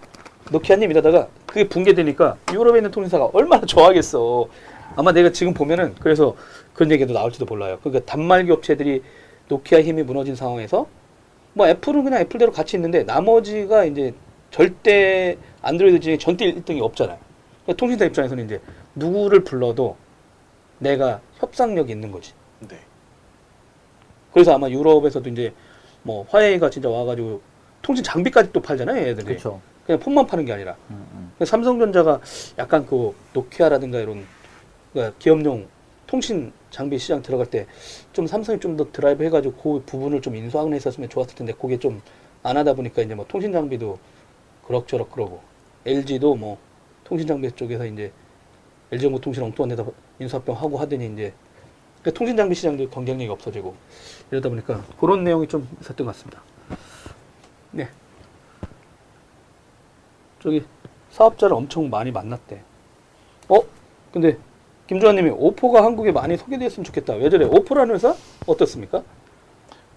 노키아님 0.50 0.90
이러다가 0.90 1.28
그게 1.46 1.68
붕괴되니까 1.68 2.36
유럽에 2.52 2.78
있는 2.78 2.90
통신사가 2.90 3.30
얼마나 3.32 3.64
좋아하겠어. 3.64 4.46
아마 4.96 5.12
내가 5.12 5.30
지금 5.30 5.54
보면은 5.54 5.94
그래서 6.00 6.36
그런 6.74 6.90
얘기도 6.90 7.14
나올지도 7.14 7.46
몰라요. 7.46 7.78
그러니까 7.82 8.04
단말기 8.04 8.50
업체들이 8.52 9.02
노키아 9.48 9.80
힘이 9.80 10.02
무너진 10.02 10.34
상황에서 10.34 10.86
뭐 11.52 11.68
애플은 11.68 12.04
그냥 12.04 12.20
애플대로 12.20 12.52
같이 12.52 12.76
있는데 12.76 13.04
나머지가 13.04 13.84
이제 13.84 14.12
절대 14.60 15.36
안드로이드 15.60 16.00
중에 16.00 16.16
전대 16.16 16.50
1등이 16.50 16.80
없잖아요. 16.80 17.18
그러니까 17.64 17.76
통신사 17.78 18.06
입장에서는 18.06 18.46
이제 18.46 18.58
누구를 18.94 19.44
불러도 19.44 19.96
내가 20.78 21.20
협상력이 21.34 21.92
있는 21.92 22.10
거지. 22.10 22.32
네. 22.60 22.78
그래서 24.32 24.54
아마 24.54 24.70
유럽에서도 24.70 25.28
이제 25.28 25.52
뭐 26.02 26.24
화웨이가 26.30 26.70
진짜 26.70 26.88
와가지고 26.88 27.42
통신 27.82 28.02
장비까지 28.02 28.50
또 28.54 28.62
팔잖아요, 28.62 29.08
얘들이. 29.08 29.26
그렇죠. 29.26 29.60
그냥 29.84 30.00
폰만 30.00 30.26
파는 30.26 30.46
게 30.46 30.52
아니라. 30.54 30.74
음, 30.88 31.32
음. 31.38 31.44
삼성전자가 31.44 32.20
약간 32.58 32.86
그 32.86 33.14
노키아라든가 33.34 33.98
이런 33.98 34.24
그러니까 34.94 35.14
기업용 35.18 35.68
통신 36.06 36.50
장비 36.70 36.98
시장 36.98 37.20
들어갈 37.20 37.44
때 37.50 37.66
좀 38.14 38.26
삼성이 38.26 38.58
좀 38.58 38.78
더 38.78 38.90
드라이브 38.90 39.22
해가지고 39.24 39.54
그 39.54 39.82
부분을 39.84 40.22
좀 40.22 40.34
인수하고 40.34 40.72
했었으면 40.72 41.10
좋았을 41.10 41.34
텐데 41.34 41.52
그게 41.52 41.78
좀 41.78 42.00
안 42.42 42.56
하다 42.56 42.74
보니까 42.74 43.02
이제 43.02 43.12
뭐 43.14 43.26
통신 43.26 43.50
장비도 43.52 43.98
그럭저럭 44.66 45.12
그러고 45.12 45.40
LG도 45.84 46.34
뭐 46.34 46.58
통신 47.04 47.26
장비 47.26 47.50
쪽에서 47.52 47.86
이제 47.86 48.12
LG정보통신 48.92 49.42
엉뚱한 49.42 49.76
데다 49.76 49.88
인수합병 50.18 50.56
하고 50.56 50.78
하더니 50.78 51.06
이제 51.06 51.32
그러니까 52.00 52.18
통신 52.18 52.36
장비 52.36 52.54
시장도 52.54 52.88
경쟁력이 52.90 53.30
없어지고 53.30 53.74
이러다 54.30 54.48
보니까 54.48 54.82
그런 54.98 55.24
내용이 55.24 55.48
좀 55.48 55.68
있었던 55.80 56.06
것 56.06 56.12
같습니다. 56.12 56.42
네. 57.72 57.88
저기 60.40 60.64
사업자를 61.10 61.56
엄청 61.56 61.90
많이 61.90 62.10
만났대. 62.10 62.62
어? 63.48 63.60
근데 64.12 64.38
김주환님이 64.86 65.30
오포가 65.30 65.82
한국에 65.84 66.12
많이 66.12 66.36
소개됐으면 66.36 66.84
좋겠다. 66.84 67.14
왜 67.14 67.28
저래? 67.28 67.44
오포라는 67.44 67.94
회사 67.94 68.14
어떻습니까? 68.46 69.02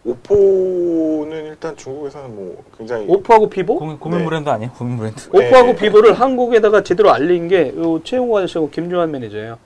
오포는 0.10 1.46
일단 1.46 1.76
중국에서는 1.78 2.36
뭐 2.36 2.64
굉장히 2.78 3.06
오포하고 3.08 3.50
비보? 3.50 3.78
국민, 3.78 4.00
국민 4.00 4.20
네. 4.20 4.26
브랜드 4.26 4.50
아니에요? 4.50 4.72
국민 4.74 4.98
브랜드. 4.98 5.30
네. 5.30 5.48
오포하고 5.48 5.76
비보를 5.76 6.14
한국에다가 6.14 6.84
제대로 6.84 7.12
알린 7.12 7.48
게 7.48 7.74
요 7.76 8.04
최용호 8.04 8.38
아저씨하고 8.40 8.70
김주환 8.70 9.12
매니저예요. 9.12 9.58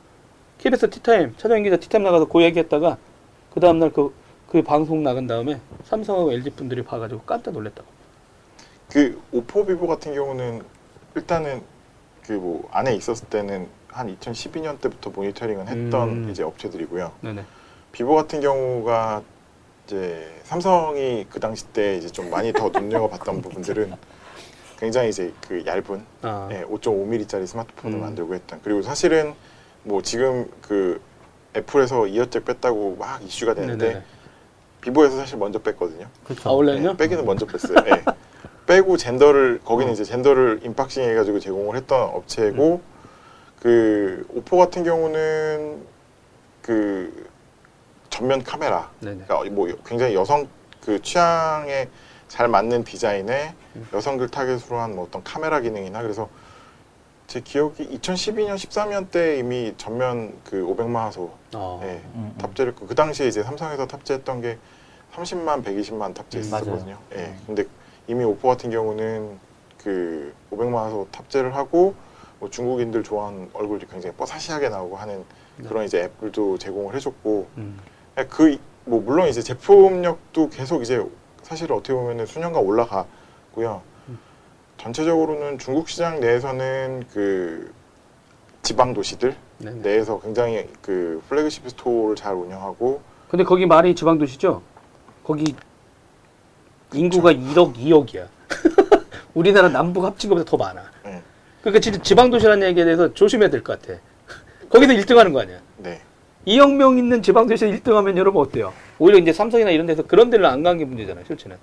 KBS 0.58 0.89
티타임 0.89 1.34
차정인 1.38 1.64
기자 1.64 1.78
티타임 1.78 2.04
나가서 2.04 2.26
그 2.26 2.41
얘기했다가 2.44 2.98
그 3.54 3.60
다음 3.60 3.80
날그 3.80 4.14
그 4.48 4.62
방송 4.62 5.04
나간 5.04 5.28
다음에 5.28 5.60
삼성하고 5.86 6.32
LG 6.32 6.52
분들이 6.52 6.84
봐가지고 6.84 7.22
깜짝 7.22 7.52
놀랐다고. 7.52 7.88
그 8.91 9.20
오포 9.32 9.66
비보 9.66 9.88
같은 9.88 10.14
경우는 10.14 10.62
일단은 11.16 11.62
그 12.26 12.34
뭐 12.34 12.68
안에 12.72 12.96
있었을 12.96 13.28
때는 13.28 13.68
한 13.89 14.16
2012년 14.18 14.80
때부터 14.80 15.10
모니터링은 15.10 15.68
했던 15.68 16.10
음. 16.10 16.30
이제 16.32 16.41
업체들이고요. 16.41 17.12
네네. 17.22 17.44
비보 17.91 18.16
같은 18.16 18.39
경우가 18.39 19.22
이제 19.86 20.30
삼성이 20.44 21.26
그 21.30 21.40
당시 21.40 21.66
때 21.68 21.98
이제 21.98 22.08
좀 22.10 22.30
많이 22.30 22.54
더 22.54 22.70
눈여겨봤던 22.70 23.42
부분들은 23.44 23.94
굉장히 24.80 25.10
이제 25.10 25.34
그 25.48 25.66
얇은 25.66 26.06
아, 26.22 26.50
예, 26.52 26.64
5.5mm짜리 26.66 27.48
스마트폰을 27.48 27.98
음. 27.98 28.02
만들고 28.02 28.34
했던 28.34 28.60
그리고 28.64 28.82
사실은 28.82 29.34
뭐 29.84 30.02
지금 30.02 30.50
그 30.62 31.02
애플에서 31.56 32.08
이어잭 32.08 32.46
뺐다고 32.46 32.96
막 32.98 33.22
이슈가 33.24 33.54
되는데 33.54 33.86
네네네. 33.88 34.06
비보에서 34.82 35.16
사실 35.18 35.38
먼저 35.38 35.60
뺐거든요. 35.60 36.08
그렇죠. 36.26 36.50
아 36.50 36.54
원래는요? 36.54 36.92
예, 36.92 36.98
빼기는 36.98 37.26
먼저 37.26 37.46
뺐어요. 37.46 37.78
예. 37.88 38.04
빼고 38.66 38.98
젠더를 38.98 39.62
거기는 39.64 39.92
이제 39.94 40.04
젠더를 40.04 40.62
임박싱 40.64 41.04
해가지고 41.04 41.40
제공을 41.40 41.76
했던 41.76 42.02
업체고 42.02 42.82
그 43.62 44.26
오포 44.30 44.58
같은 44.58 44.84
경우는 44.84 45.84
그 46.62 47.28
전면 48.14 48.43
카메라 48.43 48.91
네네. 48.99 49.24
그러니까 49.28 49.55
뭐 49.55 49.68
굉장히 49.88 50.14
여성 50.14 50.47
그 50.82 51.01
취향에 51.01 51.89
잘 52.28 52.47
맞는 52.47 52.84
디자인의 52.84 53.53
음. 53.76 53.88
여성들 53.91 54.30
타겟으로 54.30 54.78
한 54.80 54.93
뭐 54.93 55.05
어떤 55.05 55.24
카메라 55.24 55.59
기능이나 55.59 56.03
그래서 56.03 56.30
제 57.26 57.41
기억이 57.41 57.89
2012년 57.97 58.53
13년 58.55 59.09
때 59.09 59.39
이미 59.39 59.74
전면 59.78 60.32
그 60.43 60.57
500만 60.57 60.93
화소 60.97 61.32
어. 61.55 61.82
예, 61.84 61.88
음, 62.14 62.32
음. 62.32 62.36
탑재를 62.38 62.74
했고 62.74 62.86
그 62.86 62.93
당시에 62.93 63.28
이제 63.28 63.41
삼성에서 63.41 63.88
탑재했던 63.88 64.41
게 64.41 64.59
30만, 65.16 65.64
120만 65.64 66.14
탑재했었거든요. 66.14 66.76
음, 66.76 66.86
맞아요. 66.86 66.97
예. 67.16 67.36
근데 67.47 67.64
이미 68.07 68.24
오포 68.24 68.47
같은 68.47 68.70
경우는 68.70 69.39
그 69.80 70.36
500만 70.51 70.76
화소 70.76 71.07
탑재를 71.11 71.55
하고 71.55 71.95
뭐 72.39 72.49
중국인들 72.51 73.01
좋아하는 73.03 73.49
얼굴이 73.53 73.88
굉장히 73.89 74.16
뽀사시하게 74.16 74.70
나오고 74.70 74.97
하는 74.97 75.24
네. 75.57 75.68
그런 75.68 75.86
이제 75.86 76.03
앱들도 76.03 76.59
제공을 76.59 76.93
해줬고 76.95 77.47
음. 77.57 77.80
그 78.16 78.57
뭐 78.86 79.01
물론 79.01 79.28
이제 79.30 79.41
제품력도 79.41 80.49
계속 80.49 80.82
이제 80.82 81.03
사실 81.41 81.72
어떻게 81.72 81.93
보면은 81.93 82.26
수년간 82.26 82.61
올라가고요. 82.61 83.82
음. 84.09 84.20
전체적으로는 84.78 85.57
중국 85.59 85.88
시장 85.89 86.20
내에서는 86.20 87.05
그 87.14 87.74
지방 88.61 88.93
도시들 88.93 89.36
네네. 89.59 89.80
내에서 89.82 90.20
굉장히 90.20 90.68
그 90.82 91.22
flagship 91.30 91.70
store를 91.70 92.16
잘 92.16 92.34
운영하고 92.34 93.01
근데 93.30 93.43
거기 93.43 93.66
말이 93.66 93.95
지방 93.95 94.18
도시죠? 94.18 94.61
거기 95.24 95.55
인구가 96.93 97.32
1억, 97.32 97.76
2억이야. 97.76 98.28
우리나라 99.34 99.70
남북 99.70 100.03
합친 100.03 100.30
것보다 100.30 100.49
더 100.49 100.57
많아. 100.57 100.84
네. 101.03 101.22
그러니까 101.61 101.80
지방 102.03 102.30
도시라는 102.30 102.68
얘기에 102.68 102.84
대해서 102.84 103.14
조심해야 103.14 103.49
될 103.49 103.64
것 103.64 103.82
같아. 103.82 103.99
거기서 104.70 104.93
1등 104.93 105.16
하는 105.16 105.34
거 105.34 105.41
아니야? 105.41 105.59
네. 105.78 106.01
2억 106.45 106.66
명 106.66 106.97
있는 106.98 107.22
지방 107.24 107.48
도시에 107.48 107.72
1등하면 107.72 108.18
여러분 108.18 108.41
어때요? 108.41 108.74
오히려 109.00 109.18
이제 109.18 109.32
삼성이나 109.34 109.72
이런 109.72 109.86
데서 109.86 110.04
그런 110.04 110.30
데를 110.30 110.46
안 110.46 110.64
간 110.64 110.78
게 110.78 110.86
문제잖아요, 110.86 111.26
실제는. 111.26 111.58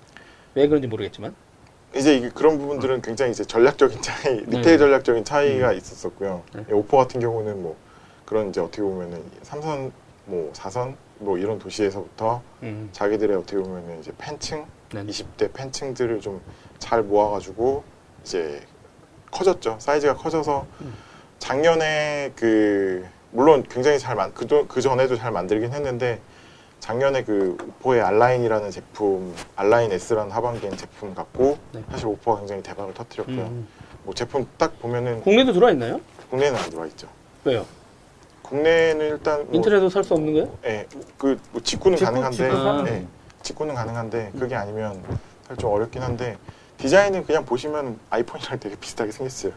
왜 0.55 0.67
그런지 0.69 0.87
모르겠지만. 0.89 1.35
이제 1.95 2.17
이게 2.17 2.31
그런 2.31 2.59
부분들은 2.59 3.03
굉장히 3.03 3.33
이제 3.33 3.45
전략적인 3.45 4.01
차이, 4.01 4.37
retail 4.47 4.63
네. 4.63 4.79
전략적인 4.79 5.25
차이가 5.25 5.73
있었었고요. 5.73 6.43
네. 6.55 6.65
오포 6.73 6.97
같은 6.97 7.21
경우는 7.21 7.63
뭐 7.63 7.77
그런 8.25 8.49
이제 8.51 8.61
어떻게 8.61 8.83
보면은 8.83 9.23
삼선, 9.43 9.93
뭐 10.27 10.51
사선, 10.55 10.97
뭐 11.19 11.37
이런 11.37 11.59
도시에서부터 11.59 12.43
음. 12.63 12.89
자기들의 12.93 13.37
어떻게 13.37 13.57
보면은 13.59 13.99
이제 14.01 14.13
팬층, 14.19 14.65
네. 14.93 15.05
20대 15.05 15.53
팬층들을 15.53 16.21
좀 16.21 16.41
잘 16.79 17.03
모아가지고 17.03 17.85
이제 18.23 18.63
커졌죠. 19.31 19.77
사이즈가 19.81 20.15
커져서 20.15 20.67
음. 20.81 20.95
작년에 21.39 22.33
그 22.35 23.05
물론 23.33 23.63
굉장히 23.69 23.99
잘 23.99 24.17
만, 24.17 24.33
그, 24.35 24.47
그 24.67 24.81
전에도 24.81 25.17
잘 25.17 25.31
만들긴 25.33 25.73
했는데 25.73 26.21
작년에 26.81 27.25
그 27.25 27.57
오포의 27.81 28.01
알라인이라는 28.01 28.71
제품, 28.71 29.35
알라인 29.55 29.93
S라는 29.93 30.31
하반기엔 30.33 30.77
제품 30.77 31.15
갖고 31.15 31.59
네. 31.73 31.85
사실 31.91 32.07
오포가 32.07 32.39
굉장히 32.39 32.63
대박을 32.63 32.95
터뜨렸고요. 32.95 33.37
음. 33.43 33.69
뭐 34.05 34.15
제품 34.15 34.47
딱 34.57 34.79
보면은 34.81 35.21
국내도 35.21 35.53
들어와 35.53 35.73
있나요? 35.73 36.01
국내는 36.31 36.59
안 36.59 36.71
들어와 36.71 36.87
있죠. 36.87 37.07
왜요? 37.45 37.67
국내는 38.43 39.11
일단 39.11 39.45
뭐, 39.45 39.55
인터넷으로 39.55 39.91
살 39.91 40.03
수 40.03 40.15
없는 40.15 40.33
거예요? 40.33 40.59
예, 40.65 40.87
그뭐 41.19 41.37
직구는 41.63 41.99
직구, 41.99 42.11
가능한데, 42.11 42.37
직구 42.37 42.57
사면? 42.57 42.87
예, 42.89 43.07
직구는 43.43 43.75
가능한데 43.75 44.33
그게 44.39 44.55
아니면 44.57 45.03
사실 45.47 45.59
좀 45.59 45.71
어렵긴 45.73 46.03
한데 46.03 46.37
디자인은 46.79 47.27
그냥 47.27 47.45
보시면 47.45 47.99
아이폰이랑 48.09 48.59
되게 48.59 48.75
비슷하게 48.77 49.13
생겼어요. 49.13 49.53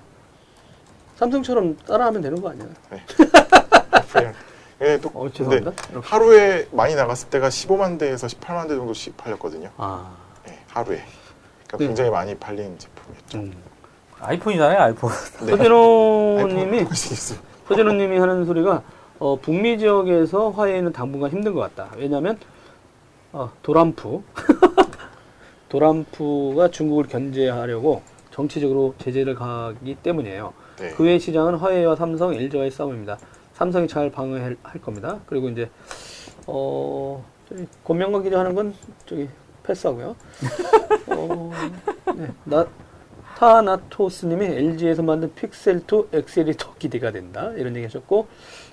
삼성처럼 1.15 1.77
따라하면 1.87 2.21
되는 2.21 2.41
거 2.41 2.49
아니야? 2.49 2.65
아 2.91 3.62
예, 4.81 4.99
또 4.99 5.09
어, 5.13 5.29
죄송합니다. 5.29 5.71
이렇게. 5.91 6.07
하루에 6.07 6.67
많이 6.71 6.95
나갔을 6.95 7.29
때가 7.29 7.49
15만 7.49 7.97
대에서 7.97 8.27
18만 8.27 8.67
대 8.67 8.75
정도씩 8.75 9.15
팔렸거든요. 9.17 9.69
아, 9.77 10.11
예, 10.47 10.59
하루에. 10.69 10.97
그러니까 11.67 11.77
네. 11.77 11.87
굉장히 11.87 12.09
많이 12.09 12.35
팔린 12.35 12.77
제품이었죠. 12.77 13.37
음. 13.37 13.53
아이폰이잖아요, 14.19 14.79
아이폰. 14.79 15.11
네. 15.41 15.51
서진호님이 15.51 16.81
있어요. 16.91 17.39
서진호님이 17.67 18.17
하는 18.17 18.45
소리가 18.45 18.83
어, 19.19 19.37
북미 19.39 19.77
지역에서 19.77 20.49
화해는 20.49 20.91
당분간 20.91 21.31
힘든 21.31 21.53
것 21.53 21.61
같다. 21.61 21.91
왜냐하면 21.95 22.37
어, 23.31 23.51
도람프 23.63 24.21
도람프가 25.69 26.69
중국을 26.69 27.07
견제하려고 27.07 28.01
정치적으로 28.31 28.95
제재를 28.97 29.35
가기 29.35 29.95
때문이에요. 29.95 30.53
네. 30.79 30.89
그외 30.91 31.19
시장은 31.19 31.55
화웨이와 31.55 31.95
삼성, 31.95 32.33
LG와의 32.33 32.71
싸움입니다. 32.71 33.17
삼성이 33.53 33.87
잘 33.87 34.11
방어할 34.11 34.57
할 34.63 34.81
겁니다. 34.81 35.19
그리고 35.25 35.49
이제 35.49 35.69
어 36.47 37.23
저기 37.47 37.67
권명과 37.83 38.21
기자 38.21 38.39
하는 38.39 38.55
건 38.55 38.73
저기 39.05 39.29
패스하고요. 39.63 40.15
어, 41.07 41.51
네. 42.15 42.27
나 42.43 42.67
타나토스님이 43.37 44.45
LG에서 44.45 45.03
만든 45.03 45.33
픽셀2 45.35 46.13
엑셀이 46.13 46.53
더 46.57 46.73
기대가 46.75 47.11
된다 47.11 47.51
이런 47.55 47.75
얘기 47.75 47.85
하셨고 47.85 48.27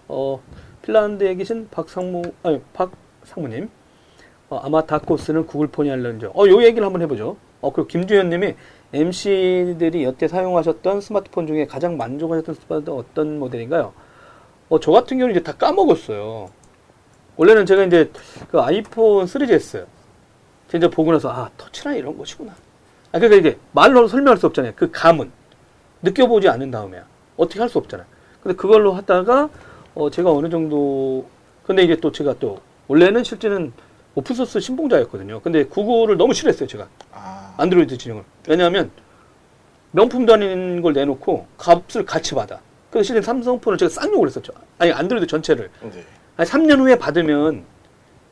어 0.08 0.40
핀란드에 0.82 1.34
계신 1.34 1.68
박상무 1.70 2.22
아니 2.42 2.60
박상무님 2.72 3.70
어, 4.48 4.58
아마 4.58 4.84
다코스는 4.84 5.46
구글폰이 5.46 5.88
할런지 5.88 6.26
어요 6.34 6.62
얘기를 6.62 6.84
한번 6.84 7.02
해보죠. 7.02 7.36
어 7.60 7.72
그리고 7.72 7.88
김주현님이 7.88 8.54
MC들이 8.92 10.04
여태 10.04 10.26
사용하셨던 10.26 11.00
스마트폰 11.00 11.46
중에 11.46 11.66
가장 11.66 11.96
만족하셨던 11.96 12.54
스마트폰 12.54 12.98
어떤 12.98 13.38
모델인가요? 13.38 13.92
어, 14.70 14.78
저 14.78 14.92
같은 14.92 15.18
경우는 15.18 15.34
이제 15.34 15.42
다 15.42 15.52
까먹었어요. 15.52 16.48
원래는 17.36 17.66
제가 17.66 17.84
이제 17.84 18.10
그 18.50 18.60
아이폰 18.60 19.24
3GS 19.26 19.84
진짜 20.68 20.88
보고 20.88 21.10
나서 21.12 21.28
아 21.30 21.50
터치나 21.56 21.94
이런 21.96 22.16
것이구나. 22.16 22.52
아 23.12 23.18
그러니까 23.18 23.36
이게 23.36 23.58
말로 23.72 24.06
설명할 24.06 24.38
수 24.38 24.46
없잖아요. 24.46 24.74
그 24.76 24.90
감은 24.90 25.30
느껴보지 26.02 26.48
않은 26.48 26.70
다음에야 26.70 27.04
어떻게 27.36 27.58
할 27.60 27.68
수 27.68 27.78
없잖아요. 27.78 28.06
근데 28.42 28.56
그걸로 28.56 28.92
하다가 28.92 29.50
어 29.94 30.10
제가 30.10 30.30
어느 30.30 30.48
정도 30.48 31.26
근데 31.64 31.82
이제 31.82 31.96
또 31.96 32.12
제가 32.12 32.34
또 32.38 32.60
원래는 32.88 33.24
실제는 33.24 33.72
오픈소스 34.14 34.60
신봉자였거든요. 34.60 35.40
근데 35.40 35.64
구글을 35.64 36.16
너무 36.16 36.32
싫어했어요 36.32 36.68
제가. 36.68 36.86
아, 37.12 37.54
안드로이드 37.58 37.98
진영을. 37.98 38.22
왜냐하면 38.48 38.90
명품도 39.92 40.34
아닌 40.34 40.82
걸 40.82 40.92
내놓고 40.92 41.46
값을 41.58 42.04
같이 42.04 42.34
받아. 42.34 42.60
그래서 42.90 43.06
실제 43.06 43.22
삼성폰을 43.22 43.78
제가 43.78 43.88
쌍욕을 43.88 44.26
했었죠. 44.28 44.52
아니 44.78 44.92
안드로이드 44.92 45.26
전체를. 45.26 45.70
네. 45.82 46.04
아니 46.36 46.48
3년 46.48 46.78
후에 46.80 46.96
받으면 46.98 47.64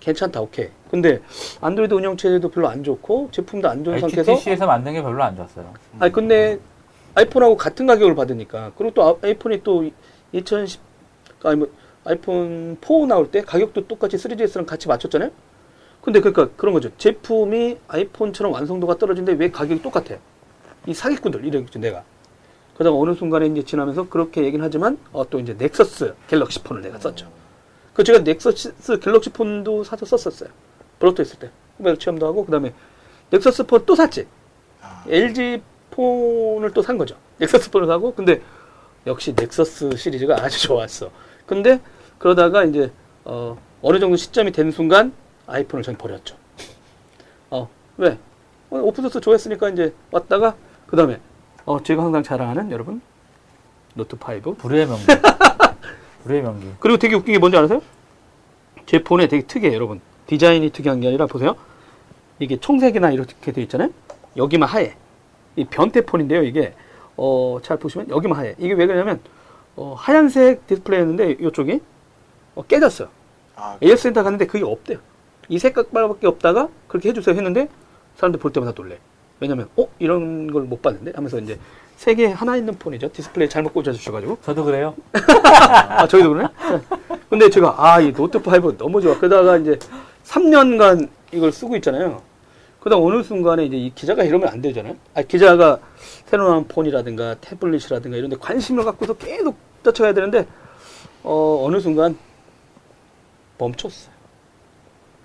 괜찮다 0.00 0.40
오케이. 0.40 0.68
근데 0.90 1.20
안드로이드 1.60 1.94
운영체제도 1.94 2.48
별로 2.50 2.68
안 2.68 2.82
좋고 2.82 3.28
제품도 3.30 3.68
안 3.68 3.84
좋은 3.84 3.98
상태에서 4.00 4.32
HTC에서 4.32 4.66
만든 4.66 4.92
게 4.94 5.02
별로 5.02 5.22
안 5.22 5.36
좋았어요. 5.36 5.72
아니 5.98 6.12
근데 6.12 6.58
아이폰하고 7.14 7.56
같은 7.56 7.86
가격을 7.86 8.14
받으니까 8.14 8.72
그리고 8.76 8.94
또 8.94 9.04
아- 9.08 9.16
아이폰이 9.26 9.62
또 9.62 9.88
2010 10.32 10.80
아니 11.44 11.56
뭐 11.56 11.68
아이폰 12.04 12.76
4 12.80 13.06
나올 13.06 13.30
때 13.30 13.42
가격도 13.42 13.86
똑같이 13.86 14.16
3GS랑 14.16 14.66
같이 14.66 14.88
맞췄잖아요. 14.88 15.30
근데 16.00 16.20
그러니까 16.20 16.48
그런 16.56 16.72
거죠. 16.72 16.90
제품이 16.96 17.78
아이폰처럼 17.88 18.52
완성도가 18.52 18.98
떨어진데 18.98 19.32
왜 19.32 19.50
가격이 19.50 19.82
똑같아? 19.82 20.14
이 20.86 20.94
사기꾼들 20.94 21.44
이러겠죠 21.44 21.78
내가. 21.80 22.02
그러다가 22.78 22.96
어느 22.96 23.12
순간에 23.14 23.46
이제 23.46 23.64
지나면서 23.64 24.08
그렇게 24.08 24.44
얘기는 24.44 24.64
하지만 24.64 24.98
어, 25.12 25.28
또 25.28 25.40
이제 25.40 25.52
넥서스 25.58 26.14
갤럭시 26.28 26.62
폰을 26.62 26.80
내가 26.82 26.98
썼죠. 27.00 27.28
그 27.92 28.04
제가 28.04 28.20
넥서스 28.20 29.00
갤럭시 29.00 29.30
폰도 29.30 29.82
사서 29.82 30.06
썼었어요. 30.06 30.48
블로터 31.00 31.22
있을 31.22 31.40
때. 31.40 31.50
후배로 31.76 31.98
체험도 31.98 32.24
하고 32.24 32.44
그다음에 32.44 32.72
넥서스 33.30 33.64
폰 33.66 33.84
또 33.84 33.96
샀지. 33.96 34.28
아, 34.80 35.04
LG 35.08 35.60
폰을 35.90 36.70
또 36.72 36.82
산 36.82 36.96
거죠. 36.96 37.16
넥서스 37.38 37.70
폰을 37.72 37.88
사고, 37.88 38.14
근데 38.14 38.40
역시 39.08 39.34
넥서스 39.36 39.96
시리즈가 39.96 40.36
아주 40.40 40.62
좋았어. 40.62 41.10
근데 41.46 41.80
그러다가 42.18 42.62
이제 42.64 42.92
어, 43.24 43.58
어느 43.82 43.98
정도 43.98 44.16
시점이 44.16 44.52
된 44.52 44.70
순간 44.70 45.12
아이폰을 45.48 45.82
전 45.82 45.96
버렸죠. 45.96 46.36
어, 47.50 47.68
왜? 47.96 48.18
어, 48.70 48.76
open 48.78 48.95
source 48.95 49.20
좋아했으니까 49.20 49.70
이제 49.70 49.92
왔다가 50.12 50.54
그 50.86 50.96
다음에 50.96 51.18
어, 51.68 51.82
제가 51.82 52.02
항상 52.02 52.22
자랑하는 52.22 52.70
여러분 52.70 53.02
노트 53.92 54.16
5 54.16 54.54
불의 54.54 54.86
명기. 54.86 55.04
불의 56.24 56.40
명기. 56.40 56.66
그리고 56.80 56.96
되게 56.96 57.14
웃긴 57.14 57.34
게 57.34 57.38
뭔지 57.38 57.58
아세요? 57.58 57.82
제 58.86 59.04
폰에 59.04 59.28
되게 59.28 59.46
특이해요, 59.46 59.74
여러분. 59.74 60.00
디자인이 60.28 60.70
특이한 60.70 61.00
게 61.00 61.08
아니라 61.08 61.26
보세요. 61.26 61.56
이게 62.38 62.58
청색이나 62.58 63.10
이렇게 63.10 63.52
돼 63.52 63.60
있잖아요. 63.60 63.90
여기만 64.38 64.66
하얘. 64.66 64.94
이 65.56 65.66
변태 65.66 66.06
폰인데요, 66.06 66.42
이게. 66.42 66.72
어, 67.18 67.58
잘 67.62 67.76
보시면 67.76 68.08
여기만 68.08 68.38
하얘. 68.38 68.54
이게 68.56 68.72
왜 68.72 68.86
그러냐면 68.86 69.20
어, 69.76 69.94
하얀색 69.94 70.68
디스플레이였는데 70.68 71.32
이쪽이 71.32 71.82
어, 72.54 72.62
깨졌어요. 72.62 73.08
아, 73.56 73.76
AS 73.82 74.04
센터 74.04 74.22
갔는데 74.22 74.46
그게 74.46 74.64
없대요. 74.64 75.00
이 75.50 75.58
색깔밖에 75.58 76.28
없다가 76.28 76.70
그렇게 76.86 77.10
해주세요 77.10 77.36
했는데 77.36 77.68
사람들 78.16 78.40
볼 78.40 78.54
때마다 78.54 78.72
놀래. 78.74 78.98
왜냐면 79.40 79.68
어 79.76 79.86
이런 79.98 80.50
걸 80.52 80.62
못 80.64 80.82
봤는데 80.82 81.12
하면서 81.14 81.38
이제 81.38 81.58
세계 81.96 82.26
하나 82.26 82.56
있는 82.56 82.74
폰이죠. 82.74 83.10
디스플레이 83.12 83.48
잘못 83.48 83.72
꽂아 83.74 83.92
주셔가지고 83.92 84.38
저도 84.42 84.64
그래요. 84.64 84.94
아, 85.12 86.06
저희도 86.06 86.28
그러네? 86.30 86.48
네. 86.70 86.80
근데 87.28 87.50
제가, 87.50 87.74
아, 87.76 88.00
이 88.00 88.12
노트 88.12 88.38
5 88.38 88.76
너무 88.78 89.00
좋아. 89.00 89.16
그러다가 89.18 89.56
이제 89.56 89.76
3년간 90.24 91.08
이걸 91.32 91.50
쓰고 91.50 91.74
있잖아요. 91.76 92.22
그러다 92.80 93.02
어느 93.02 93.22
순간에 93.24 93.64
이제 93.64 93.76
이 93.76 93.92
기자가 93.94 94.22
이러면 94.22 94.48
안 94.48 94.62
되잖아요. 94.62 94.94
아, 95.14 95.22
기자가 95.22 95.80
새로 96.26 96.48
나온 96.48 96.68
폰이라든가 96.68 97.34
태블릿이라든가 97.40 98.16
이런 98.16 98.30
데 98.30 98.36
관심을 98.36 98.84
갖고서 98.84 99.14
계속 99.14 99.56
쫓아가야 99.82 100.14
되는데, 100.14 100.46
어, 101.24 101.64
어느 101.66 101.80
순간 101.80 102.16
멈췄어요. 103.58 104.12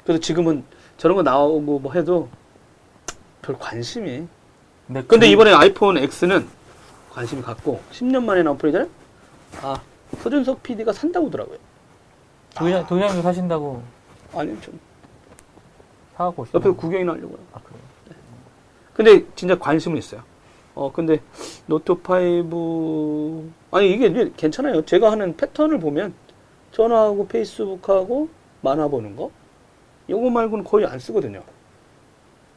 그래서 0.04 0.20
지금은 0.20 0.64
저런 0.98 1.16
거 1.16 1.22
나오고 1.24 1.80
뭐 1.80 1.94
해도 1.94 2.30
별 3.44 3.58
관심이. 3.60 4.26
근데, 4.88 5.04
근데 5.04 5.28
그- 5.28 5.32
이번에 5.32 5.52
아이폰 5.54 5.98
X는 5.98 6.48
관심이 7.12 7.42
갖고 7.42 7.80
10년 7.92 8.24
만에 8.24 8.42
나온 8.42 8.58
폰이잖아요. 8.58 8.90
아 9.62 9.80
서준석 10.22 10.64
PD가 10.64 10.92
산다고 10.94 11.28
하더라고요. 11.28 11.58
도장, 12.58 12.88
도장님 12.88 13.22
사신다고 13.22 13.84
아니 14.34 14.60
좀 14.62 14.80
사갖고 16.16 16.44
오시죠. 16.44 16.58
옆에 16.58 16.70
구경이나 16.72 17.14
하려고요. 17.14 17.38
아, 17.54 17.60
그래요? 17.60 17.82
근데 18.94 19.26
진짜 19.36 19.58
관심은 19.58 19.98
있어요. 19.98 20.22
어 20.76 20.92
근데 20.92 21.20
노트 21.68 21.92
5 21.92 23.44
아니 23.72 23.92
이게 23.92 24.32
괜찮아요. 24.36 24.84
제가 24.86 25.12
하는 25.12 25.36
패턴을 25.38 25.80
보면 25.80 26.14
전화하고 26.72 27.28
페이스북하고 27.28 28.30
만화 28.62 28.88
보는 28.88 29.16
거 29.16 29.30
요거 30.10 30.30
말고는 30.32 30.64
거의 30.64 30.86
안 30.88 30.98
쓰거든요. 31.00 31.44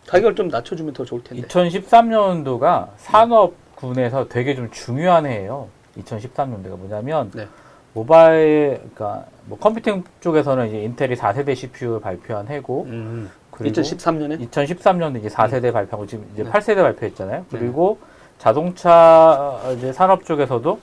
가격을 0.07 0.35
좀 0.35 0.49
낮춰주면 0.49 0.95
더 0.95 1.05
좋을 1.05 1.23
텐데. 1.23 1.47
2013년도가 1.47 2.89
산업군에서 2.97 4.29
되게 4.29 4.55
좀 4.55 4.71
중요한 4.71 5.27
해예요. 5.27 5.69
2013년도가 5.99 6.77
뭐냐면 6.79 7.31
네. 7.35 7.49
모바일 7.93 8.79
그러니까 8.79 9.25
뭐 9.47 9.59
computing 9.59 10.05
쪽에서는 10.21 10.69
이제 10.69 10.83
인텔이 10.83 11.17
4세대 11.17 11.57
CPU 11.57 11.99
발표한 12.01 12.49
해고 12.49 12.85
음. 12.85 13.31
그리고 13.51 13.81
2013년에 13.81 14.51
2013년도 14.51 15.19
이제 15.19 15.29
4세대 15.29 15.73
발표하고 15.73 16.07
지금 16.07 16.29
이제 16.35 16.45
네. 16.45 16.51
8세대 16.51 16.77
발표했잖아요. 16.77 17.47
그리고 17.51 17.99
자동차 18.39 19.59
이제 19.77 19.93
산업 19.93 20.25
쪽에서도 20.27 20.79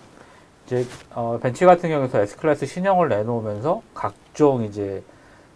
이제 0.65 0.85
어, 1.13 1.39
벤츠 1.41 1.65
같은 1.65 1.89
경우에서 1.89 2.19
S 2.19 2.37
클래스 2.37 2.65
신형을 2.65 3.09
내놓으면서 3.09 3.81
각종 3.93 4.63
이제 4.63 5.03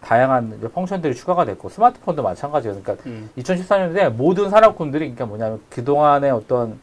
다양한 0.00 0.54
이제 0.58 0.68
펑션들이 0.68 1.14
추가가 1.14 1.44
됐고 1.44 1.68
스마트폰도 1.68 2.22
마찬가지예요. 2.22 2.80
그러니까 2.80 3.04
음. 3.06 3.30
2014년도에 3.38 4.10
모든 4.10 4.50
산업군들이 4.50 5.00
그러니까 5.00 5.26
뭐냐면 5.26 5.60
그동안의 5.70 6.30
어떤 6.30 6.78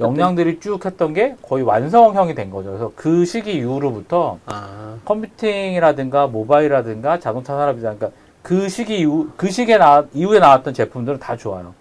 역량들이 0.00 0.60
쭉 0.60 0.84
했던 0.84 1.12
게 1.12 1.36
거의 1.42 1.62
완성형이 1.64 2.34
된 2.34 2.50
거죠. 2.50 2.70
그래서 2.70 2.92
그 2.96 3.24
시기 3.24 3.54
이후로부터 3.54 4.38
아. 4.46 4.96
컴퓨팅이라든가 5.04 6.26
모바일이라든가 6.26 7.20
자동차 7.20 7.56
산업이라든가 7.56 7.96
그러니까 7.98 8.20
그 8.42 8.68
시기 8.68 9.00
이후 9.00 9.28
그 9.36 9.50
시기에 9.50 9.78
나 9.78 10.06
이후에 10.12 10.38
나왔던 10.38 10.74
제품들은 10.74 11.18
다 11.18 11.36
좋아요. 11.36 11.74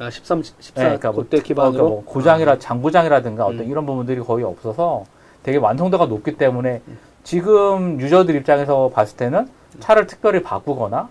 아, 0.00 0.10
13, 0.10 0.42
14 0.42 0.74
네, 0.74 0.82
그러니까 0.84 1.12
뭐, 1.12 1.22
그때 1.22 1.40
기반으로 1.40 1.72
그러니까 1.72 1.94
뭐 1.94 2.04
고장이라 2.04 2.58
장고장이라든가 2.58 3.46
어떤 3.46 3.60
음. 3.60 3.70
이런 3.70 3.86
부분들이 3.86 4.20
거의 4.20 4.44
없어서 4.44 5.04
되게 5.42 5.58
완성도가 5.58 6.06
높기 6.06 6.36
때문에 6.36 6.82
지금 7.22 8.00
유저들 8.00 8.34
입장에서 8.34 8.90
봤을 8.92 9.16
때는 9.16 9.48
차를 9.80 10.06
특별히 10.06 10.42
바꾸거나 10.42 11.08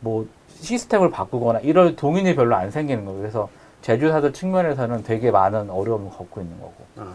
뭐 0.00 0.26
시스템을 0.60 1.10
바꾸거나 1.10 1.60
이럴 1.60 1.96
동인이 1.96 2.34
별로 2.34 2.56
안 2.56 2.70
생기는 2.70 3.04
거예요. 3.04 3.20
그래서 3.20 3.48
제조사들 3.82 4.32
측면에서는 4.32 5.04
되게 5.04 5.30
많은 5.30 5.70
어려움을 5.70 6.10
겪고 6.10 6.40
있는 6.40 6.58
거고 6.60 6.74
아. 6.96 7.14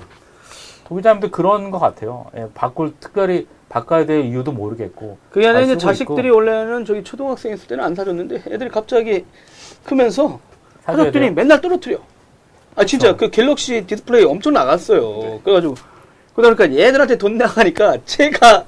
소비자님도 0.88 1.32
그런 1.32 1.72
것 1.72 1.80
같아요. 1.80 2.26
예, 2.38 2.48
바꿀 2.54 2.94
특별히 3.00 3.48
바꿔야 3.70 4.06
될 4.06 4.26
이유도 4.26 4.52
모르겠고 4.52 5.18
그게 5.32 5.48
아니라 5.48 5.66
잘 5.66 5.76
이제 5.76 5.78
자식들이 5.78 6.28
있고. 6.28 6.38
원래는 6.38 6.86
저기 6.86 7.04
초등학생 7.04 7.54
있을 7.54 7.68
때는 7.68 7.84
안 7.84 7.96
사줬는데 7.96 8.44
애들이 8.52 8.70
갑자기 8.70 9.26
크면서 9.84 10.40
가족들이. 10.84 11.32
맨날 11.32 11.62
떨어뜨려. 11.62 11.98
아 12.76 12.86
진짜 12.86 13.16
그렇죠. 13.16 13.18
그 13.18 13.32
갤럭시 13.32 13.86
디스플레이 13.88 14.26
엄청 14.26 14.54
나갔어요. 14.54 15.02
네. 15.02 15.40
그래가지고 15.44 15.76
그러니까 16.36 16.72
얘들한테 16.72 17.18
돈 17.18 17.38
나가니까 17.38 17.98
제가 18.06 18.66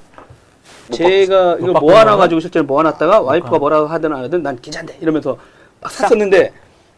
제가 0.91 1.55
못 1.55 1.59
이거 1.59 1.73
바꾸는 1.73 1.93
모아놔가지고 1.93 2.39
실제로 2.39 2.65
모아놨다가 2.65 3.21
와이프가 3.21 3.55
아. 3.55 3.59
뭐라고 3.59 3.87
하든 3.87 4.13
안 4.13 4.23
하든 4.25 4.43
난 4.43 4.55
기자인데 4.59 4.97
이러면서 5.01 5.37
막 5.81 5.91
샀었는데 5.91 6.53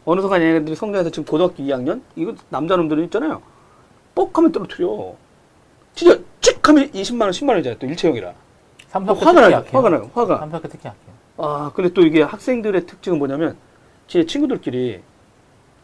어느 0.05 0.21
순간 0.21 0.41
얘네들이 0.41 0.75
성장해서 0.75 1.09
지금 1.09 1.25
고등학교 1.25 1.63
2학년 1.63 2.01
이거 2.15 2.33
남자놈들은 2.49 3.03
있잖아요. 3.05 3.41
뻑 4.15 4.35
하면 4.37 4.51
떨어뜨려. 4.51 5.13
진짜 5.93 6.19
찍 6.41 6.67
하면 6.67 6.89
20만 6.91 7.21
원, 7.21 7.31
10만 7.31 7.49
원이잖아요. 7.49 7.79
또 7.79 7.87
일체형이라. 7.87 8.33
삼성 8.87 9.15
어, 9.15 9.19
화가 9.19 9.41
나요. 9.41 9.63
화가 9.71 9.89
나요. 9.89 10.09
화가. 10.13 10.37
삼성 10.39 10.61
특히 10.63 10.79
약해요. 10.87 11.13
아, 11.37 11.71
근데 11.73 11.93
또 11.93 12.01
이게 12.01 12.21
학생들의 12.21 12.85
특징은 12.85 13.17
뭐냐면, 13.17 13.55
제 14.07 14.25
친구들끼리 14.25 15.01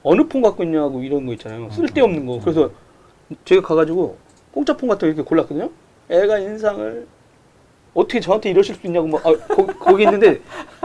어느 0.04 0.24
폰 0.28 0.42
갖고 0.42 0.64
있냐고 0.64 1.02
이런 1.04 1.26
거 1.26 1.34
있잖아요. 1.34 1.70
쓸데없는 1.72 2.26
거. 2.26 2.40
그래서 2.40 2.70
제가 3.46 3.62
가가지고 3.62 4.18
공짜 4.52 4.76
폰 4.76 4.90
같은 4.90 5.08
거 5.08 5.14
이렇게 5.14 5.22
골랐거든요. 5.22 5.70
애가 6.10 6.40
인상을 6.40 7.08
어떻게 7.96 8.20
저한테 8.20 8.52
이러실 8.52 8.76
수 8.76 8.86
있냐고 8.86 9.08
막, 9.08 9.26
아, 9.26 9.34
거, 9.34 9.66
거기 9.66 10.04
있는데 10.04 10.42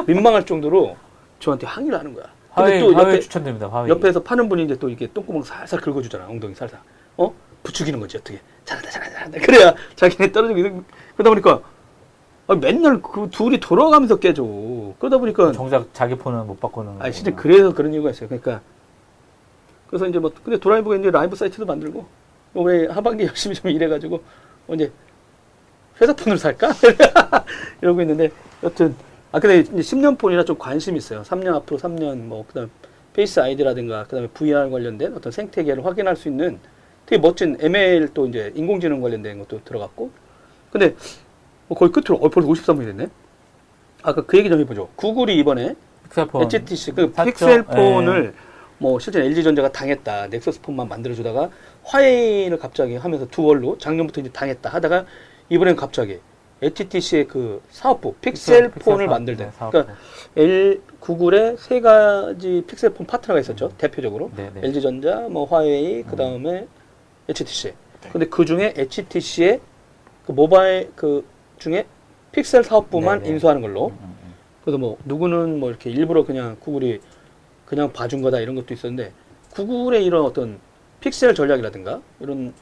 민망할 0.07 0.47
정도로 0.47 0.97
저한테 1.41 1.67
항의를 1.67 1.99
하는 1.99 2.15
거야. 2.15 2.25
근데 2.55 2.79
화웨이 2.79 2.81
또 2.81 2.93
옆에, 2.93 3.21
추천드립니다. 3.21 3.69
화웨이. 3.69 3.91
옆에서 3.91 4.23
파는 4.23 4.49
분이 4.49 4.65
이제 4.65 4.77
또 4.77 4.89
이렇게 4.89 5.07
똥구멍 5.13 5.43
살살 5.43 5.81
긁어주잖아. 5.81 6.27
엉덩이 6.29 6.55
살살. 6.55 6.81
어? 7.17 7.35
부추기는 7.65 7.99
거지, 8.01 8.17
어떻게. 8.17 8.41
잘한다, 8.65 8.91
잘한다, 8.91 9.15
잘한다. 9.17 9.41
그래야 9.41 9.75
자기네 9.97 10.33
떨어지고, 10.33 10.83
그러다 11.17 11.31
보니까 11.31 11.61
아, 12.47 12.55
맨날 12.55 13.01
그 13.03 13.29
둘이 13.31 13.59
돌아가면서 13.61 14.17
깨져. 14.17 14.43
그러다 14.99 15.19
보니까 15.19 15.53
정작 15.53 15.89
자기 15.93 16.15
폰은 16.17 16.47
못 16.47 16.59
바꾸는. 16.59 16.97
아, 17.01 17.11
진짜. 17.11 17.35
그래서 17.35 17.73
그런 17.73 17.93
이유가 17.93 18.11
있어요. 18.11 18.29
그러니까 18.29 18.61
그래서 19.89 20.07
이제 20.07 20.19
뭐 20.19 20.33
근데 20.43 20.59
드라이브가 20.59 20.97
이제 20.97 21.11
라이브 21.11 21.37
사이트도 21.37 21.67
만들고 21.67 22.07
올해 22.55 22.87
하반기 22.87 23.25
열심히 23.27 23.55
좀 23.55 23.71
일해가지고 23.71 24.23
언제 24.69 24.91
회사 26.01 26.15
폰을 26.15 26.39
살까 26.39 26.71
이러고 27.83 28.01
있는데 28.03 28.31
여튼 28.63 28.95
아 29.33 29.39
근데 29.39 29.61
이제 29.61 29.97
10년 29.97 30.19
폰이라 30.19 30.45
좀 30.45 30.59
관심 30.59 30.95
이 30.95 30.99
있어요. 30.99 31.23
3년 31.23 31.55
앞으로 31.55 31.79
3년 31.79 32.17
뭐 32.25 32.45
그다음 32.47 32.71
Face 33.13 33.41
ID라든가 33.41 34.05
그다음에 34.05 34.29
VR 34.29 34.71
관련된 34.71 35.15
어떤 35.15 35.31
생태계를 35.33 35.85
확인할 35.85 36.17
수 36.17 36.29
있는 36.29 36.59
되게 37.07 37.21
멋진 37.21 37.57
ML 37.61 38.09
또 38.15 38.27
이제 38.27 38.53
인공지능 38.55 39.01
관련된 39.01 39.39
것도 39.41 39.65
들어갔고 39.65 40.11
근데 40.71 40.95
뭐 41.69 41.79
거의 41.79 41.93
끝으로 41.93 42.17
어, 42.17 42.29
벌써 42.29 42.49
53분이 42.49 42.87
됐네. 42.87 43.09
아까 44.03 44.23
그 44.25 44.39
얘기 44.39 44.49
좀 44.49 44.61
해보죠. 44.61 44.89
구글이 44.97 45.37
이번에 45.39 45.75
픽셀폰. 46.05 46.43
HTC 46.53 46.93
그 46.93 47.13
샀죠? 47.15 47.31
픽셀 47.31 47.63
폰을 47.65 48.33
예. 48.35 48.51
뭐 48.79 48.99
실제 48.99 49.21
LG전자가 49.21 49.71
당했다. 49.71 50.29
넥서스 50.29 50.63
폰만 50.63 50.89
만들어주다가 50.89 51.51
화웨이를 51.85 52.59
갑자기 52.59 52.97
하면서 52.97 53.27
두 53.29 53.45
월로 53.45 53.77
작년부터 53.79 54.23
이제 54.23 54.31
당했다 54.31 54.71
하다가 54.71 55.05
이번엔 55.51 55.77
갑자기 55.77 56.21
HTC의 56.63 57.27
그 57.27 57.61
사업부 57.71 58.15
픽셀 58.21 58.71
폰을 58.71 59.09
만들대. 59.09 59.47
네, 59.47 59.51
사업부. 59.53 59.73
그러니까 59.73 59.95
L 60.37 60.81
구글의 61.01 61.57
세 61.59 61.81
가지 61.81 62.63
픽셀 62.67 62.91
폰 62.91 63.07
파트너가 63.07 63.41
있었죠. 63.41 63.71
대표적으로 63.77 64.31
네, 64.37 64.51
네. 64.55 64.61
LG전자, 64.65 65.29
뭐 65.31 65.45
화웨이, 65.47 66.03
그 66.03 66.17
다음에 66.17 66.67
HTC. 67.29 67.69
네. 68.03 68.09
근데 68.13 68.27
그 68.27 68.45
중에 68.45 68.75
HTC의 68.77 69.61
그 70.27 70.33
모바일 70.33 70.93
그 70.95 71.25
중에 71.59 71.87
픽셀 72.33 72.63
사업부만 72.63 73.21
네, 73.21 73.25
네. 73.25 73.31
인수하는 73.31 73.63
걸로. 73.63 73.89
음, 73.89 73.99
음, 74.01 74.17
음. 74.25 74.35
그래서 74.63 74.79
뭐 74.79 74.99
누구는 75.05 75.59
뭐 75.59 75.71
이렇게 75.71 75.91
일부러 75.91 76.25
그냥 76.25 76.57
구글이 76.61 77.01
그냥 77.65 77.93
봐준 77.93 78.21
거다 78.21 78.41
이런 78.41 78.55
것도 78.55 78.75
있었는데 78.75 79.13
구글의 79.51 80.05
이런 80.05 80.25
어떤 80.25 80.61
픽셀 81.01 81.35
전략이라든가 81.35 82.03
이런 82.21 82.53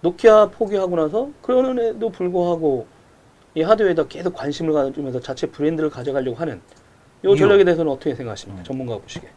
노키아 0.00 0.50
포기하고 0.50 0.96
나서 0.96 1.30
그런에도 1.42 2.10
불구하고 2.10 2.86
이 3.54 3.62
하드웨어에다 3.62 4.06
계속 4.06 4.34
관심을 4.34 4.72
가지면서 4.72 5.20
자체 5.20 5.46
브랜드를 5.46 5.90
가져가려고 5.90 6.36
하는 6.36 6.60
이. 7.24 7.36
전략에 7.36 7.64
대해서는 7.64 7.90
어떻게 7.90 8.14
생각하십니까? 8.14 8.62
음. 8.62 8.64
전문가가 8.64 9.00
보시기에. 9.00 9.30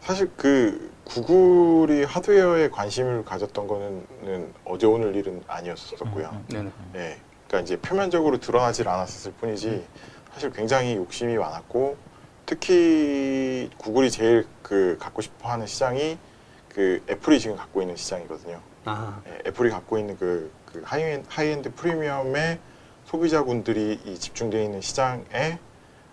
사실 0.00 0.30
그 0.36 0.90
구글이 1.04 2.04
하드웨어에 2.04 2.68
관심을 2.70 3.24
가졌던 3.24 3.66
거는 3.66 4.52
어제 4.64 4.86
오늘 4.86 5.16
일은 5.16 5.42
아니었었고요. 5.46 6.30
음, 6.32 6.46
음. 6.54 6.72
예. 6.94 7.18
그러니까 7.48 7.60
이제 7.60 7.76
표면적으로 7.76 8.38
드러나질 8.38 8.88
않았을 8.88 9.32
뿐이지 9.32 9.84
사실 10.32 10.50
굉장히 10.52 10.94
욕심이 10.94 11.36
많았고 11.36 11.96
특히 12.46 13.68
구글이 13.76 14.10
제일 14.10 14.46
그 14.62 14.96
갖고 15.00 15.20
싶어 15.20 15.48
하는 15.48 15.66
시장이 15.66 16.16
그 16.68 17.02
애플이 17.10 17.40
지금 17.40 17.56
갖고 17.56 17.82
있는 17.82 17.96
시장이거든요. 17.96 18.60
아, 18.84 19.20
예, 19.26 19.48
애플이 19.48 19.70
갖고 19.70 19.98
있는 19.98 20.16
그, 20.16 20.50
그 20.66 20.82
high-en, 20.84 21.24
high-end 21.28 21.74
프리미엄의 21.74 22.58
소비자군들이 23.04 24.00
이 24.04 24.18
집중되어 24.18 24.62
있는 24.62 24.80
시장에 24.80 25.58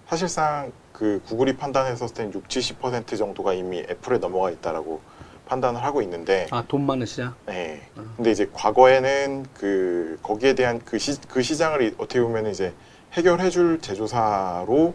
사실상 0.08 0.72
그 0.92 1.22
구글이 1.26 1.58
판단했었을 1.58 2.16
땐 2.16 2.34
6, 2.34 2.48
70% 2.48 3.18
정도가 3.18 3.54
이미 3.54 3.80
애플에 3.80 4.18
넘어가 4.18 4.50
있다라고 4.50 5.02
판단을 5.48 5.82
하고 5.84 6.02
있는데 6.02 6.48
아, 6.52 6.64
돈 6.68 6.86
많은 6.86 7.06
시장? 7.06 7.36
네. 7.46 7.82
음. 7.98 8.12
근데 8.18 8.32
이제 8.32 8.50
과거에는 8.52 9.46
그 9.54 10.20
거기에 10.24 10.56
대한 10.56 10.82
그, 10.84 10.98
시, 10.98 11.20
그 11.22 11.42
시장을 11.42 11.82
이- 11.84 11.96
어떻게 11.98 12.20
보면 12.22 12.48
이제 12.48 12.74
해결해줄 13.14 13.80
제조사로 13.82 14.94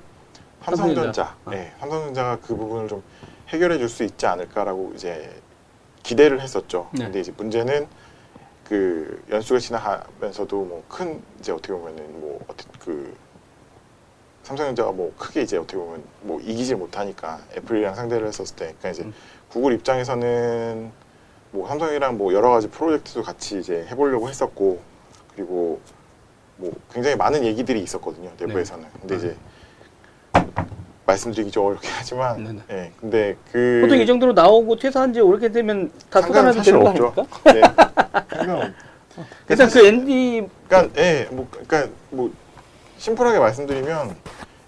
삼성전자, 0.63 0.75
삼성전자. 1.25 1.37
아. 1.47 1.51
네, 1.51 1.73
삼성전자가 1.81 2.39
그 2.43 2.55
부분을 2.57 2.89
좀 2.89 3.03
해결해줄 3.49 3.89
수 3.89 4.03
있지 4.05 4.27
않을까라고 4.27 4.93
이제 4.95 5.31
기대를 6.03 6.41
했었죠. 6.41 6.89
네. 6.93 7.05
근데 7.05 7.21
이제 7.21 7.33
문제는 7.37 7.87
그 8.65 9.23
연수가 9.31 9.61
지나가면서도 9.61 10.65
뭐 10.65 10.83
큰 10.89 11.23
이제 11.41 11.53
어떻게 11.53 11.73
보면은 11.73 12.21
뭐 12.21 12.41
어떻게 12.49 12.71
그 12.81 13.17
삼성전자가 14.43 14.93
뭐 14.93 15.13
크게 15.17 15.43
이제 15.43 15.57
어떻게 15.57 15.77
보면 15.77 16.03
뭐 16.23 16.41
이기질 16.41 16.77
못하니까 16.77 17.41
애플이랑 17.57 17.95
상대를 17.95 18.27
했었을 18.27 18.57
때, 18.57 18.65
그러니까 18.79 18.91
이제 18.91 19.03
음. 19.05 19.15
구글 19.49 19.73
입장에서는 19.75 20.91
뭐 21.53 21.69
삼성이랑 21.69 22.19
뭐 22.19 22.33
여러 22.33 22.51
가지 22.51 22.69
프로젝트도 22.69 23.23
같이 23.23 23.59
이제 23.59 23.87
해보려고 23.91 24.29
했었고 24.29 24.81
그리고 25.35 25.81
뭐 26.57 26.73
굉장히 26.93 27.17
많은 27.17 27.45
얘기들이 27.45 27.81
있었거든요 27.83 28.31
내부에서는. 28.39 28.87
근데 29.01 29.17
이제 29.17 29.37
말씀드리기 31.07 31.51
좀 31.51 31.67
어렵긴 31.67 31.91
하지만, 31.97 32.45
네네. 32.45 32.61
예, 32.71 32.93
근데 33.01 33.37
그 33.51 33.81
보통 33.83 33.99
이 33.99 34.07
정도로 34.07 34.33
나오고 34.33 34.77
퇴사한 34.77 35.13
지 35.13 35.21
오래 35.21 35.49
되면 35.51 35.91
다 36.11 36.23
쏟아내도 36.23 36.59
사실 36.59 36.73
되는 36.73 36.85
거 36.85 36.91
없죠. 36.91 37.27
아닙니까? 37.43 37.43
네. 37.53 37.61
상관없- 38.37 38.73
일단 39.51 39.69
그 39.69 39.87
앤디 39.87 40.49
그러니까 40.69 41.03
예, 41.03 41.29
뭐 41.31 41.47
그러니까 41.51 41.93
뭐 42.11 42.31
심플하게 42.99 43.39
말씀드리면 43.41 44.15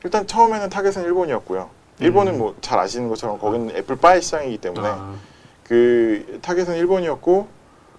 일단 0.05 0.27
처음에는 0.27 0.69
타겟은 0.69 1.05
일본이었고요. 1.05 1.71
일본은 2.01 2.35
음. 2.35 2.39
뭐잘 2.39 2.79
아시는 2.79 3.09
것처럼 3.09 3.39
거기는 3.39 3.75
애플 3.77 3.97
바이 3.97 4.21
시장이기 4.21 4.59
때문에 4.59 4.87
아, 4.89 5.15
그 5.63 6.41
타겟은 6.43 6.75
일본이었고 6.77 7.47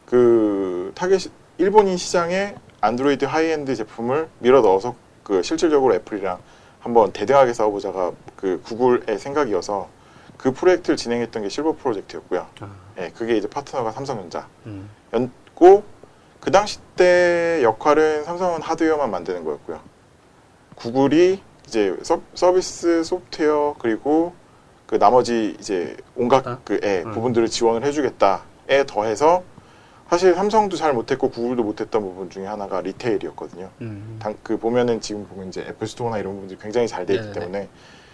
그 0.05 0.91
타겟 0.93 1.17
시- 1.19 1.31
일본인 1.57 1.95
시장에 1.97 2.53
안드로이드 2.81 3.25
하이엔드 3.25 3.73
제품을 3.75 4.27
밀어 4.39 4.61
넣어서 4.61 4.93
그 5.23 5.41
실질적으로 5.41 5.95
애플이랑 5.95 6.37
한번 6.85 7.11
대등하게 7.11 7.51
싸워보자가 7.53 8.11
그 8.35 8.61
구글의 8.61 9.17
생각이어서 9.17 9.89
그 10.37 10.51
프로젝트를 10.51 10.95
진행했던 10.97 11.41
게 11.41 11.49
실버 11.49 11.77
프로젝트였고요. 11.77 12.45
아, 12.59 12.69
예, 12.99 13.09
그게 13.09 13.37
이제 13.37 13.49
파트너가 13.49 13.91
삼성전자. 13.91 14.47
음. 14.67 14.87
였고 15.11 15.83
그 16.39 16.51
당시 16.51 16.77
때 16.95 17.61
역할은 17.63 18.23
삼성은 18.25 18.61
하드웨어만 18.61 19.09
만드는 19.09 19.43
거였고요. 19.43 19.79
구글이 20.75 21.41
이제 21.65 21.97
서, 22.03 22.21
서비스 22.35 23.03
소프트웨어 23.03 23.77
그리고 23.79 24.35
그 24.85 24.99
나머지 24.99 25.57
이제 25.59 25.97
온갖 26.15 26.45
아? 26.45 26.59
그 26.63 26.79
예, 26.83 27.01
음. 27.03 27.13
부분들을 27.13 27.47
지원을 27.47 27.83
해주겠다에 27.83 28.85
더해서 28.85 29.41
사실 30.09 30.35
삼성도 30.35 30.77
잘 30.77 30.93
못했고 30.93 31.29
구글도 31.31 31.63
못했던 31.63 32.01
부분 32.01 32.29
중에 32.29 32.45
하나가 32.45 32.79
retail이었거든요. 32.81 33.69
음. 33.81 34.17
당, 34.21 34.35
그 34.43 34.57
보면은 34.57 35.01
지금 35.01 35.25
보면 35.27 35.47
이제 35.49 35.61
애플 35.67 35.87
스토어나 35.87 36.19
이런 36.19 36.33
부분들이 36.33 36.59
굉장히 36.61 36.87
잘 36.87 37.05
돼 37.05 37.15
있기 37.15 37.25
네네네. 37.27 37.39
때문에 37.39 37.69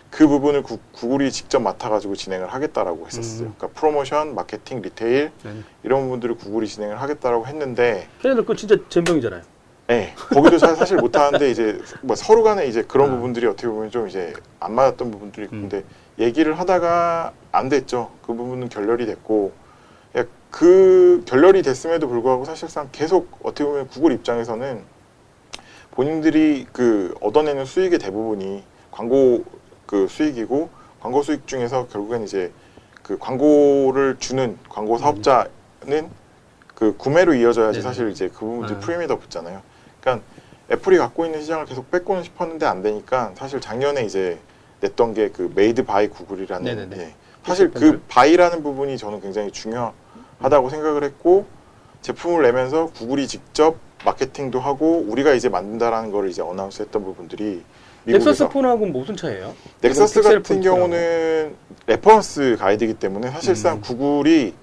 그 0.10 0.28
부분을 0.28 0.64
구, 0.64 0.78
구글이 0.94 1.32
직접 1.32 1.60
맡아가지고 1.62 2.16
진행을 2.16 2.48
하겠다라고 2.48 3.06
했었어요. 3.08 3.48
음. 3.50 3.54
그러니까 3.58 3.80
프로모션, 3.80 4.36
마케팅, 4.36 4.82
retail 4.82 5.32
네. 5.44 5.52
이런 5.84 6.04
부분들을 6.04 6.36
구글이 6.38 6.68
진행을 6.68 7.02
하겠다라고 7.02 7.46
했는데 7.48 8.08
걔네들 8.22 8.46
그 8.46 8.56
진짜 8.56 8.76
젬병이잖아요. 8.90 9.42
네, 9.88 10.14
거기도 10.16 10.58
사- 10.58 10.74
사실 10.76 10.96
못하는데 11.02 11.52
이제 11.52 11.78
뭐 12.02 12.16
서로 12.16 12.44
간에 12.44 12.68
이제 12.68 12.84
그런 12.84 13.12
아. 13.12 13.16
부분들이 13.16 13.46
어떻게 13.48 13.68
보면 13.68 13.92
좀 13.92 14.08
이제 14.08 14.34
안 14.62 14.74
맞았던 14.74 15.12
부분들이 15.12 15.46
있고 15.48 15.56
음. 15.58 15.84
얘기를 16.20 16.58
하다가 16.58 17.34
안 17.52 17.68
됐죠. 17.68 18.12
그 18.26 18.34
부분은 18.34 18.70
결렬이 18.70 19.06
됐고 19.06 19.52
야, 19.56 19.61
그 20.52 21.24
결렬이 21.26 21.64
됐음에도 21.64 22.08
불구하고 22.08 22.46
사실상 22.46 22.90
계속 22.92 23.40
어떻게 23.42 23.64
보면 23.64 23.88
구글 23.88 24.12
입장에서는 24.12 24.84
본인들이 25.92 26.68
그 26.72 27.16
얻어내는 27.22 27.66
수익의 27.66 28.00
대부분이 28.00 28.64
광고 28.92 29.44
그 29.86 30.08
수익이고 30.08 30.70
광고 31.00 31.24
수익 31.24 31.48
중에서 31.48 31.88
결국엔 31.88 32.24
이제 32.24 32.52
그 33.02 33.18
광고를 33.18 34.18
주는 34.20 34.58
광고 34.70 34.98
사업자는 34.98 36.10
그 36.76 36.96
구매로 36.98 37.34
이어져야지 37.34 37.80
네네. 37.80 37.82
사실 37.82 38.10
이제 38.12 38.28
그 38.28 38.40
부분들이 38.40 38.76
아. 38.76 38.80
프리미엄이 38.80 39.08
더 39.08 39.18
붙잖아요. 39.18 39.62
그러니까 40.00 40.26
애플이 40.72 40.98
갖고 40.98 41.26
있는 41.26 41.42
시장을 41.42 41.66
계속 41.66 41.90
뺏고는 41.92 42.24
싶었는데 42.24 42.66
안 42.66 42.82
되니까 42.82 43.32
사실 43.36 43.60
작년에 43.60 44.04
이제 44.04 44.40
냈던 44.82 45.14
게 45.14 45.30
그 45.30 45.52
Made 45.56 45.86
by 45.86 46.08
Google이라는. 46.08 46.92
예. 46.98 47.14
사실 47.46 47.72
그. 47.72 48.02
by라는 48.08 48.64
부분이 48.64 48.98
저는 48.98 49.22
굉장히 49.22 49.52
중요 49.52 49.94
하다고 50.42 50.70
생각을 50.70 51.04
했고 51.04 51.46
제품을 52.02 52.44
내면서 52.44 52.88
구글이 52.88 53.28
직접 53.28 53.76
마케팅도 54.04 54.60
하고 54.60 55.06
우리가 55.08 55.34
이제 55.34 55.50
만든다라는 55.50 56.12
거를 56.12 56.30
이제 56.30 56.42
announce 56.42 56.82
했던 56.82 57.04
부분들이 57.04 57.64
넥서스 58.04 58.50
폰하고는 58.50 58.92
무슨 58.92 59.16
차이예요? 59.16 59.54
넥서스 59.82 60.24
같은. 60.24 60.62
경우는 60.62 61.56
reference 61.86 62.58
guide이기 62.60 62.96
때문에 62.96 63.30
사실상 63.30 63.76
음. 63.78 63.82
구글이 63.82 64.56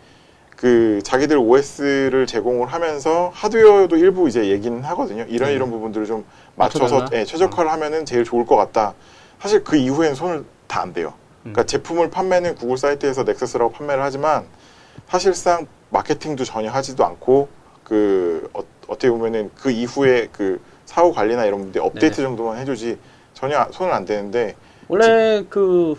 그 0.56 1.00
자기들 1.04 1.38
OS를 1.38 2.26
제공을 2.26 2.66
하면서 2.66 3.30
하드웨어도 3.32 3.96
일부 3.96 4.28
이제 4.28 4.48
얘기는 4.48 4.82
하거든요. 4.82 5.24
이런 5.28 5.50
네. 5.50 5.54
이런 5.54 5.70
부분들을 5.70 6.04
좀 6.04 6.24
맞춰서? 6.56 7.06
예, 7.12 7.24
최적화를 7.24 7.70
하면은 7.70 8.04
제일 8.04 8.24
좋을 8.24 8.44
것 8.44 8.56
같다. 8.56 8.94
사실 9.38 9.62
그 9.62 9.76
이후엔 9.76 10.16
손을 10.16 10.44
다 10.66 10.79
안 10.79 10.92
대요. 10.92 11.14
그러니까 11.42 11.62
음. 11.62 11.66
제품을 11.66 12.10
판매는 12.10 12.56
구글 12.56 12.76
사이트에서 12.76 13.22
넥서스라고 13.22 13.70
판매를 13.70 14.02
하지만 14.02 14.46
사실상 15.08 15.66
마케팅도 15.90 16.44
전혀 16.44 16.70
하지도 16.70 17.04
않고 17.04 17.48
그 17.82 18.48
어, 18.52 18.60
어떻게 18.86 19.10
보면은 19.10 19.50
그 19.54 19.70
이후에 19.70 20.28
그 20.32 20.60
사후 20.84 21.12
관리나 21.12 21.46
이런 21.46 21.60
분들 21.60 21.80
업데이트 21.80 22.16
네네. 22.16 22.28
정도만 22.28 22.58
해주지 22.58 22.98
전혀 23.34 23.66
손을 23.72 23.92
안 23.92 24.04
대는데 24.04 24.54
원래 24.88 25.44
그 25.48 25.94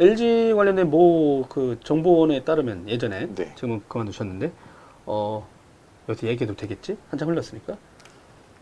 LG 0.00 0.52
관련된 0.56 0.90
뭐 0.90 1.46
그 1.48 1.78
정보원에 1.84 2.42
따르면 2.44 2.88
예전에 2.88 3.28
네. 3.34 3.52
지금은 3.54 3.82
그만두셨는데 3.86 4.50
어 5.06 5.46
여기서 6.08 6.26
얘기해도 6.26 6.56
되겠지? 6.56 6.96
한참 7.10 7.28
흘렀으니까 7.28 7.76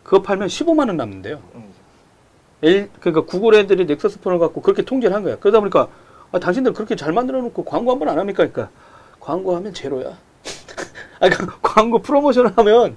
그거 0.03 0.21
팔면 0.21 0.49
15만 0.49 0.89
원 0.89 0.97
남는데요. 0.97 1.41
음, 1.55 1.73
L 2.63 2.91
그러니까 3.01 3.25
구글 3.25 3.55
애들이 3.55 3.87
넥서스 3.87 4.21
폰을 4.21 4.39
갖고 4.39 4.61
그렇게 4.61 4.83
통제를 4.83 5.15
한 5.17 5.23
거야. 5.23 5.37
그러다 5.39 5.61
보니까 5.61 5.89
아, 6.33 6.39
당신들 6.39 6.73
그렇게 6.75 6.97
잘 6.97 7.13
만들어 7.13 7.41
놓고 7.41 7.65
광고 7.65 7.93
한 7.93 7.99
번 7.99 8.09
안 8.09 8.19
합니까? 8.19 8.47
그러니까 8.47 8.71
광고하면 9.23 9.73
제로야. 9.73 10.09
아 11.21 11.29
그러니까 11.29 11.59
광고 11.63 12.01
프로모션을 12.01 12.59
하면 12.59 12.97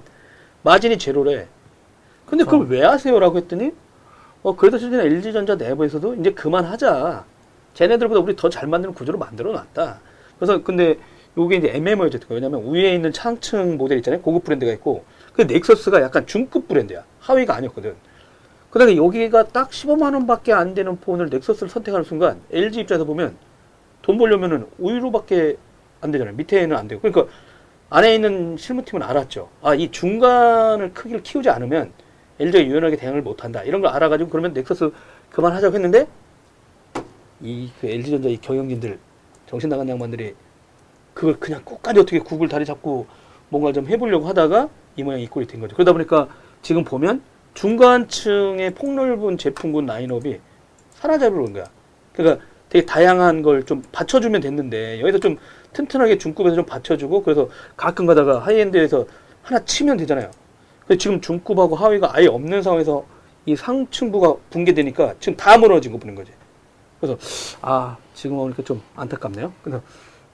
마진이 0.62 0.98
제로래. 0.98 1.46
근데 2.26 2.44
그걸 2.44 2.66
왜 2.66 2.82
하세요 2.82 3.18
라고 3.20 3.38
했더니 3.38 3.70
어 4.42 4.56
그래도 4.56 4.78
실제 4.78 5.00
LG전자 5.00 5.54
내부에서도 5.54 6.16
이제 6.16 6.32
그만하자. 6.32 7.24
쟤네들보다 7.74 8.20
우리 8.20 8.34
더 8.34 8.48
잘 8.48 8.66
만드는 8.68 8.94
구조로 8.94 9.18
만들어 9.18 9.52
놨다. 9.52 10.00
그래서 10.38 10.62
근데 10.62 10.98
요게 11.38 11.56
이제 11.56 11.68
거예요. 11.68 12.18
왜냐면 12.30 12.72
위에 12.72 12.94
있는 12.94 13.12
창층 13.12 13.76
모델 13.76 13.98
있잖아요. 13.98 14.20
고급 14.20 14.44
브랜드가 14.44 14.72
있고 14.72 15.04
그 15.34 15.42
넥서스가 15.42 16.02
약간 16.02 16.26
중급 16.26 16.66
브랜드야. 16.66 17.04
하위가 17.20 17.54
아니었거든. 17.54 17.94
그 18.70 18.78
다음에 18.78 18.96
여기가 18.96 19.48
딱 19.48 19.70
15만 19.70 20.14
원 20.14 20.26
밖에 20.26 20.52
안 20.52 20.74
되는 20.74 20.96
폰을 20.96 21.28
넥서스를 21.30 21.68
선택하는 21.68 22.04
순간 22.04 22.40
LG 22.50 22.80
입장에서 22.80 23.04
보면 23.04 23.36
돈 24.02 24.18
벌려면은 24.18 24.66
우유로밖에 24.78 25.56
안 26.06 26.12
되잖아요. 26.12 26.34
밑에는 26.36 26.76
안 26.76 26.88
되고. 26.88 27.00
그러니까 27.02 27.26
안에 27.90 28.14
있는 28.14 28.56
실무팀은 28.56 29.02
알았죠. 29.02 29.48
아, 29.62 29.74
이 29.74 29.90
중간을 29.90 30.92
크기를 30.94 31.22
키우지 31.22 31.50
않으면 31.50 31.92
LG가 32.40 32.64
유연하게 32.64 32.96
대응을 32.96 33.22
못 33.22 33.44
한다. 33.44 33.62
이런 33.62 33.80
걸 33.80 33.90
알아가지고 33.90 34.30
그러면 34.30 34.52
넥서스 34.52 34.90
그만하자고 35.30 35.74
했는데 35.74 36.06
이 37.40 37.70
그 37.80 37.86
LG전자 37.86 38.28
이 38.28 38.36
경영진들 38.38 38.98
정신 39.46 39.68
나간 39.68 39.88
양반들이 39.88 40.34
그걸 41.14 41.38
그냥 41.38 41.62
끝까지 41.64 42.00
어떻게 42.00 42.18
구글 42.18 42.48
다리 42.48 42.64
잡고 42.64 43.06
뭔가 43.48 43.72
좀 43.72 43.86
해보려고 43.86 44.26
하다가 44.26 44.68
이 44.96 45.02
모양 45.02 45.20
이 45.20 45.26
꼴이 45.26 45.46
된 45.46 45.60
거죠. 45.60 45.74
그러다 45.76 45.92
보니까 45.92 46.28
지금 46.62 46.84
보면 46.84 47.22
중간층의 47.54 48.74
폭넓은 48.74 49.38
제품군 49.38 49.86
라인업이 49.86 50.40
사라져버린 50.92 51.46
는 51.46 51.52
거야. 51.52 51.64
그러니까 52.12 52.44
되게 52.68 52.84
다양한 52.84 53.42
걸 53.42 53.62
좀 53.64 53.82
받쳐주면 53.92 54.40
됐는데 54.40 55.00
여기서 55.00 55.18
좀 55.18 55.38
튼튼하게 55.76 56.16
중급에서 56.16 56.56
좀 56.56 56.64
받쳐주고 56.64 57.22
그래서 57.22 57.48
가끔 57.76 58.06
가다가 58.06 58.38
high-end에서 58.38 59.04
하나 59.42 59.62
치면 59.64 59.98
되잖아요. 59.98 60.30
근데 60.80 60.96
지금 60.96 61.20
중급하고 61.20 61.76
하위가 61.76 62.10
아예 62.14 62.26
없는 62.26 62.62
상황에서 62.62 63.04
이 63.44 63.54
상층부가 63.54 64.36
붕괴되니까 64.50 65.14
지금 65.20 65.36
다 65.36 65.58
무너진 65.58 65.92
거 65.92 65.98
보는 65.98 66.14
거지. 66.14 66.32
그래서 66.98 67.18
아 67.60 67.96
지금 68.14 68.36
보니까 68.36 68.62
좀 68.62 68.80
안타깝네요. 68.96 69.52
그래서 69.62 69.82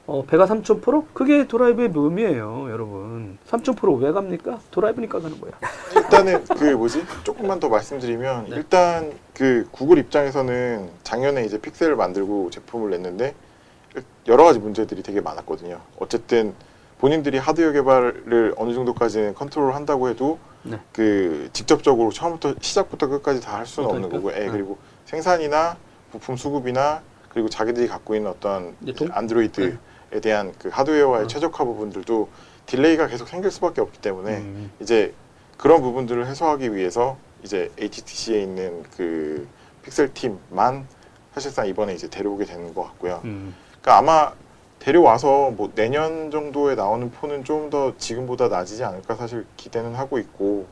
어, 0.06 0.24
배가 0.24 0.46
3.4로 0.46 1.04
그게 1.14 1.46
드라이브의 1.46 1.88
묘미예요, 1.90 2.68
여러분. 2.70 3.38
3.4로 3.48 4.00
왜 4.00 4.10
갑니까? 4.10 4.58
드라이브니까 4.72 5.20
가는 5.20 5.40
거야. 5.40 5.52
일단은 5.94 6.44
그 6.58 6.64
뭐지 6.64 7.04
조금만 7.22 7.60
더 7.60 7.68
말씀드리면 7.68 8.46
네. 8.50 8.56
일단 8.56 9.12
그 9.32 9.66
구글 9.70 9.98
입장에서는 9.98 10.90
작년에 11.04 11.44
이제 11.44 11.58
픽셀을 11.58 11.94
만들고 11.96 12.50
제품을 12.50 12.90
냈는데 12.90 13.34
여러 14.26 14.44
가지 14.44 14.58
문제들이 14.58 15.02
되게 15.02 15.20
많았거든요. 15.20 15.80
어쨌든 15.98 16.54
본인들이 16.98 17.38
하드웨어 17.38 17.72
개발을 17.72 18.54
어느 18.56 18.72
정도까지는 18.74 19.34
컨트롤 19.34 19.74
한다고 19.74 20.08
해도 20.08 20.38
네. 20.62 20.78
그 20.92 21.50
직접적으로 21.52 22.10
처음부터 22.12 22.54
시작부터 22.60 23.08
끝까지 23.08 23.40
다 23.40 23.56
할 23.58 23.66
수는 23.66 23.88
없는 23.88 24.02
못하니까? 24.02 24.28
거고, 24.30 24.40
예, 24.40 24.46
네. 24.46 24.50
그리고 24.52 24.78
생산이나 25.06 25.76
부품 26.12 26.36
수급이나 26.36 27.02
그리고 27.30 27.48
자기들이 27.48 27.88
갖고 27.88 28.14
있는 28.14 28.30
어떤 28.30 28.76
동- 28.96 29.08
안드로이드에 29.10 29.76
대한 30.22 30.52
그 30.58 30.68
하드웨어와의 30.68 31.24
어. 31.24 31.26
최적화 31.26 31.64
부분들도 31.64 32.28
delay가 32.66 33.08
계속 33.08 33.26
생길 33.28 33.50
수밖에 33.50 33.80
없기 33.80 33.98
때문에 34.00 34.36
음. 34.38 34.70
이제 34.80 35.12
그런 35.56 35.82
부분들을 35.82 36.26
해소하기 36.26 36.74
위해서 36.74 37.16
이제 37.42 37.72
HTC에 37.78 38.40
있는 38.40 38.84
그 38.96 39.48
픽셀 39.82 40.14
팀만 40.14 40.86
사실상 41.34 41.66
이번에 41.66 41.94
이제 41.94 42.08
데려오게 42.08 42.44
되는 42.44 42.72
것 42.74 42.82
같고요. 42.84 43.20
음. 43.24 43.54
그러니까 43.82 43.98
아마 43.98 44.32
데려와서 44.78 45.50
뭐 45.50 45.70
내년 45.74 46.30
정도에 46.30 46.74
나오는 46.74 47.10
폰은 47.10 47.44
좀 47.44 47.70
더 47.70 47.94
지금보다 47.96 48.48
낫지 48.48 48.82
않을까 48.84 49.14
사실 49.14 49.46
기대는 49.56 49.94
하고 49.94 50.18
있고 50.18 50.66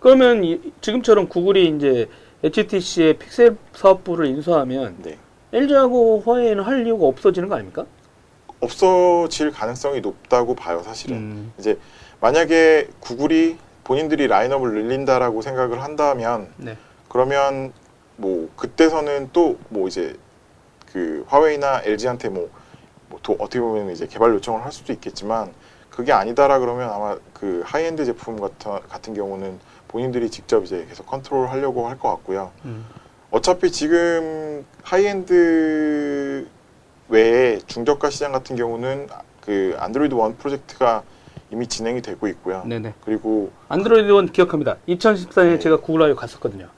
그러면 0.00 0.44
이- 0.44 0.72
지금처럼 0.80 1.28
구글이 1.28 1.68
이제 1.76 2.08
HTC의 2.44 3.14
픽셀 3.18 3.56
사업부를 3.74 4.26
인수하면 4.26 4.96
네. 5.02 5.16
LG하고 5.52 6.22
화웨이는 6.26 6.62
할 6.64 6.86
이유가 6.86 7.06
없어지는 7.06 7.48
거 7.48 7.54
아닙니까? 7.54 7.86
없어질 8.60 9.50
가능성이 9.52 10.00
높다고 10.00 10.54
봐요 10.54 10.82
사실은. 10.82 11.16
음. 11.16 11.52
이제 11.58 11.78
만약에 12.20 12.88
구글이 13.00 13.56
본인들이 13.84 14.26
라인업을 14.26 14.72
늘린다라고 14.74 15.40
생각을 15.42 15.82
한다면 15.82 16.48
네. 16.58 16.76
그러면 17.08 17.72
뭐 18.16 18.50
그때서는 18.56 19.30
또 19.32 19.56
뭐 19.68 19.88
이제 19.88 20.16
그 20.96 21.26
화웨이나 21.28 21.82
LG한테 21.84 22.30
뭐, 22.30 22.48
뭐 23.10 23.20
도, 23.22 23.34
어떻게 23.38 23.60
보면 23.60 23.90
이제 23.90 24.06
개발 24.06 24.32
요청을 24.32 24.64
할 24.64 24.72
수도 24.72 24.94
있겠지만 24.94 25.52
그게 25.90 26.10
아니다라 26.10 26.58
그러면 26.58 26.88
아마 26.88 27.18
그 27.34 27.62
하이엔드 27.66 28.06
제품 28.06 28.40
같은 28.40 28.80
같은 28.88 29.12
경우는 29.12 29.60
본인들이 29.88 30.30
직접 30.30 30.64
이제 30.64 30.86
계속 30.88 31.04
컨트롤 31.04 31.48
하려고 31.48 31.86
할 31.86 31.98
것 31.98 32.08
같고요. 32.08 32.50
음. 32.64 32.86
어차피 33.30 33.70
지금 33.70 34.64
하이엔드 34.84 36.48
외에 37.10 37.58
중저가 37.66 38.08
시장 38.08 38.32
같은 38.32 38.56
경우는 38.56 39.08
그 39.42 39.76
안드로이드 39.78 40.14
원 40.14 40.38
프로젝트가 40.38 41.02
이미 41.50 41.66
진행이 41.66 42.00
되고 42.00 42.26
있고요. 42.28 42.62
네네. 42.64 42.94
그리고 43.04 43.50
안드로이드 43.68 44.10
원 44.12 44.32
기억합니다. 44.32 44.76
2014년에 44.88 45.44
네. 45.44 45.58
제가 45.58 45.76
구글 45.76 46.04
I/O 46.04 46.16
갔었거든요. 46.16 46.68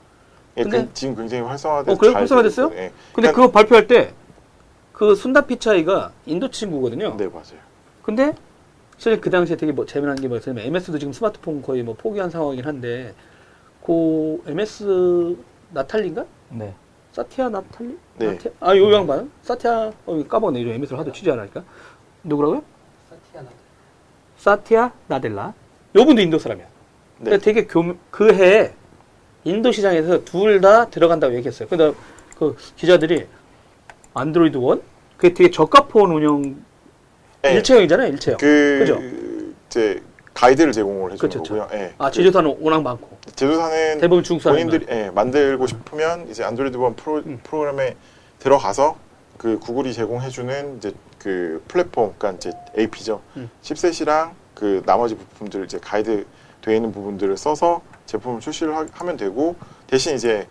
예, 0.59 0.63
근데- 0.63 0.85
그- 0.85 0.93
지금 0.93 1.15
굉장히 1.15 1.43
활성화돼서 1.43 1.91
어, 1.93 1.97
그래요? 1.97 2.13
잘 2.13 2.21
활성화됐어요? 2.21 2.65
예. 2.73 2.75
근데 2.75 2.93
그러니까- 3.13 3.33
그거 3.33 3.51
발표할 3.51 3.87
때 3.87 4.13
그 4.93 5.15
순다 5.15 5.45
피차이가 5.45 6.11
인도 6.25 6.49
친구거든요. 6.49 7.15
네 7.15 7.27
맞아요. 7.29 7.57
근데 8.03 8.33
실제 8.97 9.17
그 9.21 9.29
당시에 9.29 9.55
되게 9.55 9.71
뭐 9.71 9.85
재미난 9.85 10.17
게 10.17 10.27
뭐였냐면 10.27 10.65
MS도 10.65 10.99
지금 10.99 11.13
스마트폰 11.13 11.61
거의 11.61 11.83
뭐 11.83 11.95
포기한 11.97 12.29
상황이긴 12.29 12.65
한데 12.65 13.13
그 13.85 14.43
MS 14.45 15.37
나탈리인가? 15.71 16.25
네. 16.49 16.75
사티아 17.13 17.47
나탈리? 17.47 17.97
네. 18.17 18.25
나티아? 18.33 18.51
아, 18.59 18.75
요 18.75 18.91
양반? 18.93 19.31
사티아, 19.43 19.91
어, 20.05 20.23
까먹네. 20.27 20.59
요즘 20.63 20.73
MS를 20.73 20.99
하도 20.99 21.13
취재 21.13 21.31
안 21.31 21.39
하니까. 21.39 21.63
누구라고요? 22.25 22.61
사티아 24.37 24.91
나델라. 25.07 25.53
요 25.95 26.05
분도 26.05 26.21
인도 26.21 26.37
사람이야. 26.39 26.65
네. 27.19 27.29
근데 27.31 27.37
되게 27.37 27.65
교, 27.67 27.95
그 28.11 28.33
해에 28.33 28.73
인도 29.43 29.71
시장에서 29.71 30.23
둘 30.23 30.59
다 30.61 30.85
들어간다고 30.89 31.33
얘기했어요. 31.35 31.67
근데 31.69 31.93
그 32.37 32.55
기자들이 32.75 33.25
안드로이드 34.13 34.57
원? 34.57 34.81
그게 35.17 35.33
되게 35.33 35.51
저가 35.51 35.87
폰 35.87 36.11
운영 36.11 36.55
네. 37.41 37.53
일체형이잖아요, 37.55 38.07
일체형. 38.13 38.37
그 38.37 38.77
그죠? 38.79 38.99
이제 39.67 40.01
가이드를 40.33 40.71
제공을 40.73 41.13
해주는 41.13 41.29
그쵸, 41.29 41.43
거고요. 41.43 41.67
예. 41.73 41.93
아, 41.97 42.07
그 42.09 42.15
제조사는 42.15 42.57
워낙 42.59 42.81
많고. 42.81 43.17
제조사는 43.35 43.99
대부분 43.99 44.23
중국 44.23 44.41
사람이만. 44.43 44.69
본인들이 44.69 44.97
예, 44.97 45.09
만들고 45.11 45.67
싶으면 45.67 46.29
이제 46.29 46.43
안드로이드 46.43 46.77
원 46.77 46.95
프로, 46.95 47.17
음. 47.17 47.39
프로그램에 47.43 47.95
들어가서 48.39 48.97
그 49.37 49.59
구글이 49.59 49.93
제공해주는 49.93 50.77
이제 50.77 50.93
그 51.17 51.61
플랫폼, 51.67 52.13
그러니까 52.17 52.37
이제 52.37 52.51
AP죠. 52.77 53.21
음. 53.37 53.49
칩셋이랑 53.61 54.33
그 54.53 54.81
나머지 54.85 55.15
부품들 55.15 55.65
이제 55.65 55.79
가이드 55.81 56.25
되어 56.61 56.75
있는 56.75 56.91
부분들을 56.91 57.35
써서 57.37 57.81
제품을 58.09 58.39
출시를 58.41 58.75
하, 58.75 58.85
하면 58.91 59.17
되고 59.17 59.55
대신 59.87 60.15
이제 60.15 60.47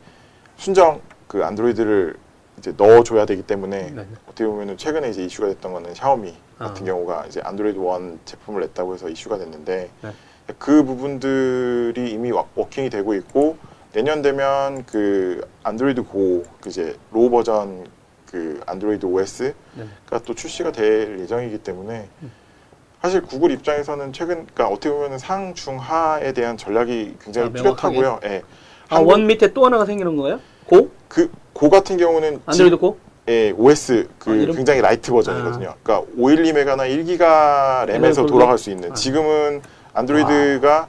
순정 0.57 1.01
그 1.27 1.45
안드로이드를 1.45 2.17
이제 2.59 2.73
넣어줘야 2.77 3.27
되기 3.27 3.43
때문에 3.43 3.91
네. 3.91 4.07
어떻게 4.27 4.47
보면은 4.47 4.77
최근에 4.77 5.11
이제 5.11 5.25
이슈가 5.25 5.49
됐던 5.49 5.73
거는 5.73 5.95
샤오미 5.95 6.35
같은 6.59 6.83
아. 6.83 6.87
경우가 6.87 7.27
이제 7.27 7.41
안드로이드 7.43 7.79
원 7.79 8.19
제품을 8.25 8.63
냈다고 8.63 8.95
해서 8.95 9.09
이슈가 9.09 9.39
됐는데 9.39 9.91
네. 10.03 10.11
그 10.59 10.83
부분들이 10.85 12.11
이미 12.11 12.31
워- 12.31 12.49
working이 12.55 12.91
되고 12.91 13.15
있고 13.15 13.59
내년 13.93 14.23
되면 14.23 14.85
그 14.87 15.47
안드로이드 15.63 16.05
고 16.05 16.30
그 16.30 16.69
이제 16.69 16.97
low 17.13 17.31
버전 17.31 17.87
그 18.27 18.61
안드로이드 18.67 19.07
OS가 19.07 19.53
네. 19.77 19.87
또 20.27 20.35
출시가 20.35 20.73
될 20.73 21.19
예정이기 21.21 21.59
때문에 21.59 22.09
음. 22.23 22.33
사실 23.01 23.23
구글 23.23 23.53
입장에서는 23.53 24.13
최근 24.13 24.47
그러니까 24.53 24.69
어떻게 24.69 24.91
보면 24.91 25.19
상중하에 25.19 26.33
대한 26.33 26.57
전략이 26.57 27.17
굉장히 27.23 27.49
아? 27.49 27.53
뚜렷하고요. 27.53 28.21
예. 28.25 28.43
아, 28.89 28.99
원 28.99 29.27
밑에 29.27 29.53
또 29.53 29.67
하나가 29.67 29.85
생기는 29.85 30.17
거예요? 30.17 30.41
고? 30.67 30.91
그, 31.07 31.31
고 31.53 31.71
같은 31.71 31.97
경우는 31.97 32.41
안드로이드 32.47 32.77
고? 32.77 32.99
예, 33.29 33.51
OS 33.51 34.09
그 34.19 34.49
아? 34.51 34.53
굉장히 34.53 34.81
light 34.81 35.13
버전이거든요. 35.13 35.75
그러니까 35.83 36.11
512메가나 36.19 36.89
1기가 36.89 37.87
램에서 37.87 38.27
돌아갈 38.27 38.59
수 38.59 38.71
있는. 38.71 38.91
아. 38.91 38.95
지금은 38.95 39.63
안드로이드가 39.93 40.89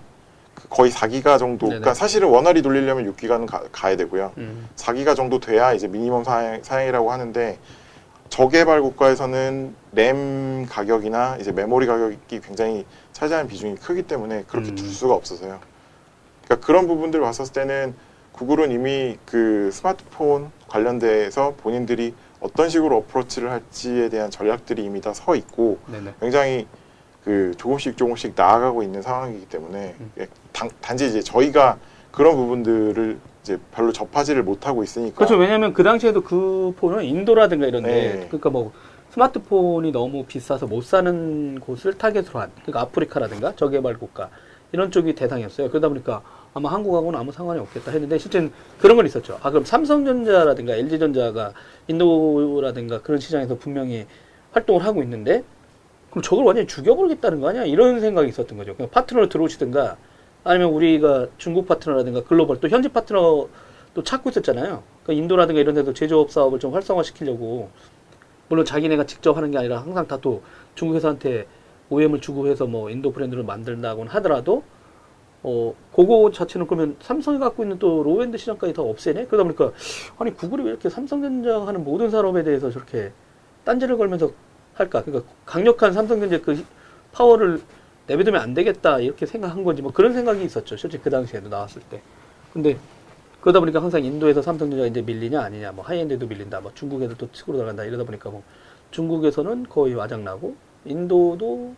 그 0.55 0.67
거의 0.69 0.91
4기가 0.91 1.37
정도. 1.37 1.67
네네. 1.67 1.79
그러니까 1.79 1.93
사실은 1.93 2.29
원활히 2.29 2.61
돌리려면 2.61 3.13
6기가는 3.13 3.45
가야 3.45 3.95
되고요. 3.95 4.31
음. 4.37 4.67
4기가 4.77 5.15
정도 5.15 5.39
돼야 5.39 5.73
이제 5.73 5.87
minimum 5.87 6.23
사양, 6.23 6.63
사양이라고 6.63 7.11
하는데 7.11 7.59
저개발 8.29 8.81
국가에서는 8.81 9.75
램 9.93 10.65
가격이나 10.67 11.37
이제 11.39 11.51
메모리 11.51 11.87
가격이 11.87 12.41
굉장히 12.41 12.85
차지하는 13.11 13.47
비중이 13.47 13.75
크기 13.75 14.03
때문에 14.03 14.43
그렇게 14.47 14.69
음. 14.69 14.75
둘 14.75 14.87
수가 14.89 15.13
없어서요. 15.15 15.59
그러니까 16.45 16.65
그런 16.65 16.87
부분들 16.87 17.19
봤었을 17.19 17.51
때는 17.53 17.95
구글은 18.33 18.71
이미 18.71 19.17
그 19.25 19.69
스마트폰 19.73 20.51
관련돼서 20.67 21.55
본인들이 21.57 22.13
어떤 22.39 22.69
식으로 22.69 22.97
어프로치를 22.97 23.51
할지에 23.51 24.09
대한 24.09 24.31
전략들이 24.31 24.83
이미 24.85 25.01
다 25.01 25.13
서 25.13 25.35
있고 25.35 25.79
네네. 25.91 26.13
굉장히 26.21 26.67
그 27.25 27.51
조금씩 27.57 27.97
조금씩 27.97 28.33
나아가고 28.35 28.81
있는 28.83 29.01
상황이기 29.01 29.47
때문에 29.49 29.95
음. 29.99 30.11
예, 30.19 30.27
단, 30.53 30.69
단지 30.79 31.07
이제 31.07 31.21
저희가 31.21 31.77
그런 32.11 32.35
부분들을 32.37 33.19
이제 33.41 33.57
별로 33.71 33.91
접하지를 33.91 34.43
못하고 34.43 34.83
있으니까 34.83 35.15
그렇죠. 35.15 35.35
왜냐하면 35.37 35.73
그 35.73 35.83
당시에도 35.83 36.21
그 36.21 36.73
폰은 36.77 37.03
인도라든가 37.03 37.67
이런데 37.67 37.89
네. 37.89 38.27
그러니까 38.27 38.49
뭐 38.49 38.71
스마트폰이 39.11 39.91
너무 39.91 40.25
비싸서 40.25 40.67
못 40.67 40.83
사는 40.83 41.59
곳을 41.59 41.93
타겟으로 41.97 42.39
한 42.39 42.51
그러니까 42.61 42.81
아프리카라든가 42.81 43.55
저개발 43.55 43.97
국가 43.97 44.29
이런 44.71 44.91
쪽이 44.91 45.15
대상이었어요. 45.15 45.69
그러다 45.69 45.89
보니까 45.89 46.21
아마 46.53 46.71
한국하고는 46.71 47.19
아무 47.19 47.31
상관이 47.31 47.59
없겠다 47.59 47.91
했는데 47.91 48.17
실제는 48.17 48.51
그런 48.79 48.97
건 48.97 49.05
있었죠. 49.05 49.39
아 49.41 49.49
그럼 49.49 49.65
삼성전자라든가 49.65 50.75
LG전자가 50.75 51.53
인도라든가 51.87 53.01
그런 53.01 53.19
시장에서 53.19 53.55
분명히 53.55 54.05
활동을 54.51 54.83
하고 54.83 55.01
있는데 55.03 55.43
그럼 56.11 56.21
저걸 56.23 56.45
완전히 56.45 56.67
죽여버리겠다는 56.67 57.39
거 57.39 57.49
아니야? 57.49 57.65
이런 57.65 57.99
생각이 57.99 58.29
있었던 58.29 58.57
거죠. 58.57 58.75
그냥 58.75 58.89
파트너로 58.91 59.29
들어오시든가 59.29 59.97
아니면 60.49 60.71
우리가 60.71 61.27
중국 61.37 61.67
파트너라든가 61.67 62.23
글로벌 62.23 62.59
또 62.59 62.67
현지 62.69 62.89
파트너 62.89 63.47
또 63.93 64.03
찾고 64.03 64.31
있었잖아요. 64.31 64.81
그러니까 65.03 65.23
인도라든가 65.23 65.61
이런 65.61 65.75
데도 65.75 65.93
제조업 65.93 66.31
사업을 66.31 66.57
좀 66.59 66.73
활성화시키려고 66.73 67.69
물론 68.47 68.65
자기네가 68.65 69.05
직접 69.05 69.37
하는 69.37 69.51
게 69.51 69.59
아니라 69.59 69.79
항상 69.79 70.07
다 70.07 70.17
또 70.17 70.41
중국 70.73 70.95
회사한테 70.95 71.45
OEM을 71.91 72.19
주고 72.19 72.47
해서 72.47 72.65
뭐 72.65 72.89
인도 72.89 73.11
브랜드를 73.11 73.43
만든다고는 73.43 74.11
하더라도 74.13 74.63
어 75.43 75.75
그거 75.95 76.31
자체는 76.31 76.65
그러면 76.65 76.95
삼성이 76.99 77.37
갖고 77.37 77.61
있는 77.61 77.77
또 77.77 78.01
low-end 78.01 78.39
시장까지 78.39 78.73
다 78.73 78.81
없애네. 78.81 79.27
그러다 79.27 79.43
보니까 79.43 79.71
아니 80.17 80.33
구글이 80.33 80.63
왜 80.63 80.71
이렇게 80.71 80.89
삼성전자가 80.89 81.67
하는 81.67 81.83
모든 81.83 82.09
산업에 82.09 82.41
대해서 82.43 82.71
저렇게 82.71 83.11
딴지를 83.65 83.97
걸면서 83.97 84.31
할까? 84.73 85.03
그러니까 85.03 85.31
강력한 85.45 85.93
삼성전자 85.93 86.41
그 86.41 86.65
파워를 87.11 87.61
내비두면 88.09 88.41
안 88.41 88.53
되겠다 88.55 88.99
이렇게 88.99 89.25
생각한 89.27 89.63
건지 89.63 89.83
뭐 89.83 89.91
그런 89.93 90.13
생각이 90.13 90.43
있었죠. 90.43 90.75
실제 90.77 90.97
그 90.97 91.09
당시에도 91.11 91.47
나왔을 91.47 91.81
때. 91.89 92.01
근데 92.51 92.75
그러다 93.39 93.59
보니까 93.59 93.81
항상 93.81 94.03
인도에서 94.03 94.41
삼성전자가 94.41 94.87
이제 94.87 95.01
밀리냐 95.01 95.39
아니냐, 95.39 95.71
뭐 95.71 95.85
high-end도 95.85 96.25
밀린다, 96.25 96.59
뭐 96.59 96.71
중국에도 96.73 97.15
또 97.15 97.31
치고 97.31 97.53
들어간다 97.53 97.83
이러다 97.83 98.03
보니까 98.03 98.31
뭐 98.31 98.41
중국에서는 98.91 99.69
거의 99.69 99.93
아작나고 99.93 100.55
인도도 100.85 101.75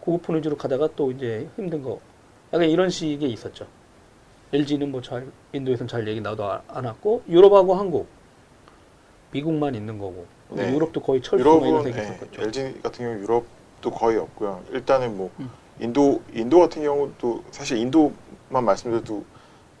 고급폰 0.00 0.36
위주로 0.36 0.56
가다가 0.56 0.88
또 0.96 1.12
이제 1.12 1.48
힘든 1.56 1.82
거 1.82 2.00
약간 2.52 2.68
이런 2.68 2.90
식의 2.90 3.30
있었죠. 3.30 3.66
LG는 4.52 4.90
뭐 4.90 5.00
잘 5.00 5.26
인도에서는 5.52 5.86
잘 5.88 6.08
얘기 6.08 6.20
나도 6.20 6.44
아- 6.44 6.62
안 6.68 6.86
왔고 6.86 7.22
유럽하고 7.28 7.74
한국 7.76 8.08
미국만 9.30 9.74
있는 9.76 9.98
거고 9.98 10.26
네. 10.50 10.72
유럽도 10.74 11.00
거의 11.02 11.20
철수 11.22 11.44
뭐 11.44 11.58
이런 11.58 11.68
유럽은 11.68 11.92
생각이 11.92 12.08
예, 12.10 12.14
있었죠. 12.16 12.42
LG 12.42 12.82
같은 12.82 13.04
경우 13.04 13.18
유럽도 13.22 13.90
거의 13.92 14.16
없고요. 14.18 14.64
일단은 14.72 15.16
뭐 15.16 15.30
음. 15.38 15.48
인도 15.80 16.20
인도 16.32 16.58
같은 16.60 16.82
경우도 16.82 17.44
사실 17.50 17.78
인도만 17.78 18.64
말씀드려도 18.64 19.24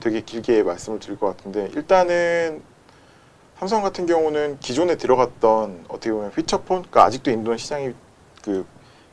되게 0.00 0.20
길게 0.20 0.62
말씀을 0.62 0.98
드릴 1.00 1.18
것 1.18 1.36
같은데 1.36 1.70
일단은 1.74 2.62
삼성 3.58 3.82
같은 3.82 4.06
경우는 4.06 4.58
기존에 4.60 4.96
들어갔던 4.96 5.86
어떻게 5.88 6.12
보면 6.12 6.30
피처폰, 6.30 6.82
그러니까 6.82 7.04
아직도 7.04 7.30
인도는 7.32 7.58
시장이 7.58 7.92
그 8.42 8.64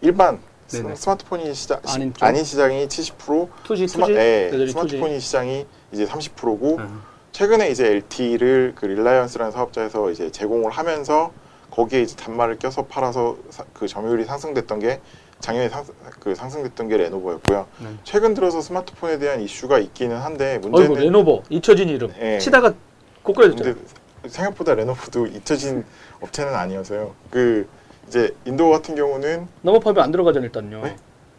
일반 0.01 0.39
스- 0.67 0.77
네네. 0.83 0.95
스마트폰이 0.95 1.53
시장 1.55 1.79
아닌 1.87 2.13
쪽? 2.13 2.23
아닌 2.23 2.43
시장이 2.43 2.87
70% 2.87 3.49
투지 3.63 3.87
스마, 3.87 4.05
투지 4.05 4.17
예, 4.19 4.49
투지. 4.51 4.71
스마트폰이 4.71 5.19
시장이 5.19 5.65
이제 5.91 6.05
30%고 6.05 6.77
음. 6.77 7.01
최근에 7.31 7.69
이제 7.71 7.87
LTE를 7.87 8.73
그 8.75 8.85
릴라이언스라는 8.85 9.51
사업자에서 9.51 10.11
이제 10.11 10.31
제공을 10.31 10.69
하면서 10.71 11.31
거기에 11.71 12.01
이제 12.03 12.15
단말을 12.15 12.59
껴서 12.59 12.85
팔아서 12.85 13.37
사- 13.49 13.65
그 13.73 13.87
점유율이 13.87 14.25
상승됐던 14.25 14.79
게 14.79 15.01
작년에 15.45 15.69
상, 15.69 15.85
그 16.19 16.33
상승됐던 16.33 16.87
게 16.87 16.97
레노버였고요. 16.97 17.67
네. 17.77 17.89
최근 18.03 18.33
들어서 18.33 18.61
스마트폰에 18.61 19.19
대한 19.19 19.41
이슈가 19.41 19.77
있기는 19.77 20.17
한데 20.17 20.55
어이구 20.55 20.69
문제는 20.69 21.01
레노버 21.03 21.43
잊혀진 21.51 21.87
이름 21.89 22.11
예. 22.19 22.39
치다가 22.39 22.73
고꾸라졌죠. 23.21 23.63
근데 23.63 23.79
생각보다 24.27 24.73
레노버도 24.73 25.27
잊혀진 25.37 25.85
업체는 26.19 26.55
아니어서요. 26.55 27.13
그 27.29 27.67
이제 28.07 28.35
인도 28.45 28.71
같은 28.71 28.95
경우는 28.95 29.47
넘어파면 29.61 30.03
안 30.03 30.11
들어가잖아요 30.11 30.47
일단요. 30.47 30.81
네? 30.81 30.95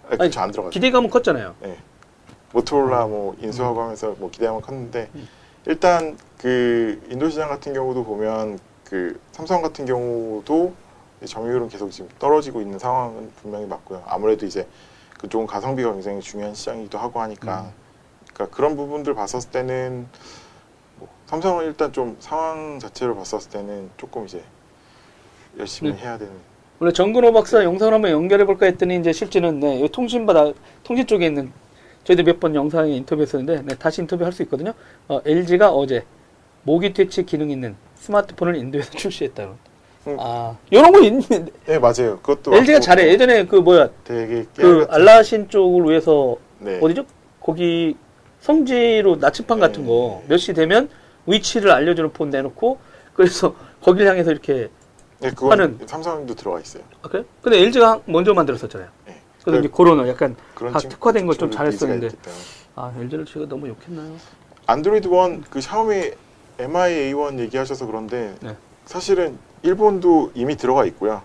아, 0.09 0.17
그쵸 0.17 0.39
안 0.41 0.53
들어가죠. 0.53 0.71
기대감은 0.71 1.11
컸잖아요. 1.11 1.57
모토로라 2.53 3.07
뭐 3.07 3.37
인수하고 3.41 3.83
하면서 3.83 4.15
뭐 4.19 4.31
기대감은 4.31 4.63
컸는데 4.63 5.09
음. 5.17 5.29
일단 5.67 6.17
그 6.39 7.03
인도 7.11 7.29
시장 7.29 7.49
같은 7.49 7.73
경우도 7.73 8.05
보면 8.05 8.61
그 8.85 9.19
삼성 9.33 9.63
같은 9.63 9.85
경우도 9.85 10.75
점유율은 11.25 11.69
계속 11.69 11.91
지금 11.91 12.11
떨어지고 12.19 12.61
있는 12.61 12.79
상황은 12.79 13.31
분명히 13.37 13.67
맞고요. 13.67 14.03
아무래도 14.07 14.45
이제 14.47 14.67
그쪽은 15.19 15.47
가성비가 15.47 15.93
굉장히 15.93 16.21
중요한 16.21 16.55
시장이기도 16.55 16.99
하고 16.99 17.21
하니까 17.21 17.63
음. 17.63 17.71
그러니까 18.35 18.55
그런 18.55 18.77
부분들 18.77 19.15
봤었을 19.15 19.51
때는 19.51 20.07
뭐 20.97 21.09
삼성은 21.27 21.65
일단 21.65 21.93
좀 21.93 22.17
상황 22.21 22.79
자체로 22.79 23.17
봤었을 23.17 23.51
때는 23.51 23.91
조금 23.97 24.27
이제 24.27 24.43
열심히 25.59 25.93
네. 25.93 25.99
해야 25.99 26.19
되는 26.19 26.33
원래 26.79 26.93
정근호 26.93 27.33
박사 27.33 27.65
영상을 27.65 27.95
한번 27.95 28.11
연결해 28.11 28.45
볼까 28.45 28.67
했더니 28.67 28.99
이제 28.99 29.13
실제는 29.13 29.61
네, 29.61 29.81
이 29.81 29.89
통신바다 29.89 30.53
통신 30.83 31.07
쪽에 31.07 31.27
있는 31.27 31.51
저희들 32.05 32.25
몇번 32.25 32.55
영상에 32.55 32.93
인터뷰했었는데 32.93 33.63
네, 33.63 33.75
다시 33.77 34.03
인터뷰할 34.03 34.33
수 34.33 34.43
있거든요. 34.43 34.75
어, 35.09 35.21
LG가 35.25 35.73
어제 35.73 36.05
모기 36.63 36.93
퇴치 36.93 37.25
기능 37.25 37.51
있는 37.51 37.77
스마트폰을 37.95 38.57
인도에서 38.57 38.91
출시했다는. 38.99 39.55
음. 40.07 40.17
아, 40.21 40.57
이런 40.71 40.93
거 40.93 41.01
있는데 41.03 41.47
네 41.67 41.79
맞아요. 41.79 42.19
그것도 42.23 42.55
LG가 42.55 42.81
잘해. 42.81 43.09
예전에 43.09 43.45
그 43.47 43.57
뭐야 43.57 43.89
되게 44.05 44.47
그 44.55 44.87
알라신 44.89 45.49
쪽을 45.49 45.89
위해서 45.91 46.37
네. 46.61 46.79
어디죠? 46.81 47.05
거기 47.41 47.97
성지로 48.41 49.17
나침반 49.17 49.59
같은 49.59 49.83
네. 49.83 49.89
거몇 49.89 50.39
시 50.39 50.53
되면 50.53 50.89
위치를 51.27 51.71
알려주는 51.73 52.13
폰 52.13 52.31
내놓고 52.31 52.79
그래서 53.15 53.55
거기를 53.83 54.09
향해서 54.09 54.31
이렇게 54.31 54.69
네, 55.21 55.31
하는- 55.31 55.87
삼성도 55.89 56.35
들어가 56.35 56.61
있어요. 56.61 56.83
아 57.03 57.09
그래? 57.09 57.25
근데 57.43 57.59
LG가 57.61 58.01
먼저 58.05 58.33
만들었었잖아요. 58.35 58.89
네. 59.07 59.21
그래서 59.43 59.61
이제 59.61 60.09
약간 60.09 60.37
그런 60.55 60.73
다 60.73 60.79
친- 60.79 60.91
특화된 60.91 61.27
걸좀 61.27 61.51
친구들 61.51 61.57
잘했었는데. 61.57 62.09
아 62.77 62.93
LG를 62.99 63.25
제가 63.25 63.47
너무 63.49 63.69
욕했나요? 63.69 64.15
안드로이드 64.67 65.09
원 65.09 65.43
그 65.49 65.61
샤오미 65.61 66.11
MI 66.59 67.13
A1 67.13 67.39
얘기하셔서 67.41 67.87
그런데 67.87 68.35
네. 68.41 68.55
사실은 68.85 69.39
일본도 69.67 70.31
이미 70.35 70.57
들어가 70.57 70.85
있고요. 70.87 71.23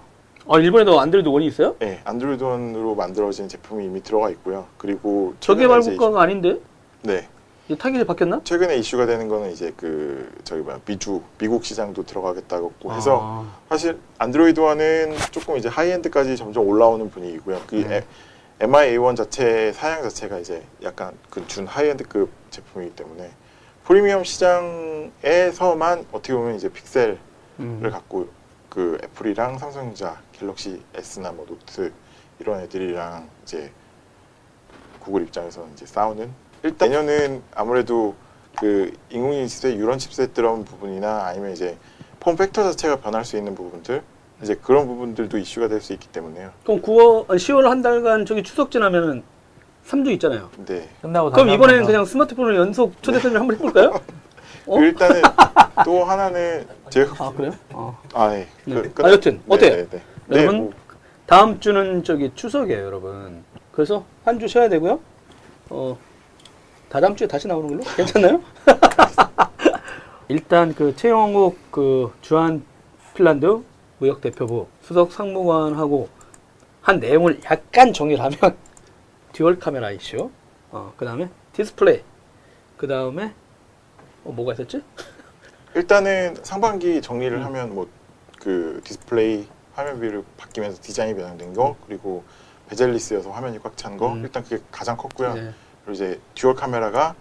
아 0.50 0.58
일본에도 0.58 1.00
안드로이드 1.00 1.30
원이 1.30 1.46
있어요? 1.46 1.76
네, 1.80 2.02
안드로이드 2.04 2.44
원으로 2.44 2.96
만들어진 2.96 3.48
제품이 3.48 3.86
이미 3.86 4.02
들어가 4.02 4.32
있고요. 4.32 4.66
그리고 4.80 5.36
저개발 5.39 5.82
국가가 5.82 6.24
아닌데 6.24 6.58
네, 7.04 7.28
이 7.68 7.76
타깃이 7.78 8.04
바뀌었나? 8.06 8.42
최근에 8.44 8.76
이슈가 8.78 9.06
되는 9.06 9.28
거는 9.28 9.52
이제 9.52 9.72
그 9.78 10.32
저기 10.44 10.62
뭐야 10.64 10.80
미주 10.86 11.22
미국 11.38 11.64
시장도 11.64 12.04
들어가겠다고 12.04 12.74
해서 12.94 13.20
아, 13.22 13.56
사실 13.70 14.00
안드로이드 14.18 14.60
원은 14.60 15.16
조금 15.30 15.58
이제 15.58 15.70
high-end까지 15.70 16.36
점점 16.36 16.68
올라오는 16.68 17.10
분위기고요. 17.12 17.62
그 17.68 17.76
네. 17.76 18.04
MI 18.60 18.96
A1 18.98 19.16
자체 19.16 19.72
사양 19.74 20.02
자체가 20.02 20.39
이제 20.39 20.64
약간 20.84 21.14
그 21.30 21.46
준 21.48 21.68
high-end급 21.68 22.30
제품이기 22.50 22.96
때문에 22.96 23.30
프리미엄 23.84 24.24
시장에서만 24.24 26.06
어떻게 26.12 26.34
보면 26.34 26.56
이제 26.56 26.70
픽셀을 26.70 27.18
음. 27.62 27.89
갖고 27.91 28.28
그 28.70 28.97
애플이랑 29.03 29.57
삼성전자 29.57 30.20
갤럭시 30.32 30.82
S나 30.95 31.32
뭐 31.32 31.45
노트 31.45 31.91
이런 32.39 32.59
애들이랑 32.62 33.28
이제 33.43 33.72
구글 34.99 35.24
입장에서는 35.24 35.70
이제 35.74 35.86
싸우는 35.86 36.30
일단 36.64 36.89
내년은 36.89 37.41
아무래도 37.55 38.16
그 38.59 38.91
인공지능 39.09 39.47
칩셋 39.47 39.78
neural 39.78 39.98
chipset 39.98 40.34
들어온 40.34 40.64
부분이나 40.66 41.26
아니면 41.26 41.51
이제 41.51 41.78
form 42.20 42.36
factor 42.36 42.64
자체가 42.64 42.97
변할 42.99 43.26
수 43.26 43.38
있는 43.38 43.55
부분들 43.55 44.03
이제 44.41 44.55
그런 44.55 44.88
부분들도 44.88 45.38
이슈가 45.38 45.68
될 45.68 45.82
수 45.82 45.93
있기 45.93 46.07
때문에요. 46.09 46.51
그럼 46.64 46.82
9월, 46.82 47.28
10월 47.28 47.64
한 47.64 47.82
달간 47.82 48.26
저기 48.26 48.43
추석 48.43 48.72
지나면은 48.72 49.24
3주 49.88 50.12
있잖아요. 50.14 50.49
근데 50.55 50.88
끝나고 51.01 51.32
그럼 51.32 51.49
이번에는 51.49 51.86
그냥 51.86 52.05
스마트폰을 52.05 52.55
연속 52.55 53.01
초대 53.01 53.20
선을 53.20 53.39
한번 53.39 53.55
해볼까요? 53.57 53.99
어? 54.68 54.78
그 54.78 54.86
일단은 54.86 55.22
또 55.86 56.03
하나는 56.03 56.68
제가 56.89 57.26
아 57.26 57.32
그래요? 57.32 57.51
어. 57.74 57.97
아 58.14 58.30
네. 58.30 58.47
네. 58.66 58.82
그- 58.93 59.03
아, 59.05 59.12
여튼 59.12 59.41
어때요? 59.47 59.76
네, 59.76 59.88
네, 59.89 59.89
네. 59.89 60.01
여러분 60.30 60.55
네, 60.55 60.62
뭐, 60.62 60.74
다음 61.26 61.59
주는 61.59 62.03
저기 62.03 62.32
추석이에요, 62.36 62.86
여러분. 62.86 63.43
그래서 63.72 64.03
한 64.26 64.38
주 64.39 64.47
쉬어야 64.47 64.68
되고요. 64.70 64.99
어, 65.70 65.97
다다음 66.89 67.16
주에 67.16 67.28
다시 67.28 67.47
나오는 67.47 67.70
걸로? 67.70 67.82
괜찮나요? 67.95 68.41
일단 70.28 70.74
그 70.76 70.95
최영욱 70.95 71.57
그 71.72 72.14
주한 72.22 72.64
핀란드 73.14 73.62
무역 73.99 74.22
대표부 74.22 74.68
수석 74.82 75.12
상무관하고 75.12 76.09
한 76.82 76.99
내용을 76.99 77.39
약간 77.49 77.93
정리를 77.93 78.24
하면 78.24 78.55
dual 79.34 79.60
카메라 79.59 79.91
이슈, 79.91 80.30
어, 80.72 80.93
그 80.97 81.05
다음에 81.05 81.30
디스플레이, 81.53 82.01
그 82.78 82.88
다음에 82.88 83.34
어, 84.24 84.32
뭐가 84.32 84.54
있었지? 84.54 84.82
일단은 85.76 86.36
상반기 86.44 87.02
정리를 87.02 87.38
음. 87.38 87.46
하면 87.46 87.76
뭐 87.76 87.88
그 88.42 88.82
디스플레이 88.84 89.48
화면 89.74 90.00
비율 90.02 90.24
바뀌면서 90.36 90.82
디자인이 90.82 91.16
변형된 91.16 91.54
거 91.54 91.78
그리고 91.86 92.24
bezel-less여서 92.70 93.30
화면이 93.30 93.60
꽉 93.62 93.78
찬거 93.78 94.14
음. 94.14 94.24
일단 94.24 94.44
그게 94.44 94.58
가장 94.72 94.98
컸고요. 94.98 95.34
네, 95.36 95.54
그리고 95.86 95.92
이제 95.94 96.20
dual 96.36 96.56
카메라가 96.56 97.16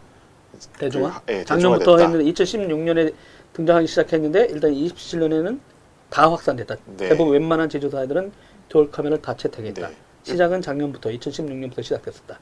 대중화. 0.78 1.20
그, 1.26 1.32
예, 1.32 1.44
작년부터. 1.44 1.98
했는데 1.98 2.24
2016년에 2.24 3.14
등장하기 3.52 3.86
시작했는데 3.86 4.46
일단 4.50 4.72
27년에는 4.72 5.60
다 6.08 6.30
확산됐다. 6.30 6.76
네. 6.96 7.08
대부분 7.10 7.34
웬만한 7.34 7.68
제조사들은 7.68 8.32
dual 8.68 8.90
카메라를 8.90 9.20
다 9.22 9.36
채택했다. 9.36 9.88
네. 9.88 9.96
시작은 10.22 10.62
작년부터 10.62 11.10
2016년부터 11.10 11.82
시작됐었다. 11.82 12.40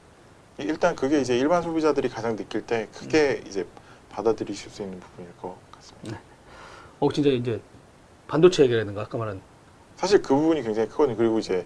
일단 0.59 0.95
그게 0.95 1.19
이제 1.19 1.37
일반 1.37 1.61
소비자들이 1.61 2.09
가장 2.09 2.35
느낄 2.35 2.61
때 2.61 2.87
크게 2.97 3.41
음. 3.43 3.47
이제 3.47 3.65
받아들이실 4.09 4.71
수 4.71 4.81
있는 4.81 4.99
부분일 4.99 5.31
것 5.37 5.55
같습니다. 5.71 6.19
어 6.99 7.11
진짜 7.11 7.29
이제 7.29 7.61
반도체 8.27 8.63
얘기라든가 8.63 9.01
아까 9.01 9.17
말한 9.17 9.41
사실 9.95 10.21
그 10.21 10.35
부분이 10.35 10.61
굉장히 10.63 10.87
크거든요. 10.89 11.15
그리고 11.15 11.39
이제 11.39 11.65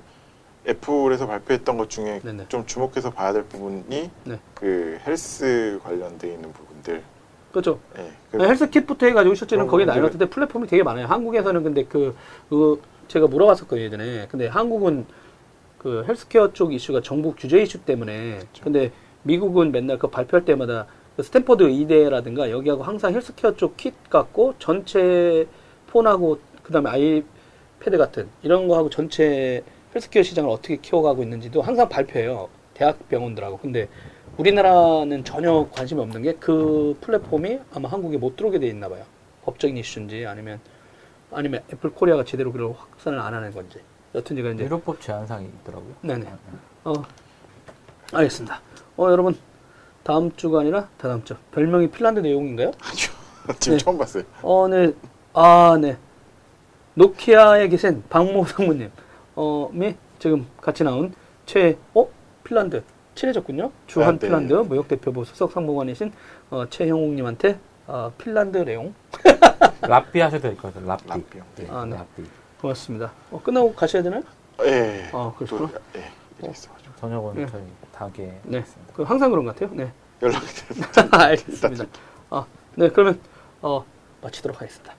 애플에서 0.68 1.28
발표했던 1.28 1.78
것 1.78 1.90
중에 1.90 2.20
네네. 2.24 2.46
좀 2.50 2.66
주목해서 2.66 3.10
봐야 3.12 3.34
될 3.34 3.44
부분이 3.46 4.10
네. 4.24 4.40
그 4.56 4.98
헬스 5.06 5.80
관련돼 5.84 6.34
있는 6.34 6.52
부분들. 6.54 7.04
그렇죠. 7.52 7.80
예. 7.98 8.12
그- 8.32 8.42
HealthKit부터 8.44 9.06
해가지고 9.08 9.36
실제는 9.36 9.68
거기 9.68 9.86
나눴는데 9.86 10.30
플랫폼이 10.30 10.68
되게 10.68 10.82
많아요. 10.82 11.06
한국에서는 11.08 11.64
근데 11.64 11.84
그, 11.86 12.16
그 12.50 12.82
제가 13.08 13.28
물어봤었거든요 13.28 13.84
예전에. 13.86 14.28
근데 14.30 14.48
한국은 14.48 15.06
그 15.78 16.04
헬스케어 16.08 16.54
쪽 16.54 16.74
이슈가 16.74 17.02
정부 17.02 17.36
규제 17.36 17.62
이슈 17.62 17.80
때문에. 17.84 18.38
그렇죠. 18.40 18.64
근데 18.64 18.92
미국은 19.24 19.72
맨날 19.72 20.00
그 20.00 20.08
발표할 20.08 20.46
때마다 20.46 20.86
그 20.86 20.94
스탠퍼드 21.22 21.64
의대라든가 21.64 22.50
여기하고 22.50 22.84
항상 22.84 23.14
헬스케어 23.14 23.56
쪽킷 23.56 23.94
갖고 24.10 24.56
전체 24.60 25.48
폰하고 25.88 26.40
그다음에 26.64 26.90
아이패드 26.90 27.98
같은 27.98 28.28
이런 28.42 28.68
거하고 28.68 28.90
전체 28.90 29.64
헬스케어 29.94 30.24
시장을 30.24 30.50
어떻게 30.50 30.78
키워가고 30.78 31.22
있는지도 31.24 31.62
항상 31.62 31.88
발표해요. 31.88 32.50
대학 32.74 33.08
병원들하고. 33.10 33.58
근데 33.60 33.88
우리나라는 34.38 35.24
전혀 35.24 35.68
관심이 35.72 36.02
없는 36.02 36.24
게 36.24 36.34
그 36.40 36.98
플랫폼이 37.02 37.60
아마 37.76 37.90
한국에 37.90 38.18
못 38.18 38.36
들어오게 38.36 38.58
돼 38.60 38.68
있나 38.68 38.90
봐요. 38.90 39.04
법적인 39.46 39.78
이슈인지 39.78 40.26
아니면 40.26 40.60
아니면 41.32 41.62
애플 41.72 41.92
코리아가 41.92 42.24
제대로 42.24 42.52
그걸 42.52 42.74
확산을 42.76 43.20
안 43.20 43.34
하는 43.36 43.52
건지. 43.52 43.80
여튼 44.16 44.36
제가 44.36 44.50
이제 44.52 44.64
의료법 44.64 45.00
제한사항이 45.02 45.46
있더라고요. 45.62 45.94
네네. 46.02 46.26
어 46.86 46.94
알겠습니다. 48.14 48.62
어 48.98 49.12
여러분 49.12 49.36
다음 50.04 50.32
주가 50.36 50.60
아니라 50.62 50.88
다다음 50.98 51.24
주 51.24 51.36
별명이 51.52 51.90
핀란드 51.90 52.20
내용인가요? 52.20 52.68
아니요. 52.82 53.56
지금 53.60 53.78
네. 53.78 53.84
처음 53.84 53.98
봤어요. 53.98 54.24
어, 54.42 54.68
네. 54.68 54.94
아, 55.34 55.78
네. 55.80 55.98
노키아에 56.96 57.68
계신 57.70 58.04
박모 58.10 58.46
상무님, 58.46 58.92
어, 59.36 59.70
미 59.72 59.96
지금 60.20 60.46
같이 60.62 60.84
나온 60.84 61.14
최, 61.46 61.78
어? 61.94 62.08
핀란드. 62.44 62.84
친해졌군요. 63.16 63.72
주한 63.88 64.10
아, 64.10 64.12
네. 64.14 64.20
핀란드 64.20 64.54
무역대표부 64.54 65.24
수석 65.26 65.52
상무관이신 65.52 66.12
어, 66.50 66.66
최형욱님한테 66.70 67.60
어, 67.88 68.12
핀란드 68.18 68.58
내용 68.60 68.94
라삐 69.82 70.20
하셔도 70.20 70.42
될 70.44 70.58
것 70.58 70.74
같아요. 70.74 70.88
라삐. 70.88 71.08
라삐요. 71.10 71.44
네, 71.58 71.68
아, 71.70 71.86
네. 71.86 71.96
라삐. 71.98 72.24
고맙습니다. 72.60 73.12
어, 73.32 73.40
끝나고 73.44 73.74
가셔야 73.76 74.02
되나요? 74.04 74.24
예. 74.66 75.06
아, 75.14 75.32
또, 75.38 75.46
그렇구나. 75.46 75.70
예. 75.96 76.12
일이 76.42 76.52
있어 76.52 76.70
저녁은 78.12 78.42
네. 78.44 78.60
네. 78.60 78.64
그 78.94 79.04
항상 79.04 79.30
그런 79.30 79.46
것 79.46 79.56
같아요. 79.56 79.76
네. 79.76 79.92
연락이 80.22 80.46
드렸어요. 80.46 81.10
알겠습니다. 81.12 81.86
아, 82.30 82.46
네. 82.76 82.90
그러면 82.90 83.20
어, 83.62 83.86
마치도록 84.22 84.62
하겠습니다. 84.62 84.94